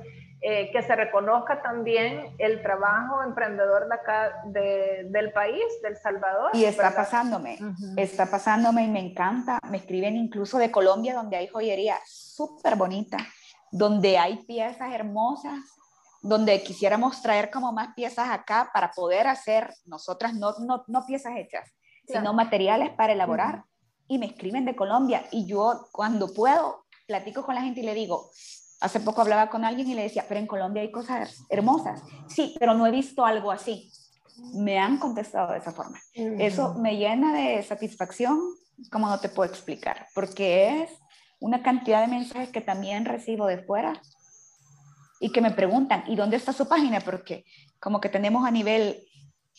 eh, 0.40 0.70
que 0.70 0.82
se 0.82 0.94
reconozca 0.94 1.60
también 1.62 2.32
el 2.38 2.62
trabajo 2.62 3.24
emprendedor 3.24 3.88
de 3.88 3.94
acá, 3.94 4.42
de, 4.46 5.06
del 5.10 5.32
país, 5.32 5.64
del 5.82 5.96
Salvador. 5.96 6.52
Y 6.54 6.64
está 6.64 6.94
pasándome, 6.94 7.58
está 7.96 8.26
pasándome 8.26 8.84
y 8.84 8.88
me 8.88 9.00
encanta. 9.00 9.58
Me 9.68 9.78
escriben 9.78 10.16
incluso 10.16 10.58
de 10.58 10.70
Colombia, 10.70 11.14
donde 11.14 11.36
hay 11.36 11.48
joyería 11.48 11.98
súper 12.06 12.76
bonita, 12.76 13.16
donde 13.72 14.16
hay 14.16 14.36
piezas 14.44 14.92
hermosas, 14.92 15.58
donde 16.22 16.62
quisiéramos 16.62 17.20
traer 17.20 17.50
como 17.50 17.72
más 17.72 17.94
piezas 17.94 18.28
acá 18.30 18.70
para 18.72 18.92
poder 18.92 19.26
hacer 19.26 19.74
nosotras, 19.86 20.34
no, 20.34 20.52
no, 20.60 20.84
no 20.86 21.04
piezas 21.04 21.32
hechas, 21.36 21.68
sino 22.08 22.32
materiales 22.32 22.90
para 22.90 23.12
elaborar. 23.12 23.64
Y 24.08 24.18
me 24.18 24.26
escriben 24.26 24.64
de 24.64 24.74
Colombia 24.74 25.26
y 25.30 25.46
yo 25.46 25.88
cuando 25.92 26.32
puedo 26.32 26.86
platico 27.06 27.44
con 27.44 27.54
la 27.54 27.62
gente 27.62 27.80
y 27.80 27.84
le 27.84 27.94
digo, 27.94 28.30
hace 28.80 29.00
poco 29.00 29.20
hablaba 29.20 29.50
con 29.50 29.64
alguien 29.64 29.88
y 29.88 29.94
le 29.94 30.02
decía, 30.02 30.24
pero 30.28 30.40
en 30.40 30.46
Colombia 30.46 30.82
hay 30.82 30.90
cosas 30.90 31.44
hermosas. 31.48 32.02
Sí, 32.28 32.54
pero 32.58 32.74
no 32.74 32.86
he 32.86 32.90
visto 32.90 33.24
algo 33.24 33.50
así. 33.50 33.90
Me 34.54 34.78
han 34.78 34.98
contestado 34.98 35.52
de 35.52 35.58
esa 35.58 35.72
forma. 35.72 35.98
Eso 36.14 36.74
me 36.74 36.96
llena 36.96 37.34
de 37.34 37.62
satisfacción, 37.62 38.40
como 38.90 39.08
no 39.08 39.18
te 39.18 39.28
puedo 39.28 39.50
explicar, 39.50 40.06
porque 40.14 40.82
es 40.82 40.90
una 41.40 41.62
cantidad 41.62 42.00
de 42.00 42.08
mensajes 42.08 42.50
que 42.50 42.60
también 42.60 43.04
recibo 43.04 43.46
de 43.46 43.64
fuera 43.64 44.00
y 45.20 45.32
que 45.32 45.40
me 45.40 45.50
preguntan, 45.50 46.04
¿y 46.06 46.14
dónde 46.14 46.36
está 46.36 46.52
su 46.52 46.68
página? 46.68 47.00
Porque 47.00 47.44
como 47.80 48.00
que 48.00 48.08
tenemos 48.08 48.46
a 48.46 48.50
nivel 48.50 49.07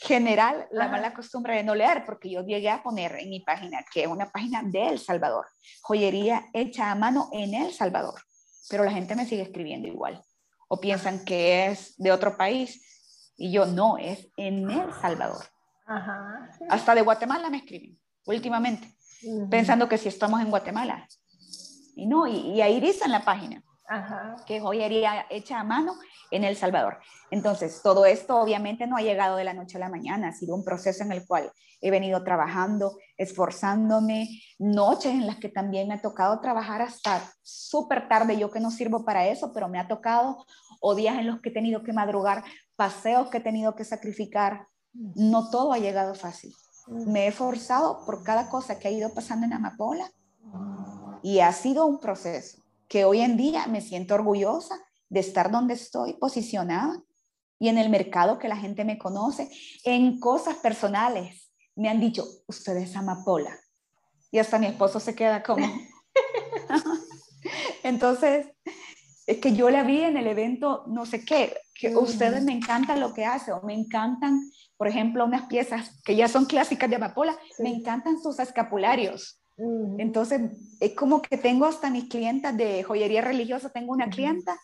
general 0.01 0.67
la 0.71 0.87
mala 0.87 1.13
costumbre 1.13 1.57
de 1.57 1.63
no 1.63 1.75
leer, 1.75 2.05
porque 2.05 2.29
yo 2.29 2.45
llegué 2.45 2.69
a 2.69 2.81
poner 2.81 3.17
en 3.19 3.29
mi 3.29 3.41
página 3.41 3.83
que 3.91 4.03
es 4.03 4.07
una 4.07 4.31
página 4.31 4.63
de 4.63 4.87
El 4.87 4.99
Salvador, 4.99 5.45
joyería 5.81 6.45
hecha 6.53 6.91
a 6.91 6.95
mano 6.95 7.29
en 7.33 7.53
El 7.53 7.73
Salvador, 7.73 8.21
pero 8.69 8.85
la 8.85 8.91
gente 8.91 9.15
me 9.15 9.25
sigue 9.25 9.41
escribiendo 9.41 9.87
igual, 9.87 10.21
o 10.69 10.79
piensan 10.79 11.25
que 11.25 11.67
es 11.67 11.95
de 11.97 12.11
otro 12.11 12.37
país, 12.37 12.85
y 13.35 13.51
yo 13.51 13.65
no, 13.65 13.97
es 13.97 14.29
en 14.37 14.69
El 14.69 14.93
Salvador. 14.93 15.45
Hasta 16.69 16.95
de 16.95 17.01
Guatemala 17.01 17.49
me 17.49 17.57
escriben 17.57 17.99
últimamente, 18.25 18.95
pensando 19.49 19.89
que 19.89 19.97
si 19.97 20.07
estamos 20.07 20.39
en 20.39 20.49
Guatemala. 20.49 21.07
Y 21.95 22.05
no, 22.05 22.27
y, 22.27 22.53
y 22.53 22.61
ahí 22.61 22.79
dice 22.79 23.05
en 23.05 23.11
la 23.11 23.25
página 23.25 23.61
que 24.45 24.57
es 24.57 24.61
joyería 24.61 25.25
hecha 25.29 25.59
a 25.59 25.63
mano 25.63 25.95
en 26.31 26.43
El 26.43 26.55
Salvador. 26.55 26.99
Entonces, 27.31 27.81
todo 27.83 28.05
esto 28.05 28.39
obviamente 28.39 28.87
no 28.87 28.97
ha 28.97 29.01
llegado 29.01 29.35
de 29.35 29.43
la 29.43 29.53
noche 29.53 29.77
a 29.77 29.79
la 29.79 29.89
mañana, 29.89 30.29
ha 30.29 30.33
sido 30.33 30.55
un 30.55 30.63
proceso 30.63 31.03
en 31.03 31.11
el 31.11 31.25
cual 31.25 31.51
he 31.81 31.91
venido 31.91 32.23
trabajando, 32.23 32.97
esforzándome, 33.17 34.27
noches 34.59 35.13
en 35.13 35.25
las 35.25 35.37
que 35.37 35.49
también 35.49 35.87
me 35.87 35.95
ha 35.95 36.01
tocado 36.01 36.39
trabajar 36.39 36.81
hasta 36.81 37.21
súper 37.41 38.07
tarde, 38.07 38.37
yo 38.37 38.51
que 38.51 38.59
no 38.59 38.69
sirvo 38.69 39.05
para 39.05 39.27
eso, 39.27 39.51
pero 39.53 39.69
me 39.69 39.79
ha 39.79 39.87
tocado, 39.87 40.45
o 40.81 40.93
días 40.93 41.17
en 41.17 41.27
los 41.27 41.41
que 41.41 41.49
he 41.49 41.53
tenido 41.53 41.83
que 41.83 41.93
madrugar, 41.93 42.43
paseos 42.75 43.29
que 43.29 43.37
he 43.37 43.41
tenido 43.41 43.75
que 43.75 43.85
sacrificar, 43.85 44.67
no 44.93 45.49
todo 45.49 45.73
ha 45.73 45.77
llegado 45.77 46.15
fácil. 46.15 46.53
Me 46.87 47.25
he 47.25 47.27
esforzado 47.27 48.05
por 48.05 48.23
cada 48.23 48.49
cosa 48.49 48.79
que 48.79 48.87
ha 48.87 48.91
ido 48.91 49.13
pasando 49.13 49.45
en 49.45 49.53
Amapola 49.53 50.11
y 51.21 51.39
ha 51.39 51.51
sido 51.53 51.85
un 51.85 51.99
proceso 51.99 52.63
que 52.89 53.05
hoy 53.05 53.21
en 53.21 53.37
día 53.37 53.67
me 53.67 53.79
siento 53.79 54.15
orgullosa 54.15 54.75
de 55.07 55.21
estar 55.21 55.51
donde 55.51 55.75
estoy 55.75 56.15
posicionada 56.15 57.01
y 57.59 57.69
en 57.69 57.77
el 57.77 57.89
mercado 57.89 58.39
que 58.39 58.47
la 58.47 58.57
gente 58.57 58.83
me 58.83 58.97
conoce, 58.97 59.49
en 59.83 60.19
cosas 60.19 60.57
personales. 60.57 61.51
Me 61.75 61.89
han 61.89 61.99
dicho, 61.99 62.25
usted 62.47 62.75
es 62.77 62.95
amapola. 62.95 63.57
Y 64.31 64.39
hasta 64.39 64.59
mi 64.59 64.67
esposo 64.67 64.99
se 64.99 65.15
queda 65.15 65.43
como... 65.43 65.67
Entonces, 67.83 68.47
es 69.27 69.37
que 69.37 69.55
yo 69.55 69.69
la 69.69 69.83
vi 69.83 70.01
en 70.01 70.17
el 70.17 70.27
evento, 70.27 70.83
no 70.87 71.05
sé 71.05 71.23
qué, 71.23 71.55
que 71.75 71.95
ustedes 71.95 72.43
me 72.43 72.53
encanta 72.53 72.95
lo 72.95 73.13
que 73.13 73.25
hacen, 73.25 73.53
o 73.53 73.61
me 73.61 73.73
encantan, 73.73 74.39
por 74.75 74.87
ejemplo, 74.87 75.25
unas 75.25 75.47
piezas 75.47 75.99
que 76.03 76.15
ya 76.15 76.27
son 76.27 76.45
clásicas 76.45 76.89
de 76.89 76.95
amapola, 76.95 77.37
me 77.59 77.69
encantan 77.69 78.21
sus 78.21 78.39
escapularios. 78.39 79.38
Entonces, 79.97 80.41
es 80.79 80.93
como 80.93 81.21
que 81.21 81.37
tengo 81.37 81.65
hasta 81.65 81.89
mis 81.89 82.05
clientas 82.05 82.55
de 82.55 82.83
joyería 82.83 83.21
religiosa, 83.21 83.69
tengo 83.69 83.91
una 83.91 84.09
clienta 84.09 84.57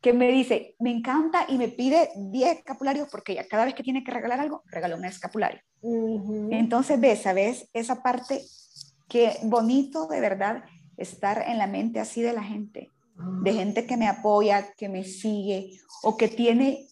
que 0.00 0.14
me 0.14 0.30
dice, 0.30 0.76
me 0.78 0.90
encanta 0.90 1.44
y 1.46 1.58
me 1.58 1.68
pide 1.68 2.10
10 2.16 2.58
escapularios 2.58 3.08
porque 3.10 3.34
ya 3.34 3.46
cada 3.46 3.66
vez 3.66 3.74
que 3.74 3.82
tiene 3.82 4.02
que 4.02 4.10
regalar 4.10 4.40
algo, 4.40 4.62
regala 4.66 4.96
un 4.96 5.04
escapulario. 5.04 5.60
Entonces, 6.50 6.98
ves, 6.98 7.22
¿sabes? 7.22 7.68
Esa 7.74 8.02
parte 8.02 8.42
que 9.08 9.36
bonito 9.42 10.06
de 10.06 10.20
verdad 10.20 10.64
estar 10.96 11.44
en 11.46 11.58
la 11.58 11.66
mente 11.66 12.00
así 12.00 12.22
de 12.22 12.32
la 12.32 12.42
gente, 12.42 12.90
de 13.42 13.52
gente 13.52 13.86
que 13.86 13.98
me 13.98 14.08
apoya, 14.08 14.72
que 14.72 14.88
me 14.88 15.04
sigue 15.04 15.78
o 16.02 16.16
que 16.16 16.28
tiene 16.28 16.88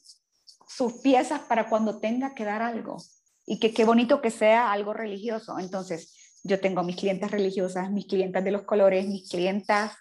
sus 0.67 0.95
piezas 0.95 1.41
para 1.41 1.71
cuando 1.71 2.01
tenga 2.01 2.35
que 2.35 2.45
dar 2.45 2.61
algo. 2.61 2.99
Y 3.47 3.59
que 3.59 3.73
qué 3.73 3.87
bonito 3.87 4.21
que 4.21 4.31
sea 4.31 4.71
algo 4.71 4.93
religioso. 4.93 5.59
Entonces, 5.59 6.18
yo 6.45 6.61
tengo 6.61 6.83
mis 6.83 6.97
clientes 6.97 7.31
religiosas, 7.31 7.91
mis 7.91 8.07
clientas 8.07 8.45
de 8.45 8.51
los 8.51 8.63
colores, 8.63 9.07
mis 9.07 9.29
clientas, 9.29 9.93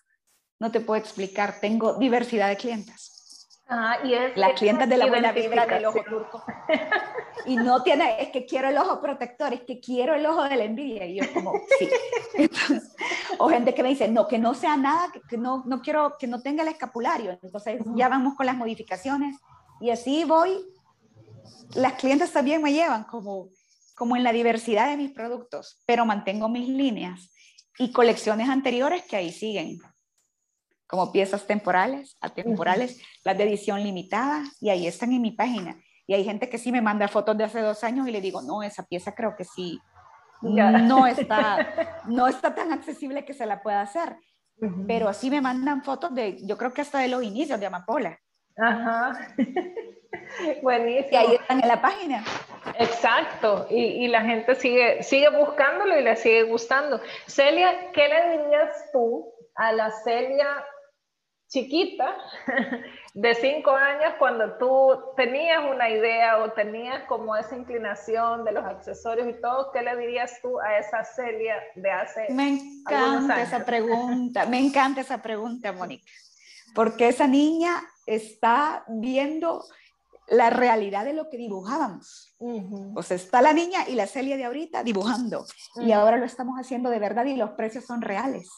no 0.60 0.72
te 0.72 0.82
puedo 0.82 1.00
explicar, 1.00 1.60
tengo 1.60 1.94
diversidad 1.98 2.50
de 2.50 2.58
clientas. 2.58 3.18
Ah, 3.70 3.98
y 4.04 4.14
es 4.14 4.38
las 4.38 4.54
clientas 4.54 4.88
de 4.88 4.98
la 4.98 5.08
buena 5.08 5.34
vibra 5.34 5.66
del 5.66 5.86
ojo 5.86 6.04
turco. 6.08 6.44
Y 7.46 7.56
no 7.56 7.82
tiene, 7.82 8.22
es 8.22 8.30
que 8.30 8.46
quiero 8.46 8.68
el 8.68 8.78
ojo 8.78 9.00
protector, 9.00 9.54
es 9.54 9.62
que 9.62 9.80
quiero 9.80 10.14
el 10.14 10.26
ojo 10.26 10.44
de 10.44 10.58
la 10.58 10.66
envidia. 10.66 11.06
Y 11.06 11.22
yo 11.22 11.34
como, 11.34 11.54
sí. 11.80 11.90
o 13.38 13.48
gente 13.48 13.74
que 13.74 13.84
me 13.84 13.90
dice, 13.90 14.10
no, 14.10 14.28
que 14.28 14.38
no 14.38 14.54
sea 14.54 14.76
nada, 14.76 15.10
que, 15.30 15.38
no, 15.38 15.64
no 15.66 15.82
quiero, 15.82 16.18
que 16.20 16.28
no 16.28 16.42
tenga 16.42 16.64
el 16.64 16.70
escapulario. 16.70 17.40
Entonces 17.42 17.80
ya 17.96 18.10
vamos 18.10 18.36
con 18.36 18.48
las 18.48 18.58
modificaciones. 18.58 19.38
Y 19.80 19.92
así 19.92 20.26
voy. 20.26 20.58
Las 21.76 21.94
clientes 21.94 22.34
también 22.34 22.62
me 22.62 22.74
llevan 22.74 23.06
como, 23.06 23.48
como 23.98 24.16
en 24.16 24.24
la 24.24 24.32
diversidad 24.32 24.92
de 24.92 24.96
mis 24.96 25.12
productos, 25.12 25.82
pero 25.88 26.06
mantengo 26.06 26.48
mis 26.50 26.70
líneas 26.70 27.32
y 27.80 27.92
colecciones 27.92 28.48
anteriores 28.48 29.04
que 29.04 29.16
ahí 29.16 29.32
siguen, 29.32 29.80
como 30.86 31.12
piezas 31.12 31.48
temporales, 31.48 32.16
atemporales, 32.22 33.02
las 33.24 33.36
de 33.36 33.46
edición 33.46 33.82
limitada, 33.84 34.44
y 34.62 34.70
ahí 34.70 34.86
están 34.86 35.14
en 35.14 35.24
mi 35.24 35.32
página. 35.32 35.82
Y 36.06 36.14
hay 36.14 36.24
gente 36.24 36.48
que 36.48 36.60
sí 36.60 36.72
me 36.72 36.80
manda 36.80 37.08
fotos 37.08 37.36
de 37.40 37.46
hace 37.46 37.60
dos 37.60 37.84
años 37.84 38.08
y 38.08 38.12
le 38.12 38.22
digo, 38.22 38.44
no, 38.44 38.62
esa 38.62 38.84
pieza 38.84 39.16
creo 39.16 39.36
que 39.36 39.44
sí, 39.44 39.80
no 40.44 41.08
está, 41.08 42.04
no 42.06 42.28
está 42.28 42.54
tan 42.54 42.72
accesible 42.72 43.26
que 43.26 43.34
se 43.34 43.48
la 43.48 43.64
pueda 43.64 43.82
hacer. 43.82 44.16
Pero 44.88 45.10
así 45.10 45.32
me 45.32 45.42
mandan 45.42 45.84
fotos 45.84 46.14
de, 46.14 46.38
yo 46.46 46.56
creo 46.56 46.72
que 46.72 46.82
hasta 46.82 47.00
de 47.00 47.08
los 47.08 47.24
inicios 47.24 47.60
de 47.60 47.66
Amapola. 47.66 48.20
Ajá. 48.58 49.28
Buenísimo. 50.62 51.10
Y 51.12 51.16
ahí 51.16 51.36
están 51.36 51.62
en 51.62 51.68
la 51.68 51.82
página. 51.82 52.24
Exacto, 52.80 53.68
y, 53.70 54.08
la 54.08 54.22
gente 54.22 54.56
sigue, 54.56 55.02
sigue 55.04 55.30
buscándolo 55.30 55.98
y 55.98 56.04
le 56.04 56.16
sigue 56.16 56.44
gustando. 56.44 57.02
Celia, 57.26 57.92
¿qué 57.92 58.08
le 58.08 58.38
dirías 58.38 58.92
tú 58.92 59.34
a 59.56 59.72
la 59.72 59.92
Celia 59.92 60.64
chiquita 61.48 62.18
de 63.14 63.36
cinco 63.36 63.72
años 63.72 64.14
cuando 64.20 64.58
tú 64.58 65.14
tenías 65.16 65.64
una 65.64 65.90
idea 65.90 66.40
o 66.44 66.52
tenías 66.52 67.04
como 67.06 67.36
esa 67.36 67.56
inclinación 67.56 68.44
de 68.46 68.52
los 68.52 68.64
accesorios 68.64 69.28
y 69.28 69.42
todo? 69.42 69.72
¿Qué 69.72 69.82
le 69.82 69.96
dirías 69.98 70.40
tú 70.42 70.60
a 70.60 70.78
esa 70.78 71.04
Celia 71.04 71.56
de 71.76 71.92
hace 71.92 72.28
Me 72.30 72.50
encanta 72.50 73.42
esa 73.42 73.66
pregunta, 73.66 74.46
me 74.46 74.60
encanta 74.60 75.02
esa 75.02 75.22
pregunta, 75.22 75.72
Mónica, 75.72 76.06
porque 76.76 77.08
esa 77.08 77.28
niña 77.28 77.82
está 78.06 78.84
viendo 78.88 79.64
la 80.28 80.50
realidad 80.50 81.06
de 81.06 81.14
lo 81.14 81.30
que 81.30 81.38
dibujábamos. 81.38 82.36
O 82.96 83.04
sea, 83.04 83.16
está 83.16 83.42
la 83.42 83.54
niña 83.54 83.88
y 83.88 83.94
la 83.94 84.08
Celia 84.08 84.38
de 84.38 84.46
ahorita 84.46 84.84
dibujando 84.84 85.46
y 85.78 85.92
ahora 85.92 86.18
lo 86.18 86.26
estamos 86.26 86.60
haciendo 86.60 86.90
de 86.90 87.00
verdad 87.00 87.26
y 87.26 87.36
los 87.36 87.52
precios 87.52 87.86
son 87.86 88.02
reales. 88.02 88.50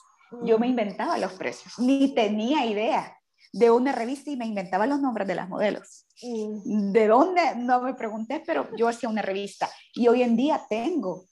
Yo 0.44 0.60
me 0.60 0.68
inventaba 0.68 1.18
los 1.18 1.34
precios, 1.34 1.80
ni 1.80 2.14
tenía 2.14 2.66
idea 2.66 3.16
de 3.52 3.72
una 3.72 3.92
revista 3.92 4.30
y 4.30 4.38
me 4.38 4.46
inventaba 4.46 4.86
los 4.86 5.00
nombres 5.00 5.28
de 5.28 5.36
las 5.36 5.50
modelos. 5.50 6.06
¿De 6.22 7.08
dónde? 7.08 7.56
No 7.56 7.82
me 7.82 7.94
pregunté, 7.94 8.44
pero 8.46 8.70
yo 8.76 8.88
hacía 8.88 9.10
una 9.10 9.22
revista 9.22 9.70
y 9.94 10.08
hoy 10.08 10.24
en 10.24 10.36
día 10.36 10.66
tengo 10.70 11.26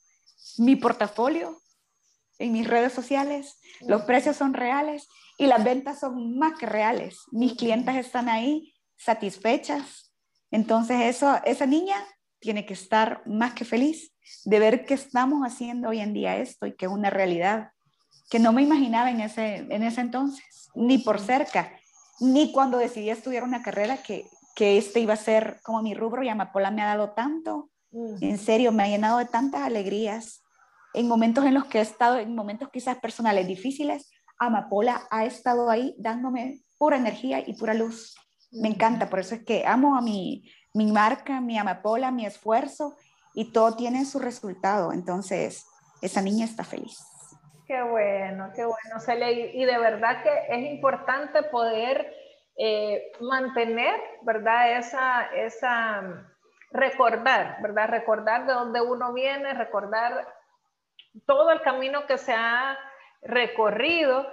mi 0.57 0.75
portafolio 0.75 1.61
en 2.39 2.51
mis 2.51 2.67
redes 2.67 2.93
sociales, 2.93 3.59
los 3.81 4.03
precios 4.03 4.37
son 4.37 4.53
reales 4.53 5.07
y 5.37 5.47
las 5.47 5.63
ventas 5.63 5.99
son 5.99 6.37
más 6.37 6.57
que 6.57 6.65
reales. 6.65 7.19
Mis 7.31 7.53
clientes 7.53 7.95
están 7.95 8.29
ahí 8.29 8.73
satisfechas, 8.95 10.06
entonces, 10.51 11.01
eso, 11.01 11.39
esa 11.45 11.65
niña 11.65 11.95
tiene 12.39 12.65
que 12.65 12.73
estar 12.73 13.21
más 13.25 13.53
que 13.53 13.65
feliz 13.65 14.13
de 14.45 14.59
ver 14.59 14.85
que 14.85 14.93
estamos 14.93 15.41
haciendo 15.43 15.89
hoy 15.89 15.99
en 15.99 16.13
día 16.13 16.37
esto 16.37 16.65
y 16.67 16.75
que 16.75 16.85
es 16.85 16.91
una 16.91 17.09
realidad 17.09 17.71
que 18.29 18.39
no 18.39 18.51
me 18.51 18.61
imaginaba 18.61 19.09
en 19.09 19.21
ese, 19.21 19.57
en 19.69 19.83
ese 19.83 20.01
entonces, 20.01 20.69
ni 20.75 20.97
por 20.97 21.19
cerca, 21.19 21.71
ni 22.19 22.51
cuando 22.51 22.77
decidí 22.77 23.09
estudiar 23.09 23.43
una 23.43 23.63
carrera 23.63 23.97
que, 23.97 24.25
que 24.55 24.77
este 24.77 24.99
iba 24.99 25.13
a 25.13 25.17
ser 25.17 25.59
como 25.63 25.81
mi 25.81 25.93
rubro 25.93 26.23
y 26.23 26.29
Amapola 26.29 26.71
me 26.71 26.81
ha 26.81 26.87
dado 26.87 27.11
tanto, 27.11 27.69
en 27.91 28.37
serio, 28.37 28.71
me 28.71 28.83
ha 28.83 28.87
llenado 28.87 29.17
de 29.17 29.25
tantas 29.25 29.61
alegrías. 29.61 30.43
En 30.93 31.07
momentos 31.07 31.45
en 31.45 31.53
los 31.53 31.65
que 31.65 31.79
he 31.79 31.81
estado, 31.81 32.17
en 32.17 32.35
momentos 32.35 32.69
quizás 32.71 32.97
personales 32.97 33.47
difíciles, 33.47 34.11
Amapola 34.39 35.07
ha 35.09 35.25
estado 35.25 35.69
ahí 35.69 35.95
dándome 35.97 36.61
pura 36.77 36.97
energía 36.97 37.43
y 37.47 37.53
pura 37.53 37.73
luz. 37.73 38.15
Me 38.51 38.69
encanta, 38.69 39.09
por 39.09 39.19
eso 39.19 39.35
es 39.35 39.45
que 39.45 39.65
amo 39.65 39.97
a 39.97 40.01
mi, 40.01 40.49
mi 40.73 40.91
marca, 40.91 41.41
mi 41.41 41.57
amapola, 41.57 42.11
mi 42.11 42.25
esfuerzo 42.25 42.95
y 43.33 43.51
todo 43.51 43.75
tiene 43.75 44.05
su 44.05 44.19
resultado. 44.19 44.91
Entonces, 44.91 45.65
esa 46.01 46.21
niña 46.21 46.45
está 46.45 46.63
feliz. 46.63 46.97
Qué 47.65 47.81
bueno, 47.81 48.51
qué 48.55 48.63
bueno, 48.63 48.99
Cele. 48.99 49.51
Y 49.53 49.65
de 49.65 49.77
verdad 49.77 50.23
que 50.23 50.31
es 50.49 50.71
importante 50.71 51.43
poder 51.43 52.13
eh, 52.57 53.11
mantener, 53.19 53.99
¿verdad? 54.23 54.77
Esa, 54.77 55.25
esa, 55.35 56.27
recordar, 56.71 57.57
¿verdad? 57.61 57.89
Recordar 57.89 58.45
de 58.45 58.53
dónde 58.53 58.81
uno 58.81 59.13
viene, 59.13 59.53
recordar 59.53 60.27
todo 61.25 61.51
el 61.51 61.61
camino 61.61 62.05
que 62.05 62.17
se 62.17 62.33
ha 62.33 62.77
recorrido 63.21 64.25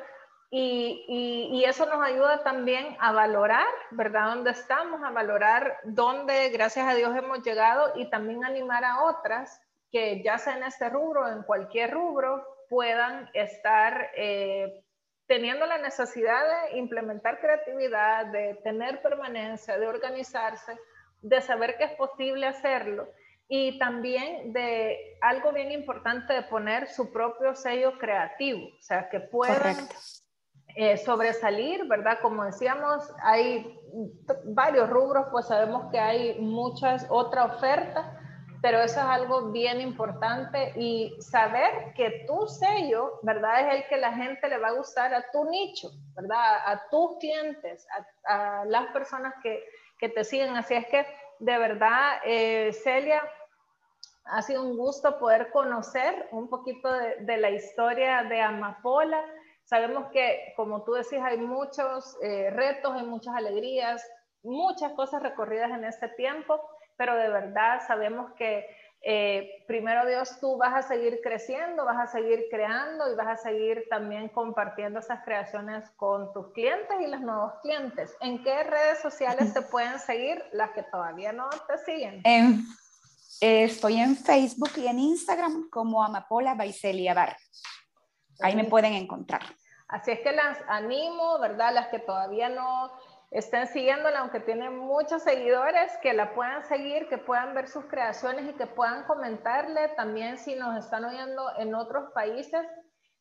y, 0.56 1.64
eso 1.64 1.86
nos 1.86 2.00
ayuda 2.00 2.44
también 2.44 2.96
a 3.00 3.10
valorar, 3.10 3.66
¿verdad? 3.90 4.34
Dónde 4.34 4.52
estamos, 4.52 5.02
a 5.02 5.10
valorar 5.10 5.78
dónde, 5.82 6.50
gracias 6.50 6.86
a 6.86 6.94
Dios, 6.94 7.16
hemos 7.16 7.42
llegado 7.42 7.92
y 7.96 8.08
también 8.08 8.44
animar 8.44 8.84
a 8.84 9.02
otras 9.02 9.60
que 9.90 10.22
ya 10.22 10.38
sea 10.38 10.56
en 10.56 10.62
este 10.62 10.88
rubro 10.88 11.22
o 11.22 11.28
en 11.28 11.42
cualquier 11.42 11.92
rubro, 11.92 12.46
puedan 12.68 13.28
estar 13.34 14.10
eh, 14.16 14.84
teniendo 15.26 15.66
la 15.66 15.78
necesidad 15.78 16.42
de 16.70 16.78
implementar 16.78 17.40
creatividad, 17.40 18.26
de 18.26 18.54
tener 18.62 19.02
permanencia, 19.02 19.76
de 19.76 19.88
organizarse, 19.88 20.78
de 21.22 21.40
saber 21.40 21.76
que 21.78 21.84
es 21.84 21.92
posible 21.92 22.46
hacerlo 22.46 23.08
y 23.48 23.78
también 23.78 24.52
de 24.52 25.16
algo 25.20 25.52
bien 25.52 25.72
importante 25.72 26.32
de 26.32 26.42
poner 26.42 26.88
su 26.88 27.12
propio 27.12 27.54
sello 27.54 27.98
creativo, 27.98 28.68
o 28.68 28.82
sea, 28.82 29.08
que 29.08 29.20
puedan 29.20 29.76
eh, 30.76 30.96
sobresalir, 30.96 31.86
¿verdad? 31.86 32.18
Como 32.20 32.44
decíamos, 32.44 33.08
hay 33.22 33.80
varios 34.46 34.90
rubros, 34.90 35.26
pues 35.30 35.46
sabemos 35.46 35.90
que 35.92 35.98
hay 35.98 36.40
muchas 36.40 37.06
otra 37.10 37.44
oferta, 37.44 38.20
pero 38.60 38.78
eso 38.80 38.98
es 38.98 39.06
algo 39.06 39.52
bien 39.52 39.80
importante 39.80 40.72
y 40.74 41.14
saber 41.20 41.92
que 41.94 42.24
tu 42.26 42.48
sello, 42.48 43.20
¿verdad? 43.22 43.68
Es 43.68 43.74
el 43.74 43.88
que 43.88 43.98
la 43.98 44.14
gente 44.14 44.48
le 44.48 44.58
va 44.58 44.68
a 44.68 44.72
gustar 44.72 45.14
a 45.14 45.30
tu 45.30 45.44
nicho, 45.44 45.90
¿verdad? 46.16 46.56
A, 46.66 46.88
tus 46.90 47.18
clientes, 47.18 47.86
a, 48.26 48.64
las 48.64 48.86
personas 48.86 49.34
que, 49.42 49.62
que, 49.98 50.08
te 50.08 50.24
siguen. 50.24 50.56
Así 50.56 50.74
es 50.74 50.86
que, 50.86 51.06
de 51.38 51.58
verdad, 51.58 52.20
eh, 52.24 52.72
Celia, 52.72 53.22
ha 54.24 54.42
sido 54.42 54.62
un 54.62 54.76
gusto 54.76 55.18
poder 55.18 55.50
conocer 55.52 56.26
un 56.32 56.48
poquito 56.48 56.90
de, 56.90 57.16
de 57.20 57.36
la 57.36 57.50
historia 57.50 58.24
de 58.24 58.40
Amapola. 58.40 59.22
Sabemos 59.64 60.10
que, 60.12 60.52
como 60.56 60.84
tú 60.84 60.92
decís, 60.92 61.18
hay 61.22 61.38
muchos 61.38 62.16
eh, 62.22 62.50
retos, 62.50 62.92
hay 62.94 63.06
muchas 63.06 63.34
alegrías, 63.34 64.06
muchas 64.42 64.92
cosas 64.92 65.22
recorridas 65.22 65.70
en 65.70 65.84
este 65.84 66.08
tiempo, 66.08 66.60
pero 66.96 67.16
de 67.16 67.28
verdad 67.28 67.80
sabemos 67.86 68.32
que 68.34 68.66
eh, 69.06 69.64
primero 69.66 70.06
Dios, 70.06 70.38
tú 70.40 70.56
vas 70.56 70.74
a 70.74 70.88
seguir 70.88 71.20
creciendo, 71.22 71.84
vas 71.84 72.08
a 72.08 72.10
seguir 72.10 72.46
creando 72.50 73.12
y 73.12 73.14
vas 73.14 73.26
a 73.26 73.36
seguir 73.36 73.84
también 73.90 74.30
compartiendo 74.30 74.98
esas 74.98 75.22
creaciones 75.24 75.84
con 75.96 76.32
tus 76.32 76.52
clientes 76.52 76.96
y 77.02 77.06
los 77.08 77.20
nuevos 77.20 77.52
clientes. 77.62 78.16
¿En 78.20 78.42
qué 78.42 78.62
redes 78.62 79.00
sociales 79.00 79.52
te 79.52 79.60
pueden 79.60 79.98
seguir 79.98 80.42
las 80.52 80.70
que 80.70 80.82
todavía 80.84 81.32
no 81.32 81.48
te 81.68 81.78
siguen? 81.78 82.22
estoy 83.40 84.00
en 84.00 84.16
Facebook 84.16 84.70
y 84.76 84.86
en 84.86 84.98
Instagram 84.98 85.68
como 85.68 86.02
Amapola 86.02 86.54
Baicelia 86.54 87.12
Bar. 87.12 87.36
Ahí 88.40 88.56
me 88.56 88.64
pueden 88.64 88.92
encontrar. 88.94 89.42
Así 89.88 90.10
es 90.12 90.20
que 90.20 90.32
las 90.32 90.58
animo, 90.68 91.38
¿verdad? 91.38 91.72
Las 91.74 91.88
que 91.88 91.98
todavía 91.98 92.48
no 92.48 92.90
estén 93.30 93.66
siguiéndola, 93.66 94.20
aunque 94.20 94.40
tiene 94.40 94.70
muchos 94.70 95.22
seguidores, 95.22 95.92
que 96.02 96.12
la 96.12 96.34
puedan 96.34 96.62
seguir, 96.64 97.08
que 97.08 97.18
puedan 97.18 97.54
ver 97.54 97.68
sus 97.68 97.84
creaciones 97.86 98.48
y 98.48 98.52
que 98.54 98.66
puedan 98.66 99.04
comentarle 99.04 99.88
también 99.96 100.38
si 100.38 100.54
nos 100.54 100.78
están 100.78 101.04
oyendo 101.04 101.50
en 101.58 101.74
otros 101.74 102.12
países, 102.12 102.64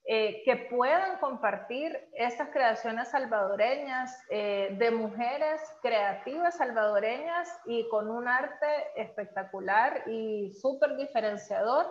eh, 0.06 0.44
que 0.44 0.68
puedan 0.70 1.18
compartir 1.20 1.98
estas 2.14 2.50
creaciones 2.50 3.08
salvadoreñas 3.10 4.22
eh, 4.30 4.76
de 4.78 4.92
mujeres 4.92 5.62
creativas 5.82 6.58
salvadoreñas 6.58 7.50
y 7.66 7.88
con 7.88 8.12
un 8.12 8.28
arte 8.28 8.68
espectacular 8.98 10.04
y 10.08 10.52
súper 10.62 10.98
diferenciador. 10.98 11.86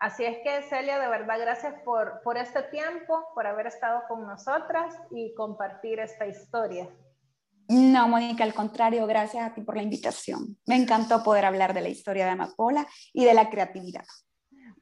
Así 0.00 0.24
es 0.24 0.38
que 0.42 0.62
Celia, 0.62 0.98
de 0.98 1.08
verdad, 1.08 1.38
gracias 1.38 1.74
por, 1.84 2.22
por 2.22 2.38
este 2.38 2.62
tiempo, 2.64 3.22
por 3.34 3.46
haber 3.46 3.66
estado 3.66 4.02
con 4.08 4.26
nosotras 4.26 4.96
y 5.10 5.34
compartir 5.34 6.00
esta 6.00 6.26
historia. 6.26 6.88
No, 7.68 8.08
Mónica, 8.08 8.42
al 8.42 8.54
contrario, 8.54 9.06
gracias 9.06 9.44
a 9.44 9.54
ti 9.54 9.60
por 9.60 9.76
la 9.76 9.82
invitación. 9.82 10.56
Me 10.66 10.76
encantó 10.76 11.22
poder 11.22 11.44
hablar 11.44 11.74
de 11.74 11.82
la 11.82 11.90
historia 11.90 12.24
de 12.24 12.30
Amapola 12.30 12.86
y 13.12 13.26
de 13.26 13.34
la 13.34 13.50
creatividad. 13.50 14.06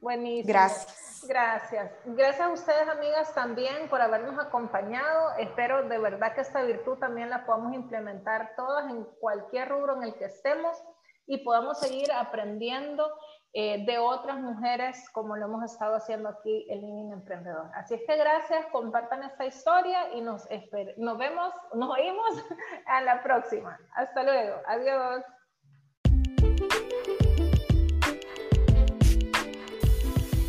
Buenísimo. 0.01 0.49
Gracias. 0.49 1.27
Gracias. 1.27 1.91
Gracias 2.05 2.41
a 2.41 2.51
ustedes, 2.51 2.89
amigas, 2.89 3.35
también 3.35 3.89
por 3.91 4.01
habernos 4.01 4.39
acompañado. 4.39 5.33
Espero 5.39 5.89
de 5.89 5.99
verdad 5.99 6.33
que 6.35 6.43
esta 6.43 6.63
virtud 6.63 6.97
también 6.99 7.29
la 7.29 7.45
podamos 7.45 7.75
implementar 7.75 8.53
todas 8.57 8.89
en 8.89 9.05
cualquier 9.19 9.69
rubro 9.69 9.97
en 9.97 10.05
el 10.05 10.15
que 10.15 10.27
estemos 10.27 10.81
y 11.27 11.39
podamos 11.39 11.81
seguir 11.81 12.11
aprendiendo 12.13 13.13
eh, 13.55 13.85
de 13.87 13.99
otras 13.99 14.39
mujeres 14.39 15.09
como 15.13 15.35
lo 15.37 15.47
hemos 15.47 15.65
estado 15.65 15.97
haciendo 15.97 16.29
aquí 16.29 16.67
en 16.69 16.83
Living 16.83 17.13
Emprendedor. 17.13 17.71
Así 17.75 17.95
es 17.95 18.03
que 18.07 18.17
gracias, 18.17 18.67
compartan 18.73 19.23
esta 19.25 19.47
historia 19.47 20.13
y 20.15 20.21
nos, 20.21 20.47
nos 20.99 21.19
vemos, 21.19 21.53
nos 21.75 21.91
oímos 21.91 22.45
a 22.87 23.01
la 23.01 23.23
próxima. 23.23 23.79
Hasta 23.95 24.23
luego, 24.23 24.57
adiós. 24.67 25.25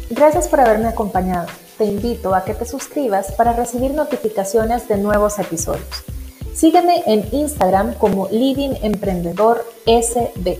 Gracias 0.10 0.50
por 0.50 0.60
haberme 0.60 0.90
acompañado. 0.90 1.48
Te 1.78 1.86
invito 1.86 2.36
a 2.36 2.44
que 2.44 2.54
te 2.54 2.66
suscribas 2.66 3.32
para 3.34 3.54
recibir 3.54 3.94
notificaciones 3.94 4.90
de 4.90 4.98
nuevos 4.98 5.40
episodios. 5.40 6.04
Sígueme 6.54 7.04
en 7.06 7.24
Instagram 7.32 7.94
como 7.94 8.28
Living 8.28 8.76
Emprendedor 8.82 9.64
SB. 9.86 10.60